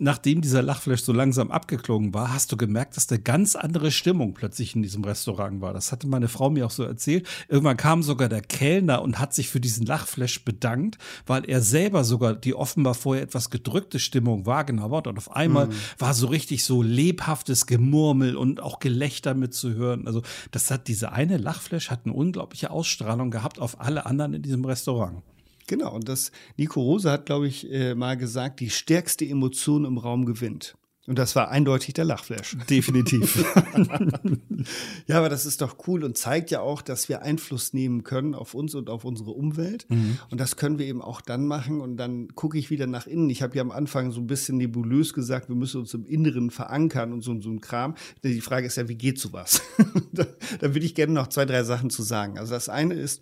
nachdem 0.02 0.42
dieser 0.42 0.64
Lachflash 0.64 1.04
so 1.04 1.14
langsam 1.14 1.52
abgeklungen 1.52 2.14
war, 2.14 2.34
hast 2.34 2.52
du 2.52 2.58
gemerkt, 2.58 2.98
dass 2.98 3.10
eine 3.10 3.22
ganz 3.22 3.56
andere 3.56 3.92
Stimmung 3.92 4.34
plötzlich 4.34 4.76
in 4.76 4.82
diesem 4.82 5.04
Restaurant 5.04 5.62
war. 5.62 5.74
Das 5.74 5.92
hatte 5.92 6.08
meine 6.08 6.28
Frau 6.28 6.50
mir 6.50 6.66
auch 6.66 6.72
so 6.72 6.84
erzählt. 6.84 7.28
Irgendwann 7.48 7.78
kam 7.78 8.02
sogar 8.02 8.28
der 8.28 8.42
Kellner 8.42 9.04
und 9.04 9.20
hat 9.20 9.34
sich 9.34 9.50
für 9.50 9.60
diesen 9.60 9.86
Lachflash 9.86 10.44
bedankt, 10.44 10.98
weil 11.28 11.46
er 11.46 11.62
selber 11.62 12.04
sogar 12.04 12.34
die 12.34 12.56
offenbar 12.56 12.96
vorher 12.96 13.24
etwas 13.24 13.52
gedrückte 13.52 14.00
Stimmung 14.00 14.48
wahrgenommen 14.48 14.96
hat. 14.96 15.08
Und 15.08 15.18
auf 15.18 15.36
einmal 15.36 15.68
mhm. 15.68 15.74
war 16.00 16.16
so 16.16 16.28
richtig 16.28 16.66
so 16.66 16.82
lebhaftes 16.82 17.68
Gemurmel 17.68 18.36
und 18.36 18.60
auch 18.60 18.80
Gelächter 18.80 19.36
mitzuhören. 19.36 20.08
Also 20.08 20.24
das 20.50 20.72
hat 20.72 20.88
diese 20.88 21.12
eine 21.12 21.38
Lachflash 21.38 21.92
hat 21.92 22.02
eine 22.06 22.14
unglaubliche 22.14 22.72
Ausstrahlung 22.72 23.30
gehabt 23.30 23.60
auf 23.60 23.80
alle 23.80 24.08
anderen 24.08 24.34
in 24.34 24.42
diesem 24.42 24.66
Restaurant. 24.66 25.22
Genau, 25.72 25.96
und 25.96 26.10
das 26.10 26.34
Nico 26.58 26.82
Rose 26.82 27.10
hat, 27.10 27.28
glaube 27.28 27.48
ich, 27.48 27.72
äh, 27.72 27.96
mal 27.96 28.18
gesagt, 28.18 28.60
die 28.60 28.70
stärkste 28.70 29.24
Emotion 29.24 29.86
im 29.86 29.98
Raum 29.98 30.26
gewinnt. 30.26 30.76
Und 31.08 31.18
das 31.18 31.34
war 31.38 31.50
eindeutig 31.50 31.94
der 31.94 32.04
Lachflash. 32.04 32.58
Definitiv. 32.70 33.38
ja, 35.08 35.18
aber 35.18 35.30
das 35.30 35.46
ist 35.46 35.62
doch 35.62 35.78
cool 35.88 36.04
und 36.04 36.18
zeigt 36.18 36.52
ja 36.52 36.60
auch, 36.60 36.82
dass 36.82 37.08
wir 37.08 37.22
Einfluss 37.22 37.72
nehmen 37.72 38.04
können 38.04 38.36
auf 38.36 38.54
uns 38.54 38.76
und 38.76 38.90
auf 38.90 39.06
unsere 39.06 39.32
Umwelt. 39.32 39.90
Mhm. 39.90 40.20
Und 40.30 40.42
das 40.42 40.58
können 40.58 40.78
wir 40.78 40.88
eben 40.88 41.02
auch 41.02 41.22
dann 41.22 41.48
machen. 41.48 41.80
Und 41.80 41.96
dann 41.96 42.36
gucke 42.36 42.58
ich 42.58 42.70
wieder 42.70 42.86
nach 42.86 43.08
innen. 43.08 43.30
Ich 43.30 43.42
habe 43.42 43.56
ja 43.56 43.62
am 43.62 43.72
Anfang 43.72 44.12
so 44.12 44.20
ein 44.20 44.28
bisschen 44.28 44.58
nebulös 44.58 45.14
gesagt, 45.14 45.48
wir 45.48 45.56
müssen 45.56 45.80
uns 45.80 45.94
im 45.94 46.06
Inneren 46.06 46.52
verankern 46.52 47.14
und 47.14 47.22
so, 47.22 47.40
so 47.40 47.50
ein 47.50 47.62
Kram. 47.62 47.96
Die 48.26 48.42
Frage 48.42 48.68
ist 48.68 48.76
ja, 48.76 48.90
wie 48.90 48.96
geht 48.96 49.20
sowas? 49.20 49.62
da, 50.12 50.26
da 50.60 50.74
würde 50.74 50.86
ich 50.86 50.96
gerne 50.96 51.14
noch 51.14 51.28
zwei, 51.28 51.46
drei 51.46 51.64
Sachen 51.64 51.90
zu 51.90 52.04
sagen. 52.04 52.38
Also 52.38 52.56
das 52.56 52.68
eine 52.68 52.96
ist 52.96 53.22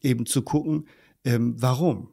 eben 0.00 0.24
zu 0.24 0.40
gucken, 0.40 0.86
ähm, 1.24 1.54
warum? 1.58 2.08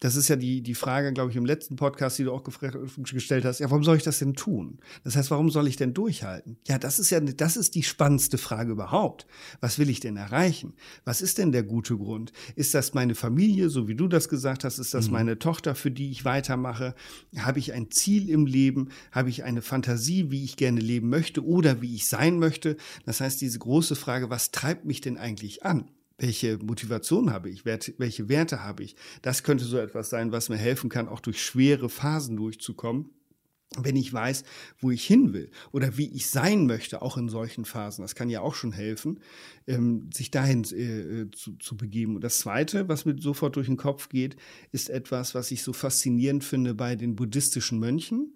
Das 0.00 0.16
ist 0.16 0.28
ja 0.28 0.36
die, 0.36 0.62
die 0.62 0.74
Frage, 0.74 1.12
glaube 1.12 1.30
ich, 1.30 1.36
im 1.36 1.44
letzten 1.44 1.76
Podcast, 1.76 2.18
die 2.18 2.24
du 2.24 2.32
auch 2.32 2.42
gestellt 2.42 3.44
hast. 3.44 3.60
Ja, 3.60 3.70
warum 3.70 3.84
soll 3.84 3.98
ich 3.98 4.02
das 4.02 4.18
denn 4.18 4.32
tun? 4.32 4.78
Das 5.04 5.14
heißt, 5.14 5.30
warum 5.30 5.50
soll 5.50 5.68
ich 5.68 5.76
denn 5.76 5.92
durchhalten? 5.92 6.56
Ja, 6.66 6.78
das 6.78 6.98
ist 6.98 7.10
ja, 7.10 7.20
das 7.20 7.58
ist 7.58 7.74
die 7.74 7.82
spannendste 7.82 8.38
Frage 8.38 8.72
überhaupt. 8.72 9.26
Was 9.60 9.78
will 9.78 9.90
ich 9.90 10.00
denn 10.00 10.16
erreichen? 10.16 10.72
Was 11.04 11.20
ist 11.20 11.36
denn 11.36 11.52
der 11.52 11.64
gute 11.64 11.98
Grund? 11.98 12.32
Ist 12.56 12.72
das 12.72 12.94
meine 12.94 13.14
Familie, 13.14 13.68
so 13.68 13.88
wie 13.88 13.94
du 13.94 14.08
das 14.08 14.30
gesagt 14.30 14.64
hast? 14.64 14.78
Ist 14.78 14.94
das 14.94 15.08
mhm. 15.08 15.12
meine 15.12 15.38
Tochter, 15.38 15.74
für 15.74 15.90
die 15.90 16.10
ich 16.10 16.24
weitermache? 16.24 16.94
Habe 17.36 17.58
ich 17.58 17.74
ein 17.74 17.90
Ziel 17.90 18.30
im 18.30 18.46
Leben? 18.46 18.88
Habe 19.12 19.28
ich 19.28 19.44
eine 19.44 19.60
Fantasie, 19.60 20.30
wie 20.30 20.44
ich 20.44 20.56
gerne 20.56 20.80
leben 20.80 21.10
möchte 21.10 21.44
oder 21.44 21.82
wie 21.82 21.94
ich 21.94 22.08
sein 22.08 22.38
möchte? 22.38 22.78
Das 23.04 23.20
heißt, 23.20 23.38
diese 23.42 23.58
große 23.58 23.96
Frage, 23.96 24.30
was 24.30 24.50
treibt 24.50 24.86
mich 24.86 25.02
denn 25.02 25.18
eigentlich 25.18 25.66
an? 25.66 25.90
Welche 26.20 26.58
Motivation 26.58 27.32
habe 27.32 27.50
ich, 27.50 27.64
welche 27.64 28.28
Werte 28.28 28.62
habe 28.62 28.82
ich. 28.84 28.94
Das 29.22 29.42
könnte 29.42 29.64
so 29.64 29.78
etwas 29.78 30.10
sein, 30.10 30.32
was 30.32 30.48
mir 30.48 30.58
helfen 30.58 30.90
kann, 30.90 31.08
auch 31.08 31.20
durch 31.20 31.42
schwere 31.42 31.88
Phasen 31.88 32.36
durchzukommen. 32.36 33.10
Wenn 33.78 33.94
ich 33.94 34.12
weiß, 34.12 34.42
wo 34.80 34.90
ich 34.90 35.06
hin 35.06 35.32
will 35.32 35.48
oder 35.70 35.96
wie 35.96 36.10
ich 36.10 36.26
sein 36.26 36.66
möchte, 36.66 37.02
auch 37.02 37.16
in 37.16 37.28
solchen 37.28 37.64
Phasen, 37.64 38.02
das 38.02 38.16
kann 38.16 38.28
ja 38.28 38.40
auch 38.40 38.56
schon 38.56 38.72
helfen, 38.72 39.20
ähm, 39.68 40.10
sich 40.12 40.32
dahin 40.32 40.64
äh, 40.72 41.20
äh, 41.20 41.30
zu, 41.30 41.52
zu 41.52 41.76
begeben. 41.76 42.16
Und 42.16 42.24
das 42.24 42.40
Zweite, 42.40 42.88
was 42.88 43.04
mir 43.04 43.16
sofort 43.20 43.54
durch 43.54 43.68
den 43.68 43.76
Kopf 43.76 44.08
geht, 44.08 44.34
ist 44.72 44.90
etwas, 44.90 45.36
was 45.36 45.52
ich 45.52 45.62
so 45.62 45.72
faszinierend 45.72 46.42
finde 46.42 46.74
bei 46.74 46.96
den 46.96 47.14
buddhistischen 47.14 47.78
Mönchen, 47.78 48.34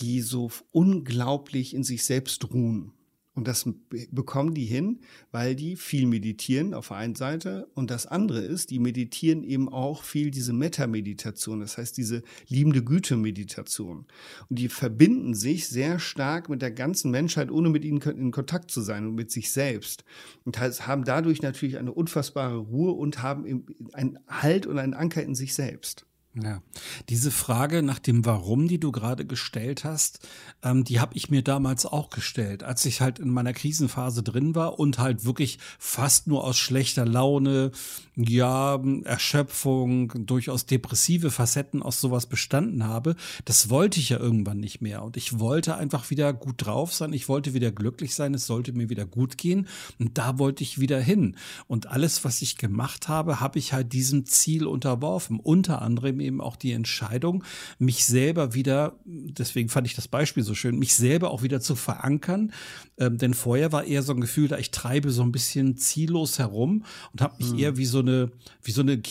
die 0.00 0.20
so 0.20 0.50
unglaublich 0.72 1.72
in 1.72 1.84
sich 1.84 2.02
selbst 2.02 2.52
ruhen. 2.52 2.92
Und 3.34 3.48
das 3.48 3.68
bekommen 4.12 4.54
die 4.54 4.64
hin, 4.64 5.00
weil 5.32 5.56
die 5.56 5.74
viel 5.74 6.06
meditieren 6.06 6.72
auf 6.72 6.88
der 6.88 6.98
einen 6.98 7.16
Seite. 7.16 7.68
Und 7.74 7.90
das 7.90 8.06
andere 8.06 8.40
ist, 8.40 8.70
die 8.70 8.78
meditieren 8.78 9.42
eben 9.42 9.68
auch 9.68 10.04
viel 10.04 10.30
diese 10.30 10.52
Metta-Meditation, 10.52 11.58
das 11.58 11.76
heißt 11.76 11.96
diese 11.96 12.22
liebende 12.48 12.84
Güte-Meditation. 12.84 14.06
Und 14.48 14.58
die 14.58 14.68
verbinden 14.68 15.34
sich 15.34 15.68
sehr 15.68 15.98
stark 15.98 16.48
mit 16.48 16.62
der 16.62 16.70
ganzen 16.70 17.10
Menschheit, 17.10 17.50
ohne 17.50 17.70
mit 17.70 17.84
ihnen 17.84 18.00
in 18.00 18.30
Kontakt 18.30 18.70
zu 18.70 18.80
sein 18.82 19.04
und 19.04 19.16
mit 19.16 19.32
sich 19.32 19.50
selbst. 19.50 20.04
Und 20.44 20.60
haben 20.60 21.04
dadurch 21.04 21.42
natürlich 21.42 21.78
eine 21.78 21.92
unfassbare 21.92 22.58
Ruhe 22.58 22.92
und 22.92 23.20
haben 23.20 23.66
einen 23.94 24.18
Halt 24.28 24.66
und 24.66 24.78
einen 24.78 24.94
Anker 24.94 25.24
in 25.24 25.34
sich 25.34 25.54
selbst. 25.54 26.06
Ja, 26.42 26.60
diese 27.10 27.30
Frage 27.30 27.84
nach 27.84 28.00
dem 28.00 28.24
Warum, 28.24 28.66
die 28.66 28.80
du 28.80 28.90
gerade 28.90 29.24
gestellt 29.24 29.84
hast, 29.84 30.18
ähm, 30.64 30.82
die 30.82 30.98
habe 30.98 31.14
ich 31.14 31.30
mir 31.30 31.42
damals 31.42 31.86
auch 31.86 32.10
gestellt, 32.10 32.64
als 32.64 32.84
ich 32.86 33.00
halt 33.00 33.20
in 33.20 33.30
meiner 33.30 33.52
Krisenphase 33.52 34.24
drin 34.24 34.56
war 34.56 34.80
und 34.80 34.98
halt 34.98 35.24
wirklich 35.24 35.60
fast 35.78 36.26
nur 36.26 36.42
aus 36.42 36.56
schlechter 36.56 37.06
Laune, 37.06 37.70
ja, 38.16 38.82
Erschöpfung, 39.04 40.26
durchaus 40.26 40.66
depressive 40.66 41.30
Facetten 41.30 41.84
aus 41.84 42.00
sowas 42.00 42.26
bestanden 42.26 42.82
habe. 42.82 43.14
Das 43.44 43.70
wollte 43.70 44.00
ich 44.00 44.08
ja 44.08 44.18
irgendwann 44.18 44.58
nicht 44.58 44.80
mehr. 44.80 45.04
Und 45.04 45.16
ich 45.16 45.38
wollte 45.38 45.76
einfach 45.76 46.10
wieder 46.10 46.32
gut 46.32 46.66
drauf 46.66 46.92
sein, 46.92 47.12
ich 47.12 47.28
wollte 47.28 47.54
wieder 47.54 47.70
glücklich 47.70 48.12
sein, 48.16 48.34
es 48.34 48.46
sollte 48.46 48.72
mir 48.72 48.88
wieder 48.88 49.06
gut 49.06 49.38
gehen. 49.38 49.68
Und 50.00 50.18
da 50.18 50.36
wollte 50.40 50.64
ich 50.64 50.80
wieder 50.80 51.00
hin. 51.00 51.36
Und 51.68 51.86
alles, 51.86 52.24
was 52.24 52.42
ich 52.42 52.56
gemacht 52.56 53.06
habe, 53.06 53.38
habe 53.38 53.60
ich 53.60 53.72
halt 53.72 53.92
diesem 53.92 54.26
Ziel 54.26 54.66
unterworfen, 54.66 55.38
unter 55.38 55.80
anderem 55.80 56.23
eben 56.24 56.40
auch 56.40 56.56
die 56.56 56.72
Entscheidung, 56.72 57.44
mich 57.78 58.04
selber 58.04 58.54
wieder, 58.54 58.98
deswegen 59.04 59.68
fand 59.68 59.86
ich 59.86 59.94
das 59.94 60.08
Beispiel 60.08 60.42
so 60.42 60.54
schön, 60.54 60.78
mich 60.78 60.94
selber 60.94 61.30
auch 61.30 61.42
wieder 61.42 61.60
zu 61.60 61.74
verankern. 61.74 62.52
Ähm, 62.96 63.18
denn 63.18 63.34
vorher 63.34 63.72
war 63.72 63.84
eher 63.84 64.02
so 64.02 64.12
ein 64.12 64.20
Gefühl, 64.20 64.48
da 64.48 64.58
ich 64.58 64.70
treibe 64.70 65.10
so 65.10 65.22
ein 65.22 65.32
bisschen 65.32 65.76
ziellos 65.76 66.38
herum 66.38 66.84
und 67.12 67.22
habe 67.22 67.36
mich 67.38 67.52
mhm. 67.52 67.58
eher 67.58 67.76
wie 67.76 67.86
so 67.86 67.98
eine, 67.98 68.30
wie 68.62 68.70
so 68.70 68.82
eine, 68.82 69.02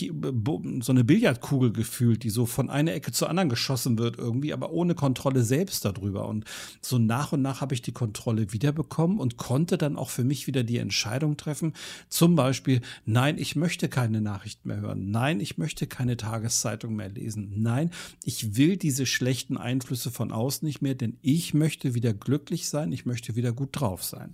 so 0.81 0.91
eine 0.91 1.03
Billardkugel 1.03 1.73
gefühlt, 1.73 2.23
die 2.23 2.29
so 2.29 2.45
von 2.45 2.69
einer 2.69 2.93
Ecke 2.93 3.11
zur 3.11 3.29
anderen 3.29 3.49
geschossen 3.49 3.97
wird 3.97 4.17
irgendwie, 4.17 4.53
aber 4.53 4.71
ohne 4.71 4.95
Kontrolle 4.95 5.43
selbst 5.43 5.83
darüber. 5.85 6.27
Und 6.27 6.45
so 6.81 6.97
nach 6.97 7.33
und 7.33 7.41
nach 7.41 7.61
habe 7.61 7.73
ich 7.73 7.81
die 7.81 7.91
Kontrolle 7.91 8.53
wiederbekommen 8.53 9.19
und 9.19 9.37
konnte 9.37 9.77
dann 9.77 9.97
auch 9.97 10.09
für 10.09 10.23
mich 10.23 10.47
wieder 10.47 10.63
die 10.63 10.77
Entscheidung 10.77 11.35
treffen. 11.35 11.73
Zum 12.09 12.35
Beispiel, 12.35 12.81
nein, 13.05 13.37
ich 13.37 13.55
möchte 13.55 13.89
keine 13.89 14.21
Nachricht 14.21 14.65
mehr 14.65 14.79
hören. 14.79 15.11
Nein, 15.11 15.39
ich 15.39 15.57
möchte 15.57 15.87
keine 15.87 16.15
Tageszeitung 16.15 16.95
mehr 16.95 17.02
mehr 17.03 17.09
lesen. 17.09 17.51
Nein, 17.57 17.91
ich 18.23 18.55
will 18.55 18.77
diese 18.77 19.05
schlechten 19.05 19.57
Einflüsse 19.57 20.11
von 20.11 20.31
außen 20.31 20.65
nicht 20.65 20.81
mehr, 20.81 20.95
denn 20.95 21.17
ich 21.21 21.53
möchte 21.53 21.93
wieder 21.93 22.13
glücklich 22.13 22.69
sein, 22.69 22.91
ich 22.91 23.05
möchte 23.05 23.35
wieder 23.35 23.51
gut 23.51 23.69
drauf 23.73 24.03
sein. 24.03 24.33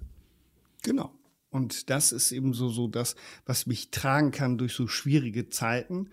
Genau. 0.83 1.11
Und 1.51 1.89
das 1.89 2.11
ist 2.11 2.31
eben 2.31 2.53
so, 2.53 2.69
so 2.69 2.87
das, 2.87 3.15
was 3.45 3.65
mich 3.65 3.89
tragen 3.89 4.29
kann 4.29 4.59
durch 4.59 4.73
so 4.73 4.87
schwierige 4.87 5.49
Zeiten. 5.49 6.09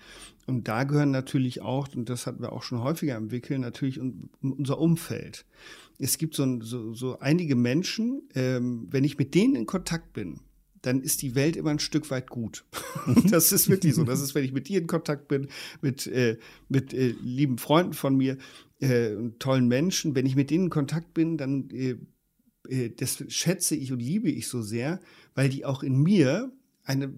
Und 0.46 0.66
da 0.66 0.84
gehören 0.84 1.10
natürlich 1.10 1.60
auch, 1.60 1.88
und 1.94 2.08
das 2.08 2.26
hatten 2.26 2.40
wir 2.40 2.52
auch 2.52 2.62
schon 2.62 2.80
häufiger 2.80 3.16
entwickelt, 3.16 3.60
natürlich 3.60 4.00
unser 4.40 4.78
Umfeld. 4.78 5.44
Es 5.98 6.16
gibt 6.16 6.34
so, 6.34 6.60
so, 6.62 6.94
so 6.94 7.18
einige 7.18 7.54
Menschen, 7.54 8.22
ähm, 8.34 8.86
wenn 8.90 9.04
ich 9.04 9.18
mit 9.18 9.34
denen 9.34 9.56
in 9.56 9.66
Kontakt 9.66 10.14
bin, 10.14 10.40
dann 10.86 11.00
ist 11.00 11.22
die 11.22 11.34
Welt 11.34 11.56
immer 11.56 11.70
ein 11.70 11.78
Stück 11.78 12.10
weit 12.10 12.30
gut. 12.30 12.64
das 13.30 13.52
ist 13.52 13.68
wirklich 13.68 13.94
so. 13.94 14.04
Das 14.04 14.20
ist, 14.20 14.34
wenn 14.34 14.44
ich 14.44 14.52
mit 14.52 14.68
dir 14.68 14.80
in 14.80 14.86
Kontakt 14.86 15.28
bin, 15.28 15.48
mit, 15.80 16.06
äh, 16.06 16.38
mit 16.68 16.94
äh, 16.94 17.14
lieben 17.20 17.58
Freunden 17.58 17.92
von 17.92 18.16
mir 18.16 18.38
äh, 18.80 19.14
und 19.14 19.40
tollen 19.40 19.68
Menschen, 19.68 20.14
wenn 20.14 20.26
ich 20.26 20.36
mit 20.36 20.50
denen 20.50 20.64
in 20.64 20.70
Kontakt 20.70 21.12
bin, 21.14 21.36
dann 21.36 21.68
äh, 21.70 21.96
äh, 22.68 22.90
das 22.90 23.24
schätze 23.28 23.74
ich 23.74 23.92
und 23.92 24.00
liebe 24.00 24.30
ich 24.30 24.48
so 24.48 24.62
sehr, 24.62 25.00
weil 25.34 25.48
die 25.48 25.64
auch 25.64 25.82
in 25.82 26.02
mir 26.02 26.52
eine, 26.84 27.12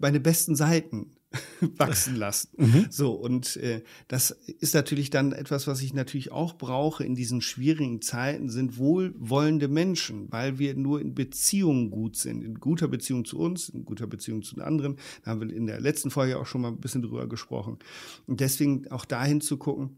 meine 0.00 0.20
besten 0.20 0.56
Seiten 0.56 1.12
wachsen 1.60 2.16
lassen. 2.16 2.48
Mhm. 2.56 2.86
So, 2.90 3.12
und 3.12 3.56
äh, 3.56 3.82
das 4.08 4.30
ist 4.30 4.74
natürlich 4.74 5.10
dann 5.10 5.32
etwas, 5.32 5.66
was 5.66 5.82
ich 5.82 5.94
natürlich 5.94 6.32
auch 6.32 6.54
brauche 6.54 7.04
in 7.04 7.14
diesen 7.14 7.40
schwierigen 7.40 8.02
Zeiten, 8.02 8.48
sind 8.48 8.78
wohlwollende 8.78 9.68
Menschen, 9.68 10.30
weil 10.30 10.58
wir 10.58 10.74
nur 10.74 11.00
in 11.00 11.14
Beziehungen 11.14 11.90
gut 11.90 12.16
sind, 12.16 12.42
in 12.42 12.60
guter 12.60 12.88
Beziehung 12.88 13.24
zu 13.24 13.38
uns, 13.38 13.68
in 13.68 13.84
guter 13.84 14.06
Beziehung 14.06 14.42
zu 14.42 14.54
den 14.54 14.64
anderen. 14.64 14.96
Da 15.24 15.30
haben 15.30 15.40
wir 15.40 15.54
in 15.54 15.66
der 15.66 15.80
letzten 15.80 16.10
Folge 16.10 16.38
auch 16.38 16.46
schon 16.46 16.60
mal 16.60 16.68
ein 16.68 16.80
bisschen 16.80 17.02
drüber 17.02 17.28
gesprochen. 17.28 17.78
Und 18.26 18.40
deswegen 18.40 18.90
auch 18.90 19.04
dahin 19.04 19.40
zu 19.40 19.56
gucken, 19.56 19.96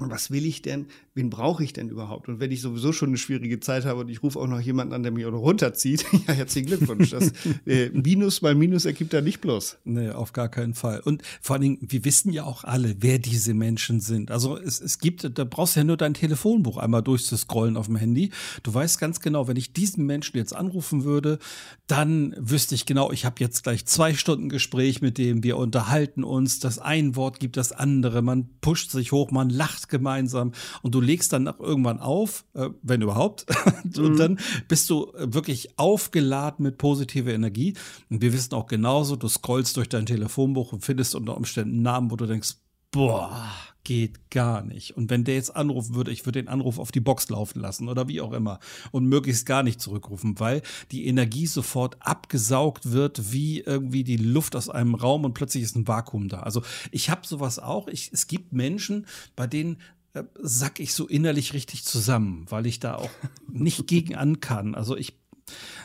was 0.00 0.30
will 0.30 0.44
ich 0.44 0.62
denn? 0.62 0.86
Wen 1.14 1.30
brauche 1.30 1.64
ich 1.64 1.72
denn 1.72 1.88
überhaupt? 1.88 2.28
Und 2.28 2.40
wenn 2.40 2.50
ich 2.50 2.60
sowieso 2.60 2.92
schon 2.92 3.08
eine 3.08 3.18
schwierige 3.18 3.60
Zeit 3.60 3.84
habe 3.84 4.00
und 4.00 4.08
ich 4.08 4.22
rufe 4.22 4.38
auch 4.38 4.46
noch 4.46 4.60
jemanden 4.60 4.94
an, 4.94 5.02
der 5.02 5.12
mich 5.12 5.24
auch 5.24 5.30
noch 5.30 5.40
runterzieht, 5.40 6.04
ja, 6.28 6.34
herzlichen 6.34 6.66
Glückwunsch. 6.66 7.10
Das 7.10 7.32
äh, 7.66 7.90
Minus 7.90 8.42
mal 8.42 8.54
Minus 8.54 8.84
ergibt 8.84 9.12
da 9.12 9.20
nicht 9.20 9.40
bloß. 9.40 9.78
Nee, 9.84 10.10
auf 10.10 10.32
gar 10.32 10.48
keinen 10.48 10.74
Fall. 10.74 11.00
Und 11.00 11.22
vor 11.40 11.54
allen 11.54 11.62
Dingen, 11.62 11.78
wir 11.80 12.04
wissen 12.04 12.32
ja 12.32 12.44
auch 12.44 12.64
alle, 12.64 12.96
wer 13.00 13.18
diese 13.18 13.54
Menschen 13.54 14.00
sind. 14.00 14.30
Also 14.30 14.58
es, 14.58 14.80
es 14.80 14.98
gibt, 14.98 15.38
da 15.38 15.44
brauchst 15.44 15.76
du 15.76 15.80
ja 15.80 15.84
nur 15.84 15.96
dein 15.96 16.14
Telefonbuch 16.14 16.76
einmal 16.76 17.02
durchzuscrollen 17.02 17.76
auf 17.76 17.86
dem 17.86 17.96
Handy. 17.96 18.30
Du 18.62 18.72
weißt 18.72 18.98
ganz 18.98 19.20
genau, 19.20 19.48
wenn 19.48 19.56
ich 19.56 19.72
diesen 19.72 20.06
Menschen 20.06 20.36
jetzt 20.36 20.54
anrufen 20.54 21.04
würde, 21.04 21.38
dann 21.86 22.34
wüsste 22.38 22.74
ich 22.74 22.86
genau, 22.86 23.12
ich 23.12 23.24
habe 23.24 23.36
jetzt 23.38 23.62
gleich 23.62 23.86
zwei 23.86 24.14
Stunden 24.14 24.48
Gespräch 24.48 25.00
mit 25.00 25.18
dem, 25.18 25.42
wir 25.42 25.56
unterhalten 25.56 26.24
uns, 26.24 26.58
das 26.58 26.78
ein 26.78 27.16
Wort 27.16 27.40
gibt 27.40 27.56
das 27.56 27.72
andere, 27.72 28.22
man 28.22 28.48
pusht 28.60 28.90
sich 28.90 29.12
hoch, 29.12 29.30
man 29.30 29.50
lacht 29.50 29.85
gemeinsam 29.88 30.52
und 30.82 30.94
du 30.94 31.00
legst 31.00 31.32
dann 31.32 31.44
nach 31.44 31.58
irgendwann 31.58 32.00
auf, 32.00 32.44
äh, 32.54 32.70
wenn 32.82 33.02
überhaupt, 33.02 33.46
und 33.84 34.12
mhm. 34.12 34.16
dann 34.16 34.38
bist 34.68 34.90
du 34.90 35.12
wirklich 35.16 35.78
aufgeladen 35.78 36.62
mit 36.62 36.78
positiver 36.78 37.32
Energie. 37.32 37.74
Und 38.10 38.22
wir 38.22 38.32
wissen 38.32 38.54
auch 38.54 38.66
genauso, 38.66 39.16
du 39.16 39.28
scrollst 39.28 39.76
durch 39.76 39.88
dein 39.88 40.06
Telefonbuch 40.06 40.72
und 40.72 40.84
findest 40.84 41.14
unter 41.14 41.36
Umständen 41.36 41.74
einen 41.74 41.82
Namen, 41.82 42.10
wo 42.10 42.16
du 42.16 42.26
denkst, 42.26 42.54
boah, 42.90 43.50
geht 43.86 44.32
gar 44.32 44.62
nicht. 44.62 44.96
Und 44.96 45.10
wenn 45.10 45.22
der 45.22 45.36
jetzt 45.36 45.54
anrufen 45.54 45.94
würde, 45.94 46.10
ich 46.10 46.26
würde 46.26 46.42
den 46.42 46.48
Anruf 46.48 46.80
auf 46.80 46.90
die 46.90 46.98
Box 46.98 47.28
laufen 47.28 47.60
lassen 47.60 47.88
oder 47.88 48.08
wie 48.08 48.20
auch 48.20 48.32
immer 48.32 48.58
und 48.90 49.06
möglichst 49.06 49.46
gar 49.46 49.62
nicht 49.62 49.80
zurückrufen, 49.80 50.40
weil 50.40 50.62
die 50.90 51.06
Energie 51.06 51.46
sofort 51.46 51.96
abgesaugt 52.00 52.90
wird, 52.90 53.30
wie 53.30 53.60
irgendwie 53.60 54.02
die 54.02 54.16
Luft 54.16 54.56
aus 54.56 54.68
einem 54.68 54.96
Raum 54.96 55.24
und 55.24 55.34
plötzlich 55.34 55.62
ist 55.62 55.76
ein 55.76 55.86
Vakuum 55.86 56.26
da. 56.28 56.40
Also 56.40 56.62
ich 56.90 57.10
habe 57.10 57.24
sowas 57.28 57.60
auch. 57.60 57.86
Ich, 57.86 58.10
es 58.12 58.26
gibt 58.26 58.52
Menschen, 58.52 59.06
bei 59.36 59.46
denen 59.46 59.76
äh, 60.14 60.24
sack 60.42 60.80
ich 60.80 60.92
so 60.92 61.06
innerlich 61.06 61.52
richtig 61.52 61.84
zusammen, 61.84 62.46
weil 62.48 62.66
ich 62.66 62.80
da 62.80 62.96
auch 62.96 63.10
nicht 63.48 63.86
gegen 63.86 64.16
an 64.16 64.40
kann. 64.40 64.74
Also 64.74 64.96
ich 64.96 65.16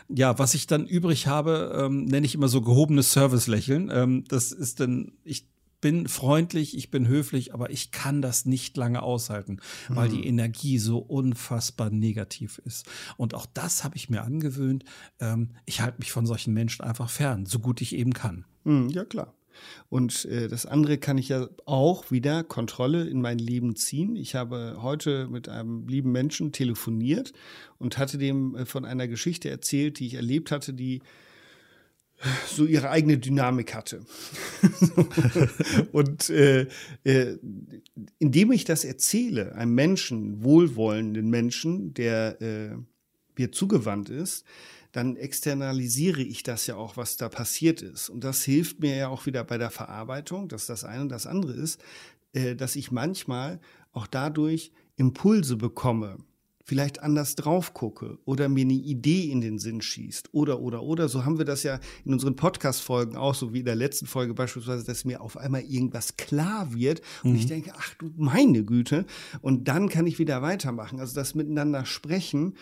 ja, 0.09 0.39
was 0.39 0.55
ich 0.55 0.65
dann 0.65 0.87
übrig 0.87 1.27
habe, 1.27 1.79
ähm, 1.85 2.05
nenne 2.05 2.25
ich 2.25 2.33
immer 2.33 2.47
so 2.47 2.61
gehobenes 2.61 3.11
Service-Lächeln. 3.11 3.91
Ähm, 3.93 4.23
das 4.27 4.51
ist 4.51 4.79
dann, 4.79 5.11
ich 5.23 5.45
bin 5.81 6.07
freundlich, 6.07 6.77
ich 6.77 6.91
bin 6.91 7.07
höflich, 7.07 7.53
aber 7.53 7.71
ich 7.71 7.91
kann 7.91 8.21
das 8.21 8.45
nicht 8.45 8.77
lange 8.77 9.01
aushalten, 9.01 9.59
weil 9.89 10.09
die 10.09 10.17
hm. 10.17 10.27
Energie 10.27 10.77
so 10.77 10.99
unfassbar 10.99 11.89
negativ 11.89 12.61
ist. 12.63 12.85
Und 13.17 13.33
auch 13.33 13.45
das 13.45 13.83
habe 13.83 13.97
ich 13.97 14.09
mir 14.09 14.23
angewöhnt. 14.23 14.85
Ähm, 15.19 15.49
ich 15.65 15.81
halte 15.81 15.99
mich 15.99 16.11
von 16.11 16.25
solchen 16.25 16.53
Menschen 16.53 16.83
einfach 16.83 17.09
fern, 17.09 17.45
so 17.45 17.59
gut 17.59 17.81
ich 17.81 17.95
eben 17.95 18.13
kann. 18.13 18.45
Hm, 18.63 18.89
ja, 18.89 19.03
klar. 19.03 19.33
Und 19.89 20.25
äh, 20.25 20.47
das 20.47 20.65
andere 20.65 20.97
kann 20.97 21.17
ich 21.17 21.29
ja 21.29 21.47
auch 21.65 22.11
wieder 22.11 22.43
Kontrolle 22.43 23.07
in 23.07 23.21
mein 23.21 23.37
Leben 23.37 23.75
ziehen. 23.75 24.15
Ich 24.15 24.35
habe 24.35 24.77
heute 24.81 25.27
mit 25.27 25.49
einem 25.49 25.87
lieben 25.87 26.11
Menschen 26.11 26.51
telefoniert 26.51 27.33
und 27.77 27.97
hatte 27.97 28.17
dem 28.17 28.55
äh, 28.55 28.65
von 28.65 28.85
einer 28.85 29.07
Geschichte 29.07 29.49
erzählt, 29.49 29.99
die 29.99 30.07
ich 30.07 30.13
erlebt 30.15 30.51
hatte, 30.51 30.73
die 30.73 31.01
so 32.47 32.65
ihre 32.65 32.89
eigene 32.89 33.17
Dynamik 33.17 33.73
hatte. 33.73 34.05
und 35.91 36.29
äh, 36.29 36.67
äh, 37.03 37.37
indem 38.19 38.51
ich 38.51 38.65
das 38.65 38.83
erzähle, 38.83 39.55
einem 39.55 39.75
Menschen, 39.75 40.43
wohlwollenden 40.43 41.29
Menschen, 41.29 41.93
der 41.93 42.41
äh, 42.41 42.77
mir 43.37 43.51
zugewandt 43.51 44.09
ist, 44.09 44.45
dann 44.91 45.15
externalisiere 45.15 46.21
ich 46.21 46.43
das 46.43 46.67
ja 46.67 46.75
auch, 46.75 46.97
was 46.97 47.15
da 47.15 47.29
passiert 47.29 47.81
ist. 47.81 48.09
Und 48.09 48.23
das 48.23 48.43
hilft 48.43 48.81
mir 48.81 48.95
ja 48.95 49.07
auch 49.07 49.25
wieder 49.25 49.43
bei 49.43 49.57
der 49.57 49.71
Verarbeitung, 49.71 50.49
dass 50.49 50.65
das 50.65 50.83
eine 50.83 51.03
und 51.03 51.09
das 51.09 51.27
andere 51.27 51.53
ist, 51.53 51.81
äh, 52.33 52.55
dass 52.55 52.75
ich 52.75 52.91
manchmal 52.91 53.59
auch 53.93 54.07
dadurch 54.07 54.71
Impulse 54.97 55.55
bekomme, 55.57 56.17
vielleicht 56.63 57.01
anders 57.01 57.35
drauf 57.35 57.73
gucke 57.73 58.17
oder 58.25 58.49
mir 58.49 58.65
eine 58.65 58.73
Idee 58.73 59.31
in 59.31 59.41
den 59.41 59.59
Sinn 59.59 59.81
schießt 59.81 60.29
oder 60.33 60.59
oder 60.59 60.83
oder. 60.83 61.09
So 61.09 61.25
haben 61.25 61.37
wir 61.37 61.45
das 61.45 61.63
ja 61.63 61.79
in 62.05 62.13
unseren 62.13 62.35
Podcast 62.35 62.81
Folgen 62.81 63.15
auch 63.15 63.35
so 63.35 63.53
wie 63.53 63.59
in 63.59 63.65
der 63.65 63.75
letzten 63.75 64.05
Folge 64.05 64.33
beispielsweise 64.33 64.85
dass 64.85 65.05
mir 65.05 65.21
auf 65.21 65.37
einmal 65.37 65.61
irgendwas 65.61 66.17
klar 66.17 66.73
wird 66.73 67.01
und 67.23 67.31
mhm. 67.31 67.37
ich 67.37 67.47
denke 67.47 67.73
ach 67.75 67.93
du 67.95 68.11
meine 68.17 68.63
Güte. 68.63 69.05
Und 69.41 69.67
dann 69.67 69.89
kann 69.89 70.07
ich 70.07 70.19
wieder 70.19 70.41
weitermachen. 70.41 70.99
Also 70.99 71.15
das 71.15 71.35
miteinander 71.35 71.85
sprechen 71.85 72.55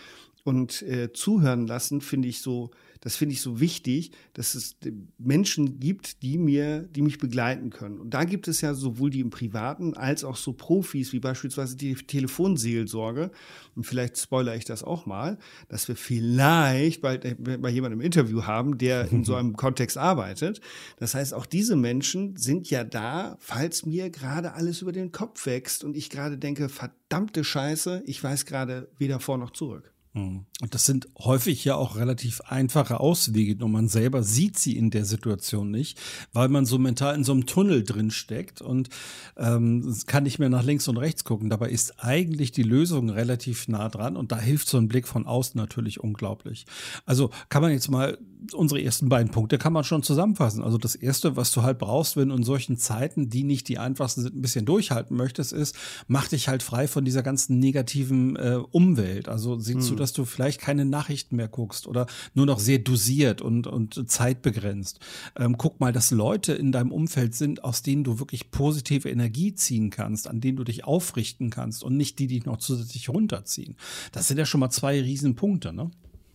und 0.44 0.82
äh, 0.82 1.12
zuhören 1.12 1.66
lassen, 1.66 2.00
finde 2.00 2.28
ich 2.28 2.40
so, 2.40 2.70
das 3.00 3.16
finde 3.16 3.32
ich 3.32 3.40
so 3.40 3.60
wichtig, 3.60 4.12
dass 4.34 4.54
es 4.54 4.76
Menschen 5.16 5.80
gibt, 5.80 6.22
die 6.22 6.36
mir, 6.36 6.82
die 6.82 7.00
mich 7.00 7.18
begleiten 7.18 7.70
können. 7.70 7.98
Und 7.98 8.12
da 8.12 8.24
gibt 8.24 8.46
es 8.46 8.60
ja 8.60 8.74
sowohl 8.74 9.08
die 9.08 9.20
im 9.20 9.30
Privaten 9.30 9.94
als 9.94 10.22
auch 10.22 10.36
so 10.36 10.52
Profis 10.52 11.12
wie 11.14 11.20
beispielsweise 11.20 11.76
die 11.76 11.94
Telefonseelsorge. 11.94 13.30
Und 13.74 13.84
vielleicht 13.84 14.18
spoilere 14.18 14.56
ich 14.56 14.66
das 14.66 14.84
auch 14.84 15.06
mal, 15.06 15.38
dass 15.68 15.88
wir 15.88 15.96
vielleicht 15.96 17.00
bald 17.00 17.24
äh, 17.24 17.34
bei 17.34 17.70
jemandem 17.70 18.00
im 18.00 18.06
Interview 18.06 18.44
haben, 18.44 18.76
der 18.76 19.10
in 19.10 19.24
so 19.24 19.34
einem 19.36 19.56
Kontext 19.56 19.96
arbeitet. 19.96 20.60
Das 20.98 21.14
heißt, 21.14 21.32
auch 21.32 21.46
diese 21.46 21.76
Menschen 21.76 22.36
sind 22.36 22.68
ja 22.68 22.84
da, 22.84 23.36
falls 23.40 23.86
mir 23.86 24.10
gerade 24.10 24.52
alles 24.52 24.82
über 24.82 24.92
den 24.92 25.10
Kopf 25.10 25.46
wächst 25.46 25.84
und 25.84 25.96
ich 25.96 26.10
gerade 26.10 26.36
denke, 26.36 26.68
verdammte 26.68 27.44
Scheiße, 27.44 28.02
ich 28.04 28.22
weiß 28.22 28.44
gerade 28.44 28.88
weder 28.98 29.20
vor 29.20 29.38
noch 29.38 29.50
zurück. 29.50 29.89
Mhm. 30.12 30.46
Und 30.60 30.74
das 30.74 30.86
sind 30.86 31.08
häufig 31.18 31.64
ja 31.64 31.76
auch 31.76 31.96
relativ 31.96 32.40
einfache 32.42 32.98
Auswege, 32.98 33.56
nur 33.56 33.68
man 33.68 33.88
selber 33.88 34.22
sieht 34.22 34.58
sie 34.58 34.76
in 34.76 34.90
der 34.90 35.04
Situation 35.04 35.70
nicht, 35.70 35.98
weil 36.32 36.48
man 36.48 36.66
so 36.66 36.78
mental 36.78 37.14
in 37.14 37.22
so 37.22 37.32
einem 37.32 37.46
Tunnel 37.46 37.84
drin 37.84 38.10
steckt 38.10 38.60
und 38.60 38.88
ähm, 39.36 39.96
kann 40.06 40.24
nicht 40.24 40.38
mehr 40.38 40.48
nach 40.48 40.64
links 40.64 40.88
und 40.88 40.96
rechts 40.96 41.24
gucken. 41.24 41.48
Dabei 41.48 41.70
ist 41.70 42.02
eigentlich 42.02 42.50
die 42.50 42.64
Lösung 42.64 43.08
relativ 43.10 43.68
nah 43.68 43.88
dran 43.88 44.16
und 44.16 44.32
da 44.32 44.38
hilft 44.38 44.68
so 44.68 44.78
ein 44.78 44.88
Blick 44.88 45.06
von 45.06 45.26
außen 45.26 45.58
natürlich 45.58 46.00
unglaublich. 46.00 46.66
Also 47.06 47.30
kann 47.48 47.62
man 47.62 47.70
jetzt 47.70 47.90
mal 47.90 48.18
unsere 48.52 48.82
ersten 48.82 49.08
beiden 49.08 49.30
Punkte 49.30 49.58
kann 49.58 49.72
man 49.72 49.84
schon 49.84 50.02
zusammenfassen. 50.02 50.62
Also 50.62 50.76
das 50.76 50.94
erste, 50.94 51.36
was 51.36 51.52
du 51.52 51.62
halt 51.62 51.78
brauchst, 51.78 52.16
wenn 52.16 52.30
du 52.30 52.34
in 52.34 52.42
solchen 52.42 52.76
Zeiten, 52.76 53.30
die 53.30 53.44
nicht 53.44 53.68
die 53.68 53.78
einfachsten 53.78 54.22
sind, 54.22 54.36
ein 54.36 54.42
bisschen 54.42 54.66
durchhalten 54.66 55.16
möchtest, 55.16 55.52
ist, 55.52 55.76
mach 56.08 56.28
dich 56.28 56.48
halt 56.48 56.62
frei 56.62 56.88
von 56.88 57.04
dieser 57.04 57.22
ganzen 57.22 57.58
negativen 57.58 58.36
äh, 58.36 58.58
Umwelt. 58.70 59.28
Also 59.28 59.58
sieh 59.58 59.74
hm. 59.74 59.80
zu, 59.80 59.94
dass 59.94 60.12
du 60.12 60.24
vielleicht 60.24 60.60
keine 60.60 60.84
Nachrichten 60.84 61.36
mehr 61.36 61.48
guckst 61.48 61.86
oder 61.86 62.06
nur 62.34 62.46
noch 62.46 62.58
sehr 62.58 62.78
dosiert 62.78 63.40
und, 63.40 63.66
und 63.66 64.10
zeitbegrenzt. 64.10 65.00
Ähm, 65.36 65.56
guck 65.56 65.80
mal, 65.80 65.92
dass 65.92 66.10
Leute 66.10 66.52
in 66.52 66.72
deinem 66.72 66.92
Umfeld 66.92 67.34
sind, 67.34 67.64
aus 67.64 67.82
denen 67.82 68.04
du 68.04 68.18
wirklich 68.18 68.50
positive 68.50 69.08
Energie 69.08 69.54
ziehen 69.54 69.90
kannst, 69.90 70.26
an 70.26 70.40
denen 70.40 70.56
du 70.56 70.64
dich 70.64 70.84
aufrichten 70.84 71.50
kannst 71.50 71.84
und 71.84 71.96
nicht 71.96 72.18
die, 72.18 72.26
die 72.26 72.40
dich 72.40 72.46
noch 72.46 72.58
zusätzlich 72.58 73.08
runterziehen. 73.08 73.76
Das 74.12 74.28
sind 74.28 74.38
ja 74.38 74.46
schon 74.46 74.60
mal 74.60 74.70
zwei 74.70 75.00
Riesenpunkte, 75.00 75.72
ne? 75.72 75.90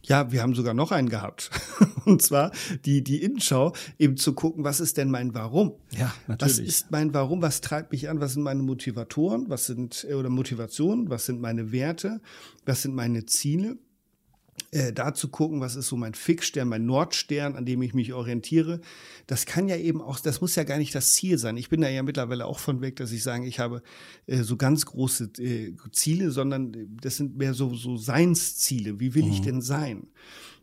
Ja, 0.08 0.32
wir 0.32 0.42
haben 0.42 0.54
sogar 0.54 0.74
noch 0.74 0.92
einen 0.92 1.10
gehabt. 1.10 1.50
Und 2.06 2.22
zwar 2.22 2.52
die, 2.86 3.04
die 3.04 3.24
Innenschau, 3.24 3.74
eben 3.98 4.18
zu 4.18 4.34
gucken, 4.34 4.64
was 4.64 4.80
ist 4.80 4.98
denn 4.98 5.10
mein 5.10 5.34
Warum? 5.34 5.74
Ja, 5.98 6.14
natürlich. 6.28 6.60
Was 6.60 6.60
ist 6.60 6.92
mein 6.92 7.14
Warum? 7.14 7.42
Was 7.42 7.62
treibt 7.62 7.92
mich 7.92 8.10
an? 8.10 8.20
Was 8.20 8.34
sind 8.34 8.44
meine 8.44 8.62
Motivatoren? 8.62 9.50
Was 9.50 9.66
sind, 9.66 10.06
oder 10.06 10.30
Motivationen? 10.30 11.10
Was 11.10 11.26
sind 11.26 11.42
meine 11.42 11.72
Werte? 11.72 12.22
Was 12.66 12.84
sind 12.84 12.94
meine 12.94 13.26
Ziele? 13.26 13.78
Äh, 14.76 14.92
da 14.92 15.14
zu 15.14 15.30
gucken, 15.30 15.62
was 15.62 15.78
ist 15.78 15.88
so 15.88 15.96
mein 15.96 16.14
Fixstern, 16.14 16.68
mein 16.68 16.86
Nordstern, 16.86 17.56
an 17.56 17.66
dem 17.66 17.82
ich 17.82 17.94
mich 17.94 18.12
orientiere. 18.12 18.82
Das 19.26 19.46
kann 19.46 19.70
ja 19.70 19.78
eben 19.78 20.02
auch, 20.02 20.20
das 20.20 20.42
muss 20.42 20.56
ja 20.56 20.66
gar 20.66 20.78
nicht 20.78 20.94
das 20.94 21.14
Ziel 21.14 21.38
sein. 21.38 21.56
Ich 21.56 21.70
bin 21.70 21.80
da 21.80 21.88
ja 21.88 22.04
mittlerweile 22.04 22.46
auch 22.46 22.60
von 22.60 22.82
weg, 22.82 22.98
dass 22.98 23.14
ich 23.14 23.24
sage, 23.24 23.48
ich 23.48 23.60
habe 23.60 23.82
äh, 24.28 24.44
so 24.44 24.58
ganz 24.58 24.86
große 24.86 25.32
äh, 25.40 25.74
Ziele, 25.94 26.30
sondern 26.32 26.98
das 27.02 27.16
sind 27.16 27.38
mehr 27.38 27.54
so, 27.54 27.74
so 27.74 27.96
Seinsziele. 27.96 29.00
Wie 29.00 29.16
will 29.16 29.24
mhm. 29.24 29.32
ich 29.32 29.42
denn 29.42 29.62
sein? 29.62 30.08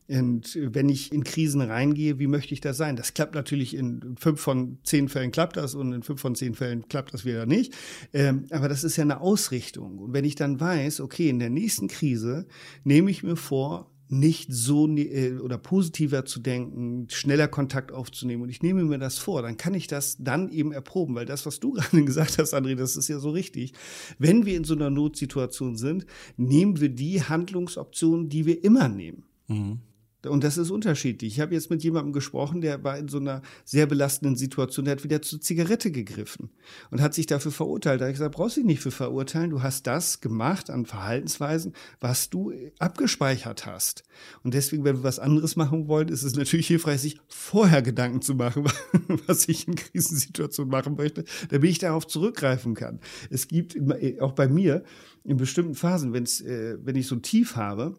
Und 0.09 0.59
wenn 0.61 0.91
ich 0.91 1.11
in 1.11 1.25
Krisen 1.25 1.63
reingehe, 1.63 2.19
wie 2.19 2.27
möchte 2.27 2.53
ich 2.53 2.61
da 2.61 2.75
sein? 2.75 2.97
Das 2.97 3.15
klappt 3.15 3.35
natürlich 3.35 3.75
in 3.75 4.17
fünf 4.19 4.41
von 4.41 4.77
zehn 4.85 5.09
Fällen 5.09 5.31
klappt 5.31 5.57
das 5.57 5.75
und 5.75 5.93
in 5.93 6.03
fünf 6.03 6.21
von 6.21 6.35
zehn 6.35 6.55
Fällen 6.55 6.87
klappt 6.89 7.15
das 7.15 7.25
wieder 7.25 7.47
nicht. 7.47 7.73
Ähm, 8.13 8.45
aber 8.51 8.69
das 8.69 8.85
ist 8.85 8.97
ja 8.97 9.05
eine 9.05 9.23
Ausrichtung. 9.23 9.99
Und 9.99 10.13
wenn 10.13 10.27
ich 10.27 10.35
dann 10.35 10.61
weiß, 10.61 11.01
okay, 11.01 11.31
in 11.31 11.39
der 11.39 11.49
nächsten 11.49 11.89
Krise 11.89 12.47
nehme 12.85 13.11
ich 13.11 13.23
mir 13.23 13.37
vor, 13.37 13.92
nicht 14.13 14.53
so 14.53 14.87
ne, 14.87 15.03
äh, 15.03 15.39
oder 15.39 15.57
positiver 15.57 16.27
zu 16.27 16.41
denken, 16.41 17.07
schneller 17.09 17.49
Kontakt 17.49 17.93
aufzunehmen. 17.93 18.43
Und 18.43 18.51
ich 18.51 18.63
nehme 18.63 18.85
mir 18.85 18.99
das 18.99 19.17
vor, 19.17 19.41
dann 19.41 19.57
kann 19.57 19.73
ich 19.73 19.87
das 19.87 20.19
dann 20.19 20.51
eben 20.51 20.71
erproben, 20.71 21.15
weil 21.15 21.25
das, 21.25 21.47
was 21.47 21.61
du 21.61 21.73
gerade 21.73 22.05
gesagt 22.05 22.37
hast, 22.37 22.53
André, 22.53 22.75
das 22.75 22.97
ist 22.97 23.09
ja 23.09 23.19
so 23.19 23.31
richtig. 23.31 23.73
Wenn 24.19 24.45
wir 24.45 24.57
in 24.57 24.65
so 24.65 24.75
einer 24.75 24.91
Notsituation 24.91 25.77
sind, 25.77 26.05
nehmen 26.37 26.79
wir 26.79 26.91
die 26.91 27.23
Handlungsoptionen, 27.23 28.29
die 28.29 28.45
wir 28.45 28.63
immer 28.63 28.89
nehmen. 28.89 29.25
Mhm. 29.49 29.81
Und 30.27 30.45
das 30.45 30.57
ist 30.57 30.71
unterschiedlich. 30.71 31.35
Ich 31.35 31.41
habe 31.41 31.55
jetzt 31.55 31.71
mit 31.71 31.83
jemandem 31.83 32.13
gesprochen, 32.13 32.61
der 32.61 32.83
war 32.85 32.99
in 32.99 33.09
so 33.09 33.19
einer 33.19 33.43
sehr 33.65 33.87
belastenden 33.87 34.37
Situation, 34.37 34.85
der 34.85 34.97
hat 34.97 35.05
wieder 35.05 35.23
zur 35.23 35.41
Zigarette 35.41 35.91
gegriffen 35.91 36.51
und 36.91 37.01
hat 37.01 37.15
sich 37.15 37.27
dafür 37.27 37.53
verurteilt. 37.53 38.01
Da 38.01 38.05
habe 38.05 38.13
ich 38.13 38.19
gesagt, 38.19 38.35
brauchst 38.35 38.57
du 38.57 38.61
dich 38.61 38.67
nicht 38.67 38.83
für 38.83 38.91
verurteilen. 38.91 39.51
Du 39.51 39.63
hast 39.63 39.87
das 39.87 40.21
gemacht 40.21 40.71
an 40.71 40.87
Verhaltensweisen, 40.87 41.73
was 42.01 42.31
du 42.31 42.53
abgespeichert 42.79 43.67
hast. 43.67 44.05
Und 44.45 44.55
deswegen, 44.55 44.85
wenn 44.85 44.99
wir 44.99 45.03
was 45.03 45.19
anderes 45.19 45.57
machen 45.57 45.89
wollen, 45.89 46.09
ist 46.09 46.23
es 46.23 46.37
natürlich 46.37 46.69
hilfreich, 46.69 47.01
sich 47.01 47.21
vorher 47.29 47.83
Gedanken 47.83 48.23
zu 48.23 48.35
machen, 48.35 48.65
was 49.27 49.49
ich 49.49 49.67
in 49.67 49.75
Krisensituationen 49.75 50.71
machen 50.71 50.97
möchte, 50.97 51.25
damit 51.49 51.71
ich 51.71 51.79
darauf 51.79 52.07
zurückgreifen 52.07 52.75
kann. 52.75 53.01
Es 53.31 53.49
gibt 53.49 53.77
auch 54.21 54.33
bei 54.33 54.49
mir 54.49 54.85
in 55.25 55.37
bestimmten 55.37 55.75
Phasen, 55.75 56.13
wenn's, 56.13 56.41
äh, 56.41 56.79
wenn 56.83 56.97
ich 56.97 57.07
so 57.07 57.15
ein 57.17 57.23
Tief 57.23 57.57
habe, 57.57 57.97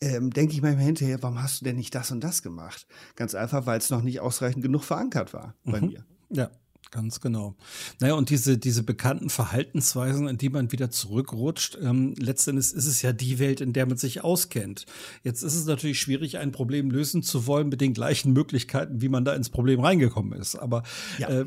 ähm, 0.00 0.30
denke 0.30 0.54
ich 0.54 0.62
manchmal 0.62 0.84
hinterher, 0.84 1.22
warum 1.22 1.42
hast 1.42 1.60
du 1.60 1.64
denn 1.64 1.76
nicht 1.76 1.94
das 1.94 2.10
und 2.10 2.22
das 2.22 2.42
gemacht? 2.42 2.86
Ganz 3.16 3.34
einfach, 3.34 3.66
weil 3.66 3.78
es 3.78 3.90
noch 3.90 4.02
nicht 4.02 4.20
ausreichend 4.20 4.62
genug 4.62 4.84
verankert 4.84 5.32
war 5.32 5.54
bei 5.64 5.80
mhm. 5.80 5.88
mir. 5.88 6.04
Ja. 6.30 6.50
Ganz 6.90 7.20
genau. 7.20 7.54
Naja, 8.00 8.14
und 8.14 8.30
diese, 8.30 8.56
diese 8.56 8.82
bekannten 8.82 9.28
Verhaltensweisen, 9.28 10.26
in 10.26 10.38
die 10.38 10.48
man 10.48 10.72
wieder 10.72 10.90
zurückrutscht, 10.90 11.76
ähm, 11.82 12.14
letztendlich 12.16 12.72
ist 12.72 12.86
es 12.86 13.02
ja 13.02 13.12
die 13.12 13.38
Welt, 13.38 13.60
in 13.60 13.74
der 13.74 13.84
man 13.84 13.98
sich 13.98 14.24
auskennt. 14.24 14.86
Jetzt 15.22 15.42
ist 15.42 15.54
es 15.54 15.66
natürlich 15.66 16.00
schwierig, 16.00 16.38
ein 16.38 16.50
Problem 16.50 16.90
lösen 16.90 17.22
zu 17.22 17.46
wollen 17.46 17.68
mit 17.68 17.82
den 17.82 17.92
gleichen 17.92 18.32
Möglichkeiten, 18.32 19.02
wie 19.02 19.10
man 19.10 19.26
da 19.26 19.34
ins 19.34 19.50
Problem 19.50 19.80
reingekommen 19.80 20.38
ist. 20.38 20.56
Aber 20.56 20.82
ja. 21.18 21.28
äh, 21.28 21.44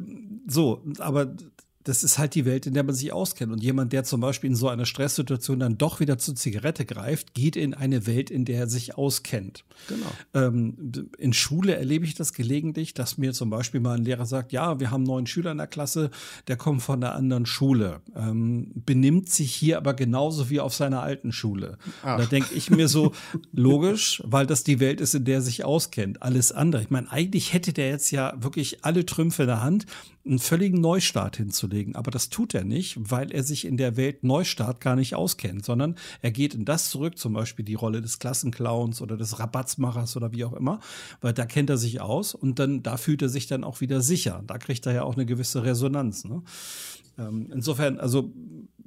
so, 0.48 0.84
aber 1.00 1.34
das 1.84 2.04
ist 2.04 2.18
halt 2.18 2.36
die 2.36 2.46
Welt, 2.46 2.66
in 2.66 2.74
der 2.74 2.84
man 2.84 2.96
sich 2.96 3.12
auskennt. 3.14 3.52
Und 3.52 3.64
jemand, 3.64 3.94
der 3.94 4.04
zum 4.04 4.22
Beispiel 4.22 4.50
in 4.50 4.56
so 4.56 4.70
einer 4.70 4.86
Stresssituation 4.86 5.60
dann 5.60 5.78
doch 5.78 6.00
wieder 6.00 6.18
zur 6.18 6.36
Zigarette 6.36 6.86
greift, 6.86 7.34
geht 7.34 7.56
in 7.56 7.74
eine 7.74 8.08
Welt, 8.08 8.30
in 8.30 8.46
der 8.46 8.60
er 8.60 8.68
sich 8.68 8.98
auskennt. 8.98 9.64
Genau. 9.88 10.06
Ähm, 10.34 10.92
in 11.18 11.34
Schule 11.34 11.76
erlebe 11.76 12.06
ich 12.06 12.16
das 12.16 12.34
gelegentlich, 12.34 12.94
dass 12.94 13.18
mir 13.18 13.34
zum 13.34 13.50
Beispiel 13.50 13.80
mal 13.80 13.98
ein 13.98 14.06
Lehrer 14.06 14.26
sagt, 14.26 14.52
ja, 14.52 14.80
wir 14.80 14.92
haben 14.92 15.02
einen 15.02 15.08
neuen 15.08 15.28
Schüler 15.28 15.52
in 15.52 15.58
der 15.58 15.68
Klasse, 15.68 16.12
der 16.48 16.58
kommt 16.58 16.82
von 16.82 17.04
einer 17.04 17.16
anderen 17.16 17.46
Schule, 17.46 18.02
ähm, 18.16 18.72
benimmt 18.76 19.30
sich 19.30 19.54
hier 19.54 19.78
aber 19.78 19.94
genauso 19.94 20.50
wie 20.50 20.60
auf 20.60 20.74
seiner 20.74 21.02
alten 21.02 21.32
Schule. 21.32 21.78
Da 22.04 22.26
denke 22.26 22.54
ich 22.54 22.70
mir 22.70 22.88
so, 22.88 23.14
logisch, 23.52 24.22
weil 24.26 24.46
das 24.46 24.64
die 24.64 24.80
Welt 24.80 25.02
ist, 25.02 25.16
in 25.16 25.26
der 25.26 25.36
er 25.36 25.42
sich 25.42 25.64
auskennt. 25.64 26.22
Alles 26.22 26.52
andere. 26.52 26.82
Ich 26.84 26.90
meine, 26.90 27.12
eigentlich 27.12 27.54
hätte 27.54 27.74
der 27.74 27.90
jetzt 27.90 28.12
ja 28.12 28.34
wirklich 28.38 28.84
alle 28.86 29.06
Trümpfe 29.06 29.44
in 29.44 29.48
der 29.48 29.64
Hand 29.64 29.86
einen 30.26 30.40
völligen 30.40 30.82
Neustart 30.82 31.38
hinzulegen. 31.38 31.96
Aber 31.96 32.12
das 32.12 32.30
tut 32.30 32.54
er 32.54 32.64
nicht, 32.64 32.98
weil 33.00 33.32
er 33.32 33.44
sich 33.44 33.66
in 33.66 33.78
der 33.78 33.98
Welt 33.98 34.24
Neustart 34.24 34.80
gar 34.80 34.96
nicht 34.96 35.16
auskennt, 35.16 35.66
sondern 35.66 35.96
er 36.22 36.32
geht 36.32 36.54
in 36.54 36.66
das 36.66 36.90
zurück, 36.90 37.18
zum 37.18 37.34
Beispiel 37.34 37.66
die 37.66 37.76
Rolle 37.76 38.02
des 38.02 38.20
Klassenclowns 38.20 39.02
oder 39.02 39.18
des 39.18 39.40
Rabatzmachers 39.40 40.16
oder 40.18 40.32
wie 40.32 40.46
auch 40.46 40.54
immer, 40.54 40.80
weil 41.22 41.34
da 41.34 41.46
kennt 41.46 41.70
er 41.70 41.78
sich 41.78 42.02
aus 42.02 42.36
und 42.36 42.60
dann 42.60 42.84
da 42.84 42.98
fühlt 42.98 43.22
er 43.22 43.30
sich 43.30 43.48
dann 43.48 43.64
auch 43.64 43.82
wieder 43.82 44.02
sicher. 44.02 44.44
Da 44.46 44.58
kriegt 44.58 44.86
er 44.86 44.94
ja 44.94 45.04
auch 45.04 45.16
eine 45.16 45.26
gewisse 45.26 45.64
Resonanz. 45.64 46.26
Ne? 46.26 46.44
Ähm, 47.18 47.50
insofern, 47.52 48.00
also 48.00 48.32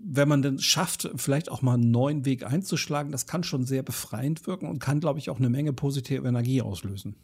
wenn 0.06 0.28
man 0.28 0.42
denn 0.42 0.58
schafft, 0.58 1.10
vielleicht 1.16 1.50
auch 1.50 1.62
mal 1.62 1.74
einen 1.74 1.90
neuen 1.90 2.24
Weg 2.24 2.44
einzuschlagen, 2.44 3.10
das 3.10 3.26
kann 3.26 3.42
schon 3.42 3.64
sehr 3.64 3.82
befreiend 3.82 4.46
wirken 4.46 4.68
und 4.68 4.78
kann, 4.78 5.00
glaube 5.00 5.18
ich, 5.18 5.30
auch 5.30 5.38
eine 5.38 5.48
Menge 5.48 5.72
positive 5.72 6.28
Energie 6.28 6.62
auslösen. 6.62 7.16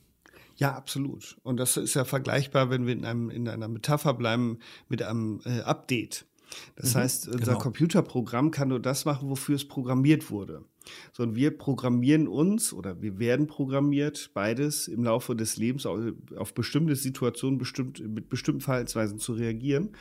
Ja, 0.61 0.75
absolut. 0.75 1.39
Und 1.43 1.57
das 1.57 1.79
ist 1.79 1.95
ja 1.95 2.05
vergleichbar, 2.05 2.69
wenn 2.69 2.85
wir 2.85 2.93
in, 2.93 3.07
einem, 3.07 3.31
in 3.31 3.49
einer 3.49 3.67
Metapher 3.67 4.13
bleiben 4.13 4.59
mit 4.91 5.03
einem 5.03 5.41
äh, 5.47 5.61
Update. 5.61 6.27
Das 6.77 6.95
mhm, 6.95 6.99
heißt, 6.99 7.29
unser 7.29 7.53
genau. 7.53 7.59
Computerprogramm 7.59 8.51
kann 8.51 8.69
nur 8.69 8.81
das 8.81 9.07
machen, 9.07 9.31
wofür 9.31 9.55
es 9.55 9.67
programmiert 9.67 10.31
wurde. 10.31 10.67
So, 11.13 11.23
und 11.23 11.35
wir 11.35 11.57
programmieren 11.57 12.29
uns 12.29 12.75
oder 12.75 13.01
wir 13.01 13.19
werden 13.19 13.47
programmiert, 13.47 14.33
beides 14.35 14.87
im 14.87 15.03
Laufe 15.03 15.35
des 15.35 15.57
Lebens 15.57 15.87
auf, 15.87 15.99
auf 16.37 16.53
bestimmte 16.53 16.95
Situationen 16.95 17.57
bestimmt, 17.57 17.99
mit 18.07 18.29
bestimmten 18.29 18.61
Verhaltensweisen 18.61 19.19
zu 19.19 19.33
reagieren. 19.33 19.97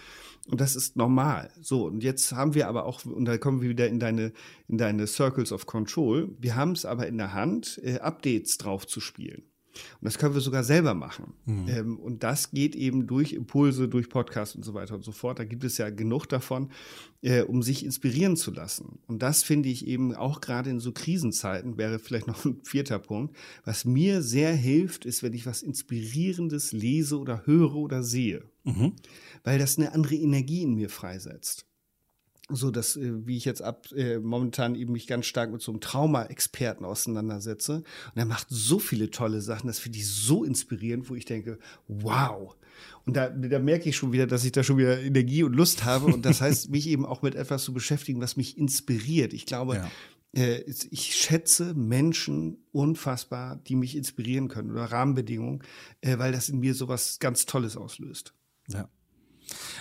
Und 0.48 0.60
das 0.60 0.76
ist 0.76 0.98
normal. 0.98 1.52
So, 1.62 1.86
und 1.86 2.04
jetzt 2.04 2.34
haben 2.34 2.54
wir 2.54 2.68
aber 2.68 2.84
auch, 2.84 3.06
und 3.06 3.24
da 3.24 3.38
kommen 3.38 3.62
wir 3.62 3.70
wieder 3.70 3.88
in 3.88 4.00
deine, 4.00 4.34
in 4.68 4.78
deine 4.78 5.08
Circles 5.08 5.54
of 5.54 5.68
Control, 5.68 6.36
wir 6.38 6.58
haben 6.58 6.74
es 6.74 6.84
aber 6.84 7.08
in 7.08 7.18
der 7.18 7.34
Hand, 7.34 7.80
äh, 7.82 8.00
Updates 8.00 8.58
drauf 8.58 8.86
zu 8.86 9.00
spielen. 9.00 9.44
Und 10.02 10.06
das 10.06 10.18
können 10.18 10.34
wir 10.34 10.42
sogar 10.42 10.64
selber 10.64 10.94
machen. 10.94 11.34
Mhm. 11.46 11.68
Ähm, 11.68 11.98
und 11.98 12.24
das 12.24 12.52
geht 12.52 12.76
eben 12.76 13.08
durch 13.08 13.34
Impulse, 13.34 13.88
durch 13.88 14.10
Podcasts 14.10 14.56
und 14.56 14.64
so 14.64 14.74
weiter 14.74 14.96
und 14.96 15.04
so 15.04 15.12
fort. 15.12 15.40
Da 15.40 15.46
gibt 15.46 15.64
es 15.64 15.78
ja 15.78 15.90
genug 15.90 16.28
davon, 16.28 16.70
äh, 17.22 17.42
um 17.42 17.62
sich 17.62 17.86
inspirieren 17.86 18.36
zu 18.36 18.52
lassen. 18.52 19.00
Und 19.08 19.22
das 19.22 19.44
finde 19.44 19.70
ich 19.70 19.88
eben 19.88 20.16
auch 20.16 20.42
gerade 20.42 20.70
in 20.70 20.80
so 20.80 20.92
Krisenzeiten, 20.92 21.78
wäre 21.78 22.00
vielleicht 22.00 22.28
noch 22.28 22.46
ein 22.46 22.62
vierter 22.64 23.00
Punkt. 23.00 23.36
Was 23.66 23.86
mir 23.86 24.22
sehr 24.22 24.54
hilft, 24.54 25.06
ist, 25.06 25.24
wenn 25.24 25.34
ich 25.34 25.46
was 25.46 25.62
Inspirierendes 25.62 26.72
lese 26.72 27.20
oder 27.20 27.46
höre 27.46 27.76
oder 27.76 28.04
sehe. 28.04 28.44
Mhm. 28.64 28.94
Weil 29.44 29.60
das 29.60 29.78
eine 29.78 29.94
andere 29.94 30.16
Energie 30.16 30.64
in 30.64 30.76
mir 30.76 30.90
freisetzt 30.90 31.69
so 32.50 32.72
dass, 32.72 32.96
äh, 32.96 33.28
wie 33.28 33.38
ich 33.38 33.46
jetzt 33.46 33.62
ab 33.62 33.88
äh, 33.96 34.18
momentan 34.20 34.76
eben 34.76 34.94
mich 34.94 35.08
ganz 35.08 35.26
stark 35.26 35.52
mit 35.52 35.62
so 35.62 35.72
einem 35.72 35.82
Trauma-Experten 35.82 36.86
auseinandersetze. 36.86 37.76
Und 37.76 38.16
er 38.16 38.26
macht 38.26 38.48
so 38.50 38.80
viele 38.80 39.12
tolle 39.12 39.42
Sachen, 39.42 39.68
das 39.68 39.80
finde 39.80 40.00
ich 40.00 40.08
so 40.08 40.44
inspirierend, 40.44 41.10
wo 41.10 41.16
ich 41.16 41.26
denke, 41.26 41.60
wow. 41.88 42.56
Und 43.06 43.16
da, 43.16 43.30
da 43.30 43.60
merke 43.60 43.90
ich 43.90 43.96
schon 43.96 44.12
wieder, 44.12 44.28
dass 44.28 44.46
ich 44.46 44.52
da 44.52 44.64
schon 44.64 44.78
wieder 44.78 45.02
Energie 45.02 45.44
und 45.44 45.54
Lust 45.54 45.84
habe. 45.84 46.08
Und 46.08 46.26
das 46.26 46.42
heißt, 46.42 46.70
mich 46.72 46.88
eben 46.88 47.06
auch 47.06 47.22
mit 47.22 47.36
etwas 47.36 47.64
zu 47.64 47.74
beschäftigen, 47.74 48.22
was 48.22 48.38
mich 48.38 48.58
inspiriert. 48.58 49.34
Ich 49.34 49.46
glaube, 49.46 49.76
ja. 50.36 50.44
äh, 50.44 50.62
ich 50.62 51.16
schätze 51.16 51.74
Menschen 51.74 52.58
unfassbar, 52.72 53.58
die 53.68 53.76
mich 53.76 53.96
inspirieren 53.96 54.48
können 54.48 54.72
oder 54.72 54.86
Rahmenbedingungen, 54.86 55.64
äh, 56.02 56.18
weil 56.18 56.32
das 56.32 56.50
in 56.50 56.60
mir 56.60 56.74
so 56.74 56.88
was 56.88 57.20
ganz 57.20 57.46
Tolles 57.46 57.78
auslöst. 57.78 58.34
Ja. 58.70 58.90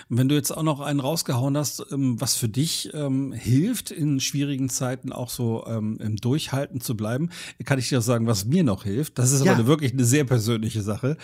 Wenn 0.09 0.29
du 0.29 0.35
jetzt 0.35 0.51
auch 0.51 0.63
noch 0.63 0.79
einen 0.79 0.99
rausgehauen 0.99 1.57
hast, 1.57 1.85
ähm, 1.91 2.19
was 2.19 2.35
für 2.35 2.49
dich 2.49 2.91
ähm, 2.93 3.31
hilft, 3.31 3.91
in 3.91 4.19
schwierigen 4.19 4.69
Zeiten 4.69 5.11
auch 5.11 5.29
so 5.29 5.65
ähm, 5.67 5.97
im 6.01 6.15
Durchhalten 6.17 6.81
zu 6.81 6.95
bleiben, 6.95 7.29
kann 7.65 7.79
ich 7.79 7.89
dir 7.89 8.01
sagen, 8.01 8.27
was 8.27 8.45
mir 8.45 8.63
noch 8.63 8.83
hilft. 8.83 9.19
Das 9.19 9.31
ist 9.31 9.45
ja. 9.45 9.53
aber 9.53 9.67
wirklich 9.67 9.93
eine 9.93 10.05
sehr 10.05 10.23
persönliche 10.23 10.81
Sache. 10.81 11.17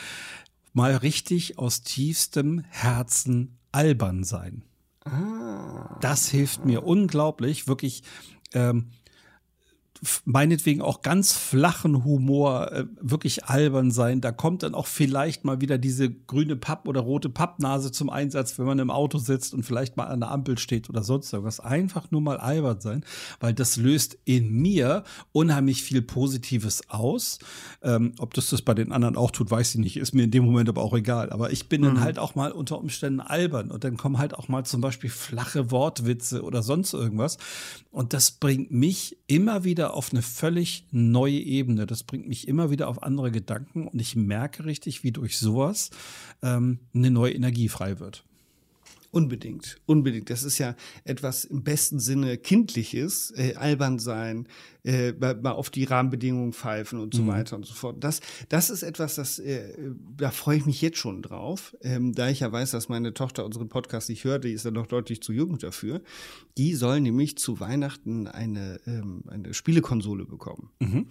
Mal 0.74 0.96
richtig 0.96 1.58
aus 1.58 1.82
tiefstem 1.82 2.64
Herzen 2.70 3.58
albern 3.72 4.24
sein. 4.24 4.64
Ah. 5.06 5.98
Das 6.02 6.28
hilft 6.28 6.66
mir 6.66 6.84
unglaublich, 6.86 7.68
wirklich 7.68 8.04
ähm, 8.54 8.88
meinetwegen 10.26 10.82
auch 10.82 11.02
ganz 11.02 11.34
flachen 11.34 12.04
Humor 12.04 12.72
äh, 12.72 12.86
wirklich 13.00 13.46
albern 13.46 13.92
sein. 13.92 14.22
Da 14.22 14.32
kommt 14.32 14.64
dann 14.64 14.76
auch 14.76 14.88
vielleicht 14.88 15.46
mal 15.46 15.62
wieder 15.62 15.78
diese 15.78 16.10
grüne 16.10 16.56
Papp- 16.56 16.88
oder 16.88 17.02
rote 17.02 17.30
Pappnase 17.30 17.92
zum 17.92 18.10
Einsatz, 18.10 18.58
wenn 18.58 18.66
man 18.66 18.80
im 18.80 18.92
Auto 18.92 19.18
sitzt 19.18 19.54
und 19.54 19.64
vielleicht 19.64 19.98
mal 19.98 20.06
an 20.06 20.20
der 20.20 20.32
Ampel 20.32 20.58
steht 20.58 20.90
oder 20.90 21.04
sonst 21.04 21.32
irgendwas. 21.34 21.60
Einfach 21.60 22.12
nur 22.12 22.22
mal 22.22 22.38
albern 22.38 22.82
sein, 22.82 23.04
weil 23.40 23.54
das 23.54 23.78
löst 23.78 24.18
in 24.26 24.52
mir 24.52 25.04
unheimlich 25.32 25.84
viel 25.84 26.02
Positives 26.02 26.90
aus. 26.90 27.40
Ähm, 27.82 28.14
ob 28.20 28.34
das 28.34 28.50
das 28.50 28.62
bei 28.62 28.74
den 28.74 28.92
anderen 28.92 29.16
auch 29.16 29.32
tut, 29.32 29.52
weiß 29.52 29.76
ich 29.76 29.82
nicht. 29.82 29.98
Ist 29.98 30.14
mir 30.14 30.24
in 30.24 30.32
dem 30.32 30.46
Moment 30.46 30.70
aber 30.70 30.82
auch 30.82 30.94
egal. 30.94 31.32
Aber 31.32 31.52
ich 31.52 31.70
bin 31.70 31.82
mhm. 31.82 31.86
dann 31.86 32.02
halt 32.02 32.20
auch 32.20 32.36
mal 32.36 32.52
unter 32.52 32.78
Umständen 32.80 33.22
albern 33.22 33.72
und 33.72 33.84
dann 33.84 33.98
kommen 33.98 34.18
halt 34.18 34.34
auch 34.34 34.48
mal 34.48 34.66
zum 34.66 34.82
Beispiel 34.82 35.10
flache 35.10 35.72
Wortwitze 35.72 36.44
oder 36.44 36.64
sonst 36.64 36.94
irgendwas. 36.94 37.38
Und 37.92 38.14
das 38.14 38.32
bringt 38.32 38.72
mich 38.72 39.18
immer 39.28 39.64
wieder 39.64 39.95
auf 39.96 40.12
eine 40.12 40.22
völlig 40.22 40.86
neue 40.92 41.40
Ebene. 41.40 41.86
Das 41.86 42.04
bringt 42.04 42.28
mich 42.28 42.48
immer 42.48 42.70
wieder 42.70 42.88
auf 42.88 43.04
andere 43.04 43.32
Gedanken 43.32 43.88
und 43.88 44.00
ich 44.00 44.16
merke 44.16 44.66
richtig, 44.66 45.04
wie 45.04 45.12
durch 45.12 45.38
sowas 45.38 45.90
ähm, 46.42 46.80
eine 46.94 47.12
neue 47.12 47.34
Energie 47.34 47.70
frei 47.70 48.00
wird. 48.00 48.24
Unbedingt, 49.16 49.78
unbedingt. 49.86 50.30
Das 50.30 50.44
ist 50.44 50.58
ja 50.58 50.76
etwas 51.06 51.46
im 51.46 51.64
besten 51.64 52.00
Sinne 52.00 52.38
kindliches, 52.38 53.32
äh, 53.38 53.56
albern 53.56 53.98
sein, 53.98 54.46
äh, 54.84 55.14
mal 55.14 55.54
auf 55.54 55.70
die 55.70 55.86
Rahmenbedingungen 55.86 56.52
pfeifen 56.52 57.00
und 57.00 57.14
so 57.14 57.22
mhm. 57.22 57.28
weiter 57.28 57.56
und 57.56 57.66
so 57.66 57.74
fort. 57.74 58.04
Das, 58.04 58.20
das 58.50 58.70
ist 58.70 58.84
etwas, 58.84 59.16
das, 59.16 59.40
äh, 59.40 59.74
da 60.18 60.32
freue 60.32 60.58
ich 60.58 60.66
mich 60.66 60.82
jetzt 60.82 60.98
schon 60.98 61.22
drauf, 61.22 61.78
ähm, 61.82 62.12
da 62.12 62.28
ich 62.28 62.42
ja 62.42 62.52
weiß, 62.52 62.72
dass 62.72 62.90
meine 62.90 63.14
Tochter 63.14 63.46
unseren 63.46 63.70
Podcast 63.70 64.10
nicht 64.10 64.26
hört, 64.26 64.44
die 64.44 64.52
ist 64.52 64.66
ja 64.66 64.72
noch 64.72 64.86
deutlich 64.86 65.22
zu 65.22 65.32
jung 65.32 65.60
dafür. 65.60 66.02
Die 66.58 66.76
soll 66.76 67.00
nämlich 67.00 67.38
zu 67.38 67.62
Weihnachten 67.62 68.28
eine, 68.28 68.82
ähm, 68.86 69.24
eine 69.28 69.54
Spielekonsole 69.54 70.26
bekommen. 70.26 70.72
Mhm. 70.80 71.06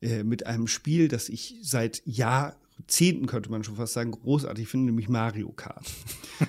Äh, 0.00 0.24
mit 0.24 0.46
einem 0.46 0.66
Spiel, 0.66 1.08
das 1.08 1.28
ich 1.28 1.56
seit 1.60 2.00
Jahr 2.06 2.56
Zehnten 2.86 3.26
könnte 3.26 3.50
man 3.50 3.64
schon 3.64 3.76
fast 3.76 3.92
sagen, 3.92 4.12
großartig 4.12 4.68
finde, 4.68 4.86
nämlich 4.86 5.08
Mario 5.08 5.52
Kart. 5.52 5.86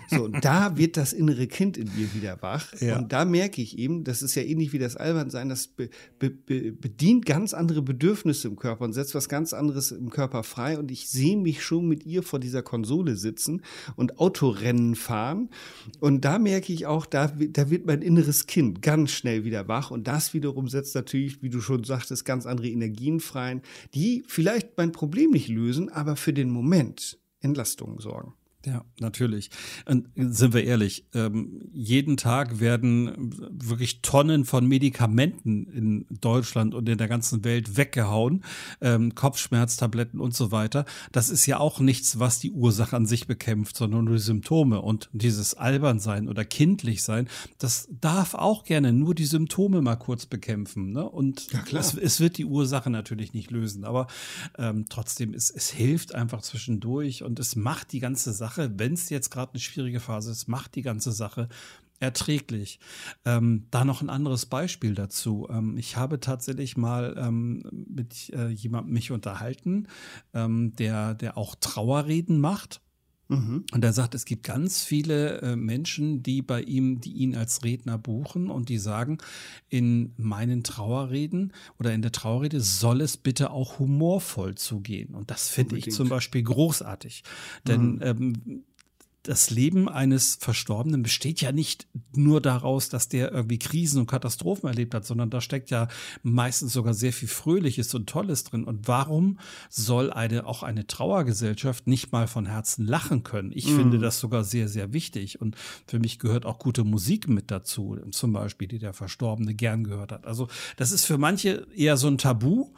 So, 0.10 0.26
und 0.26 0.44
da 0.44 0.78
wird 0.78 0.98
das 0.98 1.14
innere 1.14 1.48
Kind 1.48 1.78
in 1.78 1.90
mir 1.96 2.14
wieder 2.14 2.42
wach. 2.42 2.74
Ja. 2.80 2.98
Und 2.98 3.12
da 3.12 3.26
merke 3.26 3.62
ich 3.62 3.78
eben, 3.78 4.04
das 4.04 4.22
ist 4.22 4.36
ja 4.36 4.42
ähnlich 4.42 4.74
wie 4.74 4.80
das 4.80 4.96
Albernsein, 4.96 5.50
das 5.50 5.68
be, 5.68 5.90
be, 6.20 6.30
be, 6.30 6.72
bedient 6.72 7.26
ganz 7.26 7.54
andere 7.54 7.82
Bedürfnisse 7.82 8.48
im 8.48 8.56
Körper 8.56 8.86
und 8.86 8.94
setzt 8.94 9.16
was 9.16 9.30
ganz 9.30 9.54
anderes 9.54 9.92
im 9.92 10.10
Körper 10.10 10.44
frei. 10.44 10.78
Und 10.78 10.92
ich 10.92 11.10
sehe 11.10 11.38
mich 11.38 11.64
schon 11.64 11.88
mit 11.88 12.06
ihr 12.06 12.24
vor 12.24 12.40
dieser 12.40 12.62
Konsole 12.62 13.16
sitzen 13.16 13.62
und 13.96 14.20
Autorennen 14.20 14.96
fahren. 14.96 15.50
Und 16.00 16.26
da 16.26 16.40
merke 16.40 16.72
ich 16.72 16.86
auch, 16.86 17.06
da, 17.06 17.28
da 17.28 17.70
wird 17.70 17.86
mein 17.86 18.02
inneres 18.02 18.48
Kind 18.48 18.82
ganz 18.82 19.12
schnell 19.12 19.44
wieder 19.44 19.68
wach. 19.68 19.92
Und 19.92 20.08
das 20.08 20.34
wiederum 20.34 20.68
setzt 20.68 20.96
natürlich, 20.96 21.42
wie 21.42 21.50
du 21.50 21.62
schon 21.62 21.84
sagtest, 21.84 22.26
ganz 22.26 22.46
andere 22.46 22.70
Energien 22.70 23.20
frei, 23.20 23.62
die 23.94 24.24
vielleicht 24.28 24.78
mein 24.78 24.92
Problem 24.92 25.32
nicht 25.32 25.50
lösen, 25.50 25.90
aber 25.90 26.16
für 26.22 26.34
den 26.34 26.50
Moment 26.50 27.20
Entlastung 27.40 28.00
sorgen. 28.00 28.36
Ja, 28.66 28.86
natürlich. 29.00 29.50
Und 29.86 30.08
sind 30.16 30.54
wir 30.54 30.64
ehrlich, 30.64 31.06
ähm, 31.16 31.62
jeden 31.74 32.16
Tag 32.16 32.60
werden 32.60 33.34
wirklich 33.52 34.04
Tonnen 34.04 34.46
von 34.46 34.68
Medikamenten 34.68 35.66
in 35.66 36.06
Deutschland 36.22 36.76
und 36.76 36.88
in 36.88 37.00
der 37.00 37.08
ganzen 37.08 37.44
Welt 37.44 37.76
weggehauen, 37.76 38.44
ähm, 38.80 39.16
Kopfschmerztabletten 39.16 40.20
und 40.20 40.36
so 40.36 40.52
weiter. 40.52 40.86
Das 41.12 41.30
ist 41.30 41.48
ja 41.48 41.60
auch 41.60 41.80
nichts, 41.80 42.20
was 42.20 42.38
die 42.38 42.52
Ursache 42.52 42.96
an 42.96 43.08
sich 43.08 43.26
bekämpft, 43.26 43.78
sondern 43.78 44.06
nur 44.06 44.16
die 44.16 44.22
Symptome. 44.22 44.80
Und 44.82 45.10
dieses 45.12 45.56
Albernsein 45.56 46.30
oder 46.30 46.46
kindlich 46.46 47.02
sein, 47.02 47.28
das 47.58 47.90
darf 48.00 48.36
auch 48.36 48.64
gerne 48.64 48.94
nur 48.94 49.16
die 49.16 49.26
Symptome 49.26 49.82
mal 49.82 49.96
kurz 49.96 50.28
bekämpfen. 50.28 50.92
Ne? 50.92 51.10
Und 51.10 51.52
ja, 51.52 51.64
es, 51.80 51.96
es, 51.96 52.20
wird 52.20 52.38
die 52.38 52.46
Ursache 52.46 52.92
natürlich 52.92 53.34
nicht 53.34 53.50
lösen. 53.50 53.86
Aber 53.86 54.06
ähm, 54.60 54.86
trotzdem, 54.88 55.34
es, 55.34 55.50
es 55.50 55.72
hilft 55.72 56.14
einfach 56.14 56.44
zwischendurch 56.44 57.24
und 57.24 57.40
es 57.40 57.56
macht 57.56 57.92
die 57.92 58.00
ganze 58.00 58.34
Sache 58.34 58.51
Sache, 58.52 58.72
wenn 58.78 58.94
es 58.94 59.10
jetzt 59.10 59.30
gerade 59.30 59.54
eine 59.54 59.62
schwierige 59.62 60.00
Phase 60.00 60.32
ist, 60.32 60.48
macht 60.48 60.76
die 60.76 60.82
ganze 60.82 61.12
Sache 61.12 61.48
erträglich. 62.00 62.80
Ähm, 63.26 63.68
da 63.72 63.86
noch 63.86 64.02
ein 64.02 64.10
anderes 64.10 64.48
Beispiel 64.48 64.96
dazu. 64.96 65.48
Ähm, 65.50 65.78
ich 65.78 65.98
habe 65.98 66.20
tatsächlich 66.20 66.76
mal 66.76 67.16
ähm, 67.18 67.64
mit 67.72 68.30
äh, 68.34 68.50
jemandem 68.50 68.94
mich 68.94 69.12
unterhalten, 69.12 69.88
ähm, 70.34 70.76
der, 70.76 71.14
der 71.14 71.38
auch 71.38 71.56
Trauerreden 71.56 72.42
macht. 72.42 72.82
Mhm. 73.32 73.64
Und 73.72 73.84
er 73.84 73.94
sagt, 73.94 74.14
es 74.14 74.26
gibt 74.26 74.44
ganz 74.44 74.84
viele 74.84 75.42
äh, 75.42 75.56
Menschen, 75.56 76.22
die 76.22 76.42
bei 76.42 76.62
ihm, 76.62 77.00
die 77.00 77.14
ihn 77.14 77.38
als 77.38 77.64
Redner 77.64 77.98
buchen 77.98 78.50
und 78.50 78.68
die 78.68 78.78
sagen, 78.78 79.20
in 79.70 80.12
meinen 80.18 80.64
Trauerreden 80.64 81.54
oder 81.80 81.94
in 81.94 82.02
der 82.02 82.12
Trauerrede 82.12 82.60
soll 82.60 83.00
es 83.00 83.16
bitte 83.16 83.52
auch 83.52 83.80
humorvoll 83.80 84.56
zugehen. 84.56 85.16
Und 85.16 85.32
das 85.32 85.48
finde 85.48 85.78
ich 85.78 85.92
zum 85.92 86.10
Beispiel 86.10 86.44
großartig. 86.44 87.24
Denn 87.66 87.94
mhm. 87.94 88.02
ähm, 88.02 88.64
das 89.24 89.52
Leben 89.52 89.88
eines 89.88 90.36
Verstorbenen 90.36 91.04
besteht 91.04 91.42
ja 91.42 91.52
nicht 91.52 91.88
nur 92.16 92.42
daraus, 92.42 92.90
dass 92.90 93.08
der 93.08 93.32
irgendwie 93.32 93.60
Krisen 93.60 94.00
und 94.00 94.08
Katastrophen 94.08 94.68
erlebt 94.68 94.96
hat, 94.96 95.06
sondern 95.06 95.30
da 95.30 95.42
steckt 95.42 95.70
ja 95.70 95.88
meistens 96.24 96.74
sogar 96.74 96.94
sehr 96.94 97.14
viel 97.14 97.28
Fröhliches 97.28 97.94
und 97.94 98.10
Tolles 98.10 98.44
drin. 98.44 98.64
Und 98.64 98.88
warum 98.88 99.40
soll 99.70 100.12
eine, 100.12 100.46
auch 100.46 100.64
eine 100.64 100.88
Trauergesellschaft 100.88 101.86
nicht 101.86 102.12
mal 102.12 102.28
von 102.28 102.48
Herzen 102.48 102.88
lachen 102.88 103.24
können? 103.24 103.52
Ich 103.54 103.68
mm. 103.68 103.76
finde 103.76 104.00
das 104.00 104.20
sogar 104.20 104.44
sehr, 104.44 104.68
sehr 104.68 104.92
wichtig. 104.92 105.40
Und 105.40 105.56
für 105.86 106.00
mich 106.00 106.18
gehört 106.18 106.46
auch 106.46 106.58
gute 106.58 106.84
Musik 106.84 107.28
mit 107.28 107.52
dazu, 107.52 107.98
zum 108.12 108.34
Beispiel, 108.34 108.68
die 108.68 108.80
der 108.80 108.94
Verstorbene 108.94 109.54
gern 109.54 109.84
gehört 109.84 110.12
hat. 110.12 110.26
Also 110.26 110.48
das 110.78 110.92
ist 110.92 111.06
für 111.06 111.20
manche 111.20 111.68
eher 111.76 111.98
so 111.98 112.08
ein 112.08 112.18
Tabu. 112.18 112.74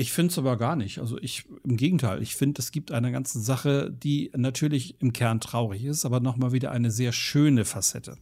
Ich 0.00 0.12
finde 0.12 0.30
es 0.30 0.38
aber 0.38 0.56
gar 0.56 0.76
nicht. 0.76 1.00
Also 1.00 1.18
ich, 1.18 1.44
im 1.64 1.76
Gegenteil, 1.76 2.22
ich 2.22 2.36
finde, 2.36 2.60
es 2.60 2.70
gibt 2.70 2.92
eine 2.92 3.10
ganze 3.10 3.40
Sache, 3.40 3.90
die 3.90 4.30
natürlich 4.36 4.94
im 5.00 5.12
Kern 5.12 5.40
traurig 5.40 5.84
ist, 5.84 6.04
aber 6.04 6.20
nochmal 6.20 6.52
wieder 6.52 6.70
eine 6.70 6.92
sehr 6.92 7.10
schöne 7.10 7.64
Facette. 7.64 8.16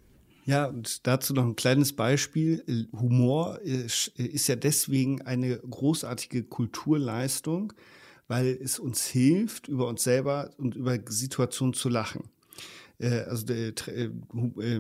Ja, 0.47 0.67
und 0.69 1.07
dazu 1.07 1.35
noch 1.35 1.45
ein 1.45 1.55
kleines 1.55 1.93
Beispiel. 1.93 2.89
Humor 2.93 3.59
ist, 3.61 4.09
ist 4.17 4.49
ja 4.49 4.57
deswegen 4.57 5.21
eine 5.21 5.59
großartige 5.59 6.45
Kulturleistung, 6.45 7.75
weil 8.27 8.59
es 8.59 8.79
uns 8.79 9.05
hilft, 9.05 9.69
über 9.69 9.87
uns 9.87 10.03
selber 10.03 10.53
und 10.57 10.77
über 10.77 10.99
Situationen 11.07 11.75
zu 11.75 11.91
lachen 11.91 12.31
äh, 12.99 13.21
also 13.21 13.53
äh, 13.53 13.69
äh, 13.69 14.11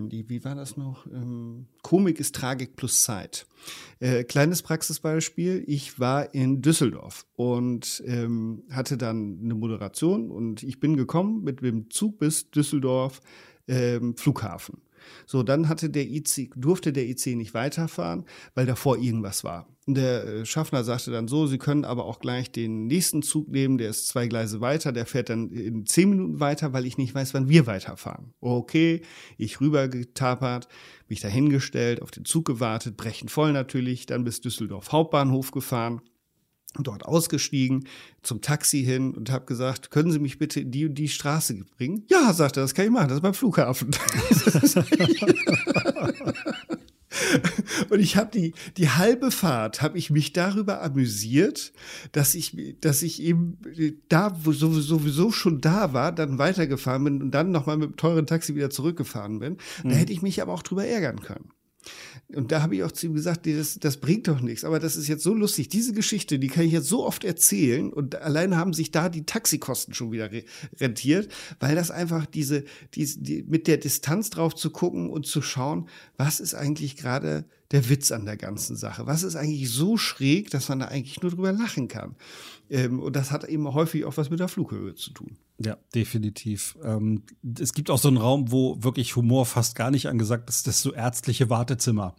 die, 0.08 0.28
wie 0.28 0.44
war 0.44 0.54
das 0.54 0.76
noch? 0.76 1.06
Ähm, 1.06 1.66
Komik 1.82 2.20
ist 2.20 2.34
Tragik 2.34 2.76
plus 2.76 3.02
Zeit. 3.02 3.46
Äh, 4.00 4.24
kleines 4.24 4.62
Praxisbeispiel. 4.62 5.64
Ich 5.66 6.00
war 6.00 6.34
in 6.34 6.62
Düsseldorf 6.62 7.26
und 7.36 8.02
ähm, 8.06 8.62
hatte 8.70 8.96
dann 8.96 9.40
eine 9.42 9.54
Moderation 9.54 10.30
und 10.30 10.62
ich 10.62 10.80
bin 10.80 10.96
gekommen 10.96 11.42
mit 11.44 11.62
dem 11.62 11.90
Zug 11.90 12.18
bis 12.18 12.50
Düsseldorf 12.50 13.20
ähm, 13.68 14.16
Flughafen. 14.16 14.80
So, 15.26 15.42
dann 15.42 15.68
hatte 15.68 15.90
der 15.90 16.06
IC, 16.06 16.52
durfte 16.56 16.92
der 16.92 17.06
IC 17.06 17.36
nicht 17.36 17.54
weiterfahren, 17.54 18.24
weil 18.54 18.66
davor 18.66 18.98
irgendwas 18.98 19.44
war. 19.44 19.68
Und 19.86 19.94
der 19.94 20.24
äh, 20.26 20.46
Schaffner 20.46 20.82
sagte 20.82 21.12
dann 21.12 21.28
so, 21.28 21.46
Sie 21.46 21.58
können 21.58 21.84
aber 21.84 22.06
auch 22.06 22.18
gleich 22.18 22.50
den 22.50 22.86
nächsten 22.86 23.22
Zug 23.22 23.48
nehmen, 23.48 23.78
der 23.78 23.90
ist 23.90 24.08
zwei 24.08 24.26
Gleise 24.26 24.60
weiter, 24.60 24.90
der 24.92 25.06
fährt 25.06 25.30
dann 25.30 25.50
in 25.50 25.86
zehn 25.86 26.10
Minuten 26.10 26.40
weiter, 26.40 26.72
weil 26.72 26.86
ich 26.86 26.98
nicht 26.98 27.14
weiß, 27.14 27.34
wann 27.34 27.48
wir 27.48 27.66
weiterfahren. 27.66 28.32
Okay, 28.40 29.02
ich 29.38 29.60
rübergetapert, 29.60 30.66
mich 31.08 31.20
dahingestellt, 31.20 32.02
auf 32.02 32.10
den 32.10 32.24
Zug 32.24 32.44
gewartet, 32.46 32.96
brechend 32.96 33.30
voll 33.30 33.52
natürlich, 33.52 34.06
dann 34.06 34.24
bis 34.24 34.40
Düsseldorf 34.40 34.90
Hauptbahnhof 34.90 35.52
gefahren 35.52 36.00
dort 36.82 37.04
ausgestiegen, 37.04 37.86
zum 38.22 38.40
Taxi 38.40 38.84
hin 38.84 39.14
und 39.14 39.30
habe 39.30 39.46
gesagt, 39.46 39.90
können 39.90 40.10
Sie 40.10 40.18
mich 40.18 40.38
bitte 40.38 40.60
in 40.60 40.70
die 40.70 40.86
und 40.86 40.94
die 40.94 41.08
Straße 41.08 41.64
bringen? 41.76 42.04
Ja, 42.08 42.32
sagte 42.32 42.60
er, 42.60 42.64
das 42.64 42.74
kann 42.74 42.86
ich 42.86 42.90
machen, 42.90 43.08
das 43.08 43.18
ist 43.18 43.22
beim 43.22 43.34
Flughafen. 43.34 43.90
und 47.90 48.00
ich 48.00 48.16
habe 48.16 48.30
die, 48.32 48.54
die 48.76 48.90
halbe 48.90 49.30
Fahrt, 49.30 49.82
habe 49.82 49.98
ich 49.98 50.10
mich 50.10 50.32
darüber 50.32 50.82
amüsiert, 50.82 51.72
dass 52.12 52.34
ich, 52.34 52.76
dass 52.80 53.02
ich 53.02 53.22
eben 53.22 53.58
da, 54.08 54.36
wo 54.44 54.52
sowieso 54.52 55.30
schon 55.30 55.60
da 55.60 55.92
war, 55.92 56.12
dann 56.12 56.38
weitergefahren 56.38 57.04
bin 57.04 57.22
und 57.22 57.30
dann 57.32 57.50
nochmal 57.50 57.76
mit 57.76 57.90
dem 57.90 57.96
teuren 57.96 58.26
Taxi 58.26 58.54
wieder 58.54 58.70
zurückgefahren 58.70 59.38
bin. 59.38 59.58
Mhm. 59.82 59.90
Da 59.90 59.96
hätte 59.96 60.12
ich 60.12 60.22
mich 60.22 60.42
aber 60.42 60.52
auch 60.52 60.62
drüber 60.62 60.86
ärgern 60.86 61.20
können. 61.20 61.50
Und 62.34 62.50
da 62.50 62.60
habe 62.60 62.74
ich 62.74 62.82
auch 62.82 62.90
zu 62.90 63.06
ihm 63.06 63.14
gesagt, 63.14 63.46
das, 63.46 63.78
das 63.78 63.98
bringt 63.98 64.26
doch 64.26 64.40
nichts. 64.40 64.64
Aber 64.64 64.80
das 64.80 64.96
ist 64.96 65.06
jetzt 65.06 65.22
so 65.22 65.32
lustig. 65.32 65.68
Diese 65.68 65.92
Geschichte, 65.92 66.40
die 66.40 66.48
kann 66.48 66.64
ich 66.64 66.72
jetzt 66.72 66.88
so 66.88 67.06
oft 67.06 67.24
erzählen. 67.24 67.92
Und 67.92 68.16
allein 68.16 68.56
haben 68.56 68.72
sich 68.72 68.90
da 68.90 69.08
die 69.08 69.24
Taxikosten 69.24 69.94
schon 69.94 70.10
wieder 70.10 70.28
rentiert, 70.80 71.32
weil 71.60 71.76
das 71.76 71.92
einfach 71.92 72.26
diese, 72.26 72.64
diese 72.94 73.20
die, 73.20 73.44
mit 73.44 73.68
der 73.68 73.76
Distanz 73.76 74.30
drauf 74.30 74.56
zu 74.56 74.70
gucken 74.70 75.08
und 75.08 75.26
zu 75.26 75.40
schauen, 75.40 75.88
was 76.16 76.40
ist 76.40 76.54
eigentlich 76.54 76.96
gerade 76.96 77.44
der 77.70 77.88
Witz 77.88 78.12
an 78.12 78.24
der 78.24 78.36
ganzen 78.36 78.76
Sache? 78.76 79.06
Was 79.06 79.22
ist 79.22 79.36
eigentlich 79.36 79.70
so 79.70 79.96
schräg, 79.96 80.50
dass 80.50 80.68
man 80.68 80.80
da 80.80 80.86
eigentlich 80.86 81.20
nur 81.22 81.30
drüber 81.30 81.52
lachen 81.52 81.88
kann? 81.88 82.16
Ähm, 82.70 83.00
und 83.00 83.16
das 83.16 83.30
hat 83.30 83.44
eben 83.44 83.72
häufig 83.72 84.04
auch 84.04 84.16
was 84.16 84.30
mit 84.30 84.40
der 84.40 84.48
Flughöhe 84.48 84.94
zu 84.94 85.10
tun. 85.12 85.36
Ja, 85.58 85.76
definitiv. 85.94 86.76
Ähm, 86.82 87.22
es 87.58 87.72
gibt 87.72 87.90
auch 87.90 87.98
so 87.98 88.08
einen 88.08 88.18
Raum, 88.18 88.50
wo 88.52 88.82
wirklich 88.82 89.16
Humor 89.16 89.46
fast 89.46 89.74
gar 89.74 89.90
nicht 89.90 90.06
angesagt 90.06 90.48
ist, 90.50 90.66
das 90.66 90.76
ist 90.76 90.82
so 90.82 90.92
ärztliche 90.92 91.50
Wartezimmer. 91.50 92.14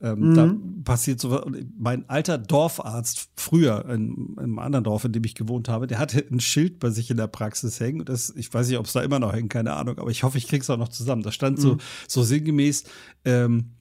Ähm, 0.00 0.30
mhm. 0.30 0.34
Da 0.34 0.54
passiert 0.84 1.20
so, 1.20 1.44
mein 1.76 2.08
alter 2.08 2.38
Dorfarzt 2.38 3.30
früher 3.36 3.84
in, 3.86 4.34
in, 4.36 4.38
einem 4.38 4.58
anderen 4.60 4.84
Dorf, 4.84 5.04
in 5.04 5.12
dem 5.12 5.24
ich 5.24 5.34
gewohnt 5.34 5.68
habe, 5.68 5.88
der 5.88 5.98
hatte 5.98 6.24
ein 6.30 6.38
Schild 6.38 6.78
bei 6.78 6.90
sich 6.90 7.10
in 7.10 7.16
der 7.16 7.26
Praxis 7.26 7.80
hängen. 7.80 8.04
Das, 8.04 8.32
ich 8.36 8.52
weiß 8.52 8.68
nicht, 8.68 8.78
ob 8.78 8.86
es 8.86 8.92
da 8.92 9.02
immer 9.02 9.18
noch 9.18 9.32
hängt, 9.32 9.50
keine 9.50 9.72
Ahnung, 9.74 9.98
aber 9.98 10.10
ich 10.10 10.22
hoffe, 10.22 10.38
ich 10.38 10.46
krieg's 10.46 10.70
auch 10.70 10.76
noch 10.76 10.88
zusammen. 10.88 11.22
Da 11.22 11.32
stand 11.32 11.60
so, 11.60 11.74
mhm. 11.74 11.78
so 12.06 12.22
sinngemäß, 12.22 12.84
ähm, 13.24 13.72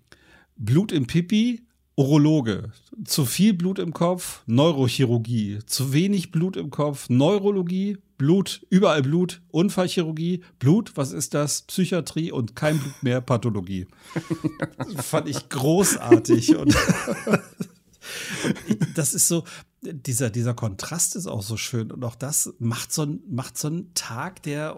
Blut 0.57 0.91
im 0.91 1.07
Pipi, 1.07 1.61
Urologe. 1.95 2.71
Zu 3.05 3.25
viel 3.25 3.53
Blut 3.53 3.79
im 3.79 3.93
Kopf, 3.93 4.41
Neurochirurgie. 4.45 5.59
Zu 5.65 5.93
wenig 5.93 6.31
Blut 6.31 6.57
im 6.57 6.69
Kopf, 6.69 7.09
Neurologie. 7.09 7.97
Blut, 8.17 8.65
überall 8.71 9.03
Blut, 9.03 9.41
Unfallchirurgie, 9.49 10.43
Blut, 10.57 10.93
was 10.95 11.11
ist 11.11 11.35
das? 11.35 11.61
Psychiatrie 11.63 12.31
und 12.31 12.55
kein 12.55 12.79
Blut 12.79 13.03
mehr, 13.03 13.21
Pathologie. 13.21 13.85
fand 14.97 15.29
ich 15.29 15.49
großartig. 15.49 16.55
und 16.55 16.75
das 18.95 19.13
ist 19.13 19.27
so, 19.27 19.43
dieser, 19.83 20.31
dieser 20.31 20.55
Kontrast 20.55 21.15
ist 21.15 21.27
auch 21.27 21.43
so 21.43 21.57
schön. 21.57 21.91
Und 21.91 22.03
auch 22.03 22.15
das 22.15 22.53
macht 22.57 22.91
so, 22.91 23.05
macht 23.29 23.57
so 23.57 23.67
einen 23.67 23.93
Tag, 23.93 24.41
der 24.41 24.75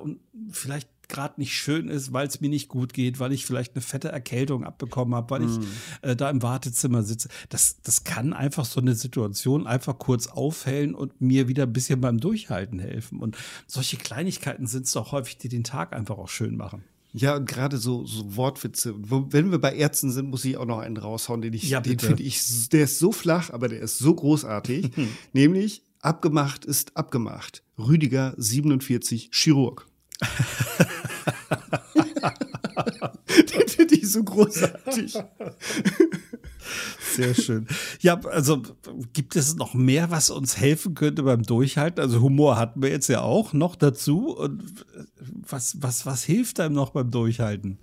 vielleicht 0.51 0.89
gerade 1.09 1.33
nicht 1.37 1.53
schön 1.53 1.89
ist, 1.89 2.13
weil 2.13 2.27
es 2.27 2.39
mir 2.39 2.49
nicht 2.49 2.69
gut 2.69 2.93
geht, 2.93 3.19
weil 3.19 3.33
ich 3.33 3.45
vielleicht 3.45 3.75
eine 3.75 3.81
fette 3.81 4.09
Erkältung 4.09 4.63
abbekommen 4.63 5.15
habe, 5.15 5.29
weil 5.31 5.41
mm. 5.41 5.49
ich 5.49 5.57
mhm. 5.57 5.65
äh, 6.03 6.15
da 6.15 6.29
im 6.29 6.41
Wartezimmer 6.41 7.03
sitze. 7.03 7.27
Das, 7.49 7.81
das 7.83 8.03
kann 8.03 8.31
einfach 8.31 8.65
so 8.65 8.79
eine 8.79 8.95
Situation 8.95 9.67
einfach 9.67 9.99
kurz 9.99 10.27
aufhellen 10.27 10.95
und 10.95 11.19
mir 11.19 11.47
wieder 11.47 11.63
ein 11.63 11.73
bisschen 11.73 11.99
beim 11.99 12.19
Durchhalten 12.19 12.79
helfen. 12.79 13.19
Und 13.19 13.37
solche 13.67 13.97
Kleinigkeiten 13.97 14.67
sind 14.67 14.85
es 14.85 14.93
doch 14.93 15.11
häufig, 15.11 15.37
die 15.37 15.49
den 15.49 15.63
Tag 15.63 15.93
einfach 15.93 16.17
auch 16.17 16.29
schön 16.29 16.55
machen. 16.55 16.83
Ja, 17.11 17.35
und 17.35 17.49
gerade 17.49 17.77
so, 17.77 18.05
so 18.05 18.35
Wortwitze. 18.35 18.93
Wenn 18.97 19.49
wir 19.49 19.59
bei 19.59 19.73
Ärzten 19.73 20.11
sind, 20.11 20.29
muss 20.29 20.45
ich 20.45 20.57
auch 20.57 20.65
noch 20.65 20.77
einen 20.77 20.97
raushauen, 20.97 21.41
den 21.41 21.53
ich, 21.53 21.63
ja, 21.63 21.81
den 21.81 21.97
finde 21.97 22.21
ich, 22.21 22.69
der 22.69 22.83
ist 22.83 22.99
so 22.99 23.11
flach, 23.11 23.49
aber 23.49 23.67
der 23.67 23.79
ist 23.79 23.97
so 23.97 24.13
großartig. 24.13 24.91
Nämlich, 25.33 25.81
abgemacht 26.01 26.65
ist 26.65 26.95
abgemacht. 26.95 27.63
Rüdiger 27.79 28.35
47, 28.37 29.31
Chirurg. 29.33 29.88
Den 33.29 33.67
finde 33.67 33.95
ich 33.95 34.11
so 34.11 34.23
großartig. 34.23 35.17
Sehr 37.15 37.33
schön. 37.33 37.67
Ja, 38.01 38.19
also 38.25 38.61
gibt 39.13 39.35
es 39.35 39.55
noch 39.55 39.73
mehr, 39.73 40.11
was 40.11 40.29
uns 40.29 40.57
helfen 40.57 40.93
könnte 40.93 41.23
beim 41.23 41.43
Durchhalten? 41.43 41.99
Also 42.01 42.21
Humor 42.21 42.57
hatten 42.57 42.81
wir 42.81 42.89
jetzt 42.89 43.07
ja 43.07 43.21
auch 43.21 43.53
noch 43.53 43.75
dazu. 43.75 44.35
Und 44.35 44.85
was, 45.25 45.81
was, 45.81 46.05
was 46.05 46.23
hilft 46.23 46.59
einem 46.59 46.75
noch 46.75 46.91
beim 46.91 47.09
Durchhalten? 47.11 47.79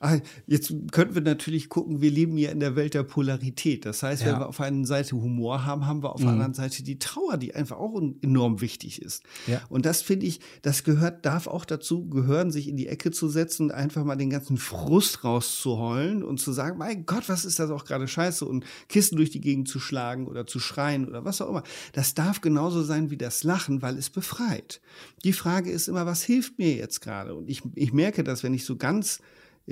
Ah, 0.00 0.18
jetzt 0.46 0.72
könnten 0.92 1.14
wir 1.14 1.22
natürlich 1.22 1.68
gucken, 1.68 2.00
wir 2.00 2.10
leben 2.10 2.38
ja 2.38 2.50
in 2.50 2.60
der 2.60 2.76
Welt 2.76 2.94
der 2.94 3.02
Polarität. 3.02 3.84
Das 3.84 4.02
heißt, 4.02 4.22
ja. 4.22 4.32
wenn 4.32 4.40
wir 4.40 4.48
auf 4.48 4.60
einer 4.60 4.86
Seite 4.86 5.16
Humor 5.16 5.64
haben, 5.64 5.86
haben 5.86 6.02
wir 6.02 6.12
auf 6.12 6.20
mhm. 6.20 6.24
der 6.24 6.32
anderen 6.32 6.54
Seite 6.54 6.82
die 6.82 6.98
Trauer, 6.98 7.36
die 7.36 7.54
einfach 7.54 7.78
auch 7.78 8.00
enorm 8.22 8.60
wichtig 8.60 9.02
ist. 9.02 9.22
Ja. 9.46 9.60
Und 9.68 9.86
das 9.86 10.02
finde 10.02 10.26
ich, 10.26 10.40
das 10.62 10.84
gehört, 10.84 11.26
darf 11.26 11.46
auch 11.46 11.64
dazu 11.64 12.08
gehören, 12.08 12.50
sich 12.50 12.68
in 12.68 12.76
die 12.76 12.86
Ecke 12.86 13.10
zu 13.10 13.28
setzen 13.28 13.64
und 13.64 13.70
einfach 13.72 14.04
mal 14.04 14.16
den 14.16 14.30
ganzen 14.30 14.56
Frust 14.56 15.24
rauszuheulen 15.24 16.22
und 16.22 16.38
zu 16.38 16.52
sagen, 16.52 16.78
mein 16.78 17.04
Gott, 17.06 17.28
was 17.28 17.44
ist 17.44 17.58
das 17.58 17.70
auch 17.70 17.84
gerade 17.84 18.06
scheiße 18.06 18.44
und 18.44 18.64
Kissen 18.88 19.16
durch 19.16 19.30
die 19.30 19.40
Gegend 19.40 19.68
zu 19.68 19.80
schlagen 19.80 20.26
oder 20.26 20.46
zu 20.46 20.60
schreien 20.60 21.08
oder 21.08 21.24
was 21.24 21.40
auch 21.40 21.50
immer. 21.50 21.62
Das 21.92 22.14
darf 22.14 22.40
genauso 22.40 22.82
sein 22.82 23.10
wie 23.10 23.16
das 23.16 23.42
Lachen, 23.42 23.82
weil 23.82 23.98
es 23.98 24.10
befreit. 24.10 24.80
Die 25.24 25.32
Frage 25.32 25.70
ist 25.70 25.88
immer, 25.88 26.06
was 26.06 26.22
hilft 26.22 26.58
mir 26.58 26.74
jetzt 26.74 27.00
gerade? 27.00 27.34
Und 27.34 27.48
ich, 27.48 27.62
ich 27.74 27.92
merke 27.92 28.22
das, 28.22 28.42
wenn 28.42 28.54
ich 28.54 28.64
so 28.64 28.76
ganz 28.76 29.20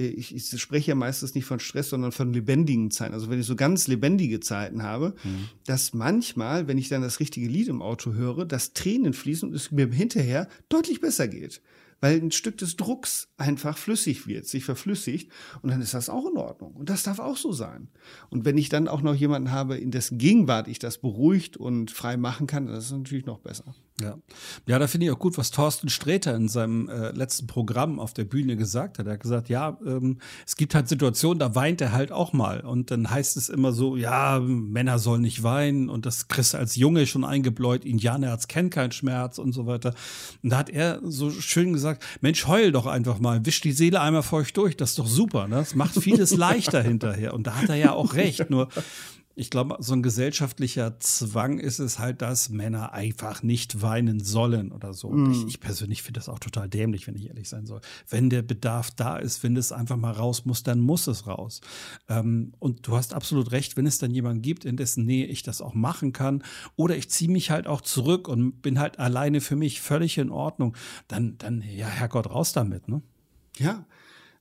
ich, 0.05 0.35
ich 0.35 0.61
spreche 0.61 0.91
ja 0.91 0.95
meistens 0.95 1.35
nicht 1.35 1.47
von 1.47 1.59
Stress, 1.59 1.91
sondern 1.91 2.13
von 2.13 2.33
lebendigen 2.33 2.91
Zeiten. 2.91 3.15
Also 3.15 3.31
wenn 3.31 3.41
ich 3.41 3.47
so 3.47 3.57
ganz 3.57 3.87
lebendige 3.89 4.41
Zeiten 4.41 4.83
habe, 4.83 5.15
mhm. 5.25 5.49
dass 5.65 5.95
manchmal, 5.95 6.69
wenn 6.69 6.79
ich 6.79 6.89
dann 6.89 7.03
das 7.03 7.21
richtige 7.21 7.49
Lied 7.49 7.69
im 7.69 7.83
Auto 7.83 8.13
höre, 8.13 8.45
dass 8.45 8.75
Tränen 8.75 9.15
fließen 9.15 9.49
und 9.49 9.55
es 9.55 9.71
mir 9.71 9.89
hinterher 9.89 10.49
deutlich 10.69 11.01
besser 11.01 11.29
geht 11.29 11.63
weil 12.01 12.21
ein 12.21 12.31
Stück 12.31 12.59
des 12.59 12.77
Drucks 12.77 13.29
einfach 13.37 13.79
flüssig 13.79 14.27
wird, 14.27 14.47
sich 14.47 14.65
verflüssigt 14.65 15.33
und 15.63 15.71
dann 15.71 15.81
ist 15.81 15.95
das 15.95 16.11
auch 16.11 16.31
in 16.31 16.37
Ordnung 16.37 16.75
und 16.75 16.91
das 16.91 17.03
darf 17.03 17.19
auch 17.19 17.37
so 17.37 17.53
sein. 17.53 17.89
Und 18.29 18.45
wenn 18.45 18.59
ich 18.59 18.69
dann 18.69 18.89
auch 18.89 19.03
noch 19.03 19.15
jemanden 19.15 19.51
habe, 19.51 19.79
in 19.79 19.91
dessen 19.91 20.19
Gegenwart 20.19 20.69
ich 20.69 20.79
das 20.79 20.99
beruhigt 20.99 21.57
und 21.57 21.91
frei 21.91 22.17
machen 22.17 22.47
kann, 22.47 22.67
dann 22.67 22.77
ist 22.77 22.91
natürlich 22.91 23.27
noch 23.27 23.39
besser. 23.39 23.75
Ja, 23.99 24.19
ja, 24.67 24.79
da 24.79 24.89
finde 24.89 25.07
ich 25.07 25.13
auch 25.13 25.19
gut, 25.19 25.39
was 25.39 25.51
Thorsten 25.51 25.89
Sträter 25.89 26.35
in 26.35 26.49
seinem 26.49 26.91
äh, 26.91 27.13
letzten 27.13 27.47
Programm 27.47 27.99
auf 27.99 28.13
der 28.13 28.25
Bühne 28.25 28.57
gesagt 28.57 28.99
hat. 28.99 29.07
Er 29.07 29.15
hat 29.15 29.21
gesagt, 29.21 29.49
ja, 29.49 29.79
ähm, 29.87 30.19
es 30.47 30.57
gibt 30.57 30.75
halt 30.75 30.87
Situationen, 30.87 31.39
da 31.39 31.55
weint 31.55 31.81
er 31.81 31.93
halt 31.93 32.13
auch 32.13 32.35
mal. 32.35 32.61
Und 32.61 32.91
dann 32.91 33.09
heißt 33.09 33.39
es 33.39 33.49
immer 33.49 33.73
so, 33.73 33.97
ja, 33.97 34.39
Männer 34.39 34.99
sollen 34.99 35.23
nicht 35.23 35.43
weinen 35.43 35.89
und 35.89 36.05
das 36.05 36.29
kriegst 36.29 36.53
du 36.53 36.59
als 36.59 36.77
Junge 36.77 37.07
schon 37.07 37.25
eingebläut, 37.25 37.87
Indianerherz 37.87 38.49
kennt 38.49 38.71
keinen 38.71 38.93
Schmerz 38.93 39.39
und 39.39 39.53
so 39.53 39.67
weiter. 39.67 39.95
Und 40.43 40.51
da 40.51 40.59
hat 40.59 40.69
er 40.69 41.01
so 41.03 41.31
schön 41.31 41.73
gesagt, 41.73 42.05
Mensch, 42.21 42.47
heul 42.47 42.73
doch 42.73 42.85
einfach 42.85 43.19
mal, 43.19 43.47
wisch 43.47 43.63
die 43.63 43.73
Seele 43.73 44.03
einmal 44.03 44.23
feucht 44.23 44.59
durch, 44.59 44.77
das 44.77 44.91
ist 44.91 44.99
doch 44.99 45.07
super, 45.07 45.49
ne? 45.49 45.57
das 45.57 45.75
macht 45.75 45.95
vieles 45.95 46.31
leichter 46.37 46.83
hinterher. 46.83 47.33
Und 47.33 47.47
da 47.47 47.55
hat 47.55 47.71
er 47.71 47.77
ja 47.77 47.93
auch 47.93 48.13
recht, 48.13 48.51
nur 48.51 48.69
ich 49.39 49.51
glaube, 49.51 49.77
so 49.81 49.93
ein 49.93 50.03
gesellschaftlicher 50.03 50.99
Zwang 50.99 51.59
ist 51.59 51.79
es 51.79 51.99
halt, 51.99 52.23
dass 52.23 52.49
Männer 52.49 52.95
einfach 52.95 53.43
nicht 53.43 53.83
weinen 53.83 54.19
sollen 54.19 54.73
oder 54.73 54.95
so. 54.95 55.11
Mm. 55.11 55.31
Ich, 55.31 55.47
ich, 55.47 55.61
persönlich 55.61 56.03
finde 56.03 56.19
das 56.21 56.31
auch 56.31 56.39
total 56.39 56.71
dämlich, 56.71 57.07
wenn 57.07 57.17
ich 57.17 57.29
ehrlich 57.29 57.51
sein 57.51 57.67
soll. 57.67 57.83
Wenn 58.09 58.31
der 58.31 58.41
Bedarf 58.41 58.91
da 58.93 59.19
ist, 59.19 59.43
wenn 59.43 59.55
es 59.55 59.73
einfach 59.73 59.99
mal 59.99 60.13
raus 60.13 60.47
muss, 60.47 60.63
dann 60.63 60.81
muss 60.81 61.07
es 61.07 61.27
raus. 61.27 61.61
Ähm, 62.09 62.55
und 62.61 62.87
du 62.87 62.97
hast 62.97 63.13
absolut 63.13 63.53
recht, 63.53 63.77
wenn 63.77 63.87
es 63.87 63.99
dann 63.99 64.11
jemanden 64.11 64.41
gibt, 64.41 64.65
in 64.65 64.79
dessen 64.79 65.05
Nähe 65.05 65.27
ich 65.27 65.43
das 65.43 65.61
auch 65.61 65.75
machen 65.75 66.15
kann, 66.15 66.43
oder 66.77 66.97
ich 66.97 67.11
ziehe 67.11 67.31
mich 67.31 67.51
halt 67.51 67.67
auch 67.67 67.83
zurück 67.83 68.29
und 68.29 68.63
bin 68.63 68.79
halt 68.79 68.99
alleine 68.99 69.43
für 69.43 69.55
mich 69.55 69.83
völlig 69.83 70.17
in 70.17 70.31
Ordnung, 70.31 70.75
dann, 71.09 71.37
dann, 71.37 71.61
ja, 71.61 71.89
Herrgott, 71.89 72.31
raus 72.31 72.55
damit, 72.55 72.89
ne? 72.89 73.03
Ja, 73.59 73.85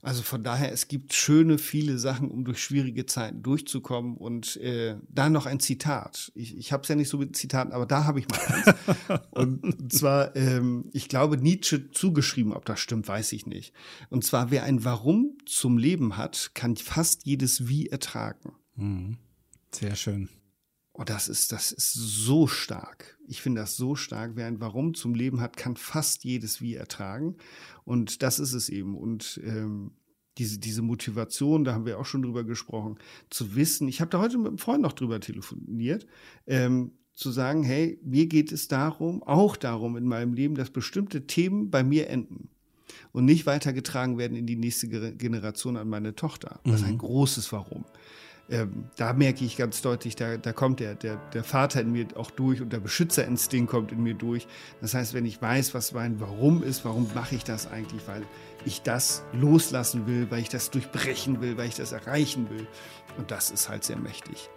also 0.06 0.22
von 0.22 0.44
daher, 0.44 0.70
es 0.70 0.86
gibt 0.86 1.14
schöne, 1.14 1.58
viele 1.58 1.98
Sachen, 1.98 2.30
um 2.30 2.44
durch 2.44 2.62
schwierige 2.62 3.06
Zeiten 3.06 3.42
durchzukommen. 3.42 4.16
Und 4.16 4.56
äh, 4.58 4.98
da 5.08 5.28
noch 5.28 5.46
ein 5.46 5.58
Zitat. 5.58 6.30
Ich, 6.36 6.56
ich 6.56 6.72
habe 6.72 6.84
es 6.84 6.88
ja 6.88 6.94
nicht 6.94 7.08
so 7.08 7.18
mit 7.18 7.34
Zitaten, 7.34 7.72
aber 7.72 7.86
da 7.86 8.04
habe 8.04 8.20
ich 8.20 8.28
mal 8.28 8.38
eins. 8.38 9.20
und 9.32 9.92
zwar, 9.92 10.36
ähm, 10.36 10.90
ich 10.92 11.08
glaube, 11.08 11.38
Nietzsche 11.38 11.90
zugeschrieben, 11.90 12.52
ob 12.52 12.64
das 12.66 12.78
stimmt, 12.78 13.08
weiß 13.08 13.32
ich 13.32 13.46
nicht. 13.46 13.74
Und 14.08 14.22
zwar, 14.22 14.52
wer 14.52 14.62
ein 14.62 14.84
Warum 14.84 15.38
zum 15.44 15.76
Leben 15.76 16.16
hat, 16.16 16.52
kann 16.54 16.76
fast 16.76 17.26
jedes 17.26 17.66
Wie 17.66 17.88
ertragen. 17.88 18.52
Mhm. 18.76 19.18
Sehr 19.72 19.96
schön. 19.96 20.28
Oh, 20.92 21.04
das 21.04 21.28
ist, 21.28 21.50
das 21.50 21.72
ist 21.72 21.92
so 21.92 22.46
stark. 22.46 23.18
Ich 23.26 23.42
finde 23.42 23.60
das 23.60 23.76
so 23.76 23.96
stark. 23.96 24.32
Wer 24.34 24.46
ein 24.46 24.60
Warum 24.60 24.94
zum 24.94 25.14
Leben 25.14 25.40
hat, 25.40 25.56
kann 25.56 25.76
fast 25.76 26.24
jedes 26.24 26.62
Wie 26.62 26.76
ertragen. 26.76 27.36
Und 27.86 28.22
das 28.22 28.38
ist 28.38 28.52
es 28.52 28.68
eben. 28.68 28.94
Und 28.94 29.40
ähm, 29.42 29.92
diese, 30.36 30.58
diese 30.58 30.82
Motivation, 30.82 31.64
da 31.64 31.72
haben 31.72 31.86
wir 31.86 31.98
auch 31.98 32.04
schon 32.04 32.22
drüber 32.22 32.44
gesprochen, 32.44 32.98
zu 33.30 33.54
wissen, 33.56 33.88
ich 33.88 34.02
habe 34.02 34.10
da 34.10 34.20
heute 34.20 34.36
mit 34.36 34.48
einem 34.48 34.58
Freund 34.58 34.82
noch 34.82 34.92
drüber 34.92 35.20
telefoniert, 35.20 36.06
ähm, 36.46 36.92
zu 37.14 37.30
sagen, 37.30 37.62
hey, 37.62 37.98
mir 38.04 38.26
geht 38.26 38.52
es 38.52 38.68
darum, 38.68 39.22
auch 39.22 39.56
darum 39.56 39.96
in 39.96 40.04
meinem 40.04 40.34
Leben, 40.34 40.54
dass 40.54 40.68
bestimmte 40.68 41.26
Themen 41.26 41.70
bei 41.70 41.82
mir 41.82 42.10
enden 42.10 42.50
und 43.12 43.24
nicht 43.24 43.46
weitergetragen 43.46 44.18
werden 44.18 44.36
in 44.36 44.46
die 44.46 44.56
nächste 44.56 44.88
Generation 44.88 45.78
an 45.78 45.88
meine 45.88 46.14
Tochter. 46.14 46.60
Das 46.64 46.82
ist 46.82 46.86
ein 46.86 46.94
mhm. 46.94 46.98
großes 46.98 47.50
Warum 47.52 47.86
ähm, 48.48 48.84
da 48.96 49.12
merke 49.12 49.44
ich 49.44 49.56
ganz 49.56 49.82
deutlich, 49.82 50.14
da, 50.14 50.36
da 50.36 50.52
kommt 50.52 50.80
der, 50.80 50.94
der, 50.94 51.16
der 51.32 51.42
Vater 51.42 51.80
in 51.80 51.92
mir 51.92 52.06
auch 52.14 52.30
durch 52.30 52.60
und 52.60 52.72
der 52.72 52.78
Beschützerinstinkt 52.78 53.70
kommt 53.70 53.92
in 53.92 54.02
mir 54.02 54.14
durch. 54.14 54.46
Das 54.80 54.94
heißt, 54.94 55.14
wenn 55.14 55.26
ich 55.26 55.42
weiß, 55.42 55.74
was 55.74 55.92
mein 55.92 56.20
Warum 56.20 56.62
ist, 56.62 56.84
warum 56.84 57.08
mache 57.14 57.34
ich 57.34 57.44
das 57.44 57.70
eigentlich, 57.70 58.06
weil 58.06 58.22
ich 58.64 58.82
das 58.82 59.24
loslassen 59.32 60.06
will, 60.06 60.30
weil 60.30 60.40
ich 60.40 60.48
das 60.48 60.70
durchbrechen 60.70 61.40
will, 61.40 61.56
weil 61.56 61.68
ich 61.68 61.76
das 61.76 61.92
erreichen 61.92 62.48
will. 62.50 62.66
Und 63.18 63.30
das 63.30 63.50
ist 63.50 63.68
halt 63.68 63.84
sehr 63.84 63.98
mächtig. 63.98 64.48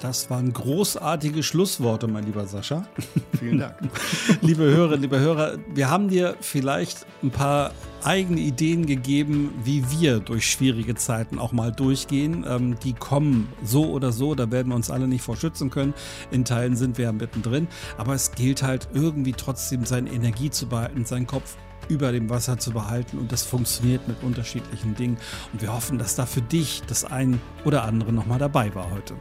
Das 0.00 0.30
waren 0.30 0.50
großartige 0.52 1.42
Schlussworte, 1.42 2.08
mein 2.08 2.24
lieber 2.24 2.46
Sascha. 2.46 2.84
Vielen 3.38 3.58
Dank. 3.58 3.76
liebe 4.40 4.62
Hörerinnen, 4.62 5.02
liebe 5.02 5.20
Hörer, 5.20 5.58
wir 5.74 5.90
haben 5.90 6.08
dir 6.08 6.36
vielleicht 6.40 7.06
ein 7.22 7.30
paar 7.30 7.72
eigene 8.02 8.40
Ideen 8.40 8.86
gegeben, 8.86 9.52
wie 9.62 9.84
wir 9.90 10.20
durch 10.20 10.50
schwierige 10.50 10.94
Zeiten 10.94 11.38
auch 11.38 11.52
mal 11.52 11.70
durchgehen. 11.70 12.46
Ähm, 12.48 12.78
die 12.82 12.94
kommen 12.94 13.52
so 13.62 13.90
oder 13.90 14.10
so, 14.10 14.34
da 14.34 14.50
werden 14.50 14.68
wir 14.68 14.76
uns 14.76 14.90
alle 14.90 15.06
nicht 15.06 15.22
vor 15.22 15.36
schützen 15.36 15.68
können. 15.68 15.92
In 16.30 16.46
Teilen 16.46 16.76
sind 16.76 16.96
wir 16.96 17.04
ja 17.04 17.12
mittendrin. 17.12 17.68
Aber 17.98 18.14
es 18.14 18.32
gilt 18.32 18.62
halt 18.62 18.88
irgendwie 18.94 19.32
trotzdem 19.32 19.84
seine 19.84 20.10
Energie 20.10 20.48
zu 20.48 20.66
behalten, 20.66 21.04
seinen 21.04 21.26
Kopf 21.26 21.56
über 21.88 22.10
dem 22.12 22.30
Wasser 22.30 22.58
zu 22.58 22.70
behalten 22.70 23.18
und 23.18 23.32
das 23.32 23.42
funktioniert 23.42 24.06
mit 24.08 24.22
unterschiedlichen 24.22 24.94
Dingen. 24.94 25.18
Und 25.52 25.60
wir 25.60 25.74
hoffen, 25.74 25.98
dass 25.98 26.14
da 26.14 26.24
für 26.24 26.40
dich 26.40 26.82
das 26.86 27.04
ein 27.04 27.40
oder 27.64 27.84
andere 27.84 28.12
nochmal 28.12 28.38
dabei 28.38 28.74
war 28.74 28.90
heute. 28.90 29.14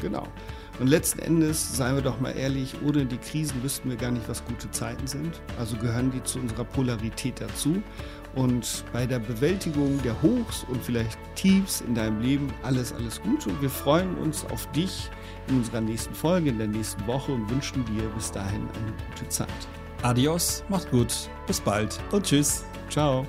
Genau. 0.00 0.26
Und 0.78 0.88
letzten 0.88 1.20
Endes, 1.20 1.76
seien 1.76 1.94
wir 1.94 2.02
doch 2.02 2.20
mal 2.20 2.32
ehrlich, 2.32 2.74
ohne 2.84 3.06
die 3.06 3.16
Krisen 3.16 3.62
wüssten 3.62 3.88
wir 3.88 3.96
gar 3.96 4.10
nicht, 4.10 4.28
was 4.28 4.44
gute 4.44 4.70
Zeiten 4.70 5.06
sind. 5.06 5.40
Also 5.58 5.76
gehören 5.76 6.10
die 6.10 6.22
zu 6.22 6.38
unserer 6.38 6.64
Polarität 6.64 7.40
dazu. 7.40 7.82
Und 8.34 8.84
bei 8.92 9.06
der 9.06 9.18
Bewältigung 9.18 9.98
der 10.02 10.20
Hochs 10.20 10.66
und 10.68 10.84
vielleicht 10.84 11.18
Tiefs 11.34 11.80
in 11.80 11.94
deinem 11.94 12.20
Leben 12.20 12.52
alles, 12.62 12.92
alles 12.92 13.22
gut. 13.22 13.46
Und 13.46 13.62
wir 13.62 13.70
freuen 13.70 14.14
uns 14.18 14.44
auf 14.52 14.70
dich 14.72 15.10
in 15.48 15.56
unserer 15.56 15.80
nächsten 15.80 16.14
Folge, 16.14 16.50
in 16.50 16.58
der 16.58 16.68
nächsten 16.68 17.06
Woche 17.06 17.32
und 17.32 17.48
wünschen 17.48 17.82
dir 17.86 18.02
bis 18.14 18.30
dahin 18.30 18.60
eine 18.60 18.92
gute 19.08 19.28
Zeit. 19.30 19.48
Adios, 20.02 20.62
macht 20.68 20.90
gut, 20.90 21.30
bis 21.46 21.60
bald 21.60 21.98
und 22.12 22.26
tschüss. 22.26 22.64
Ciao. 22.90 23.26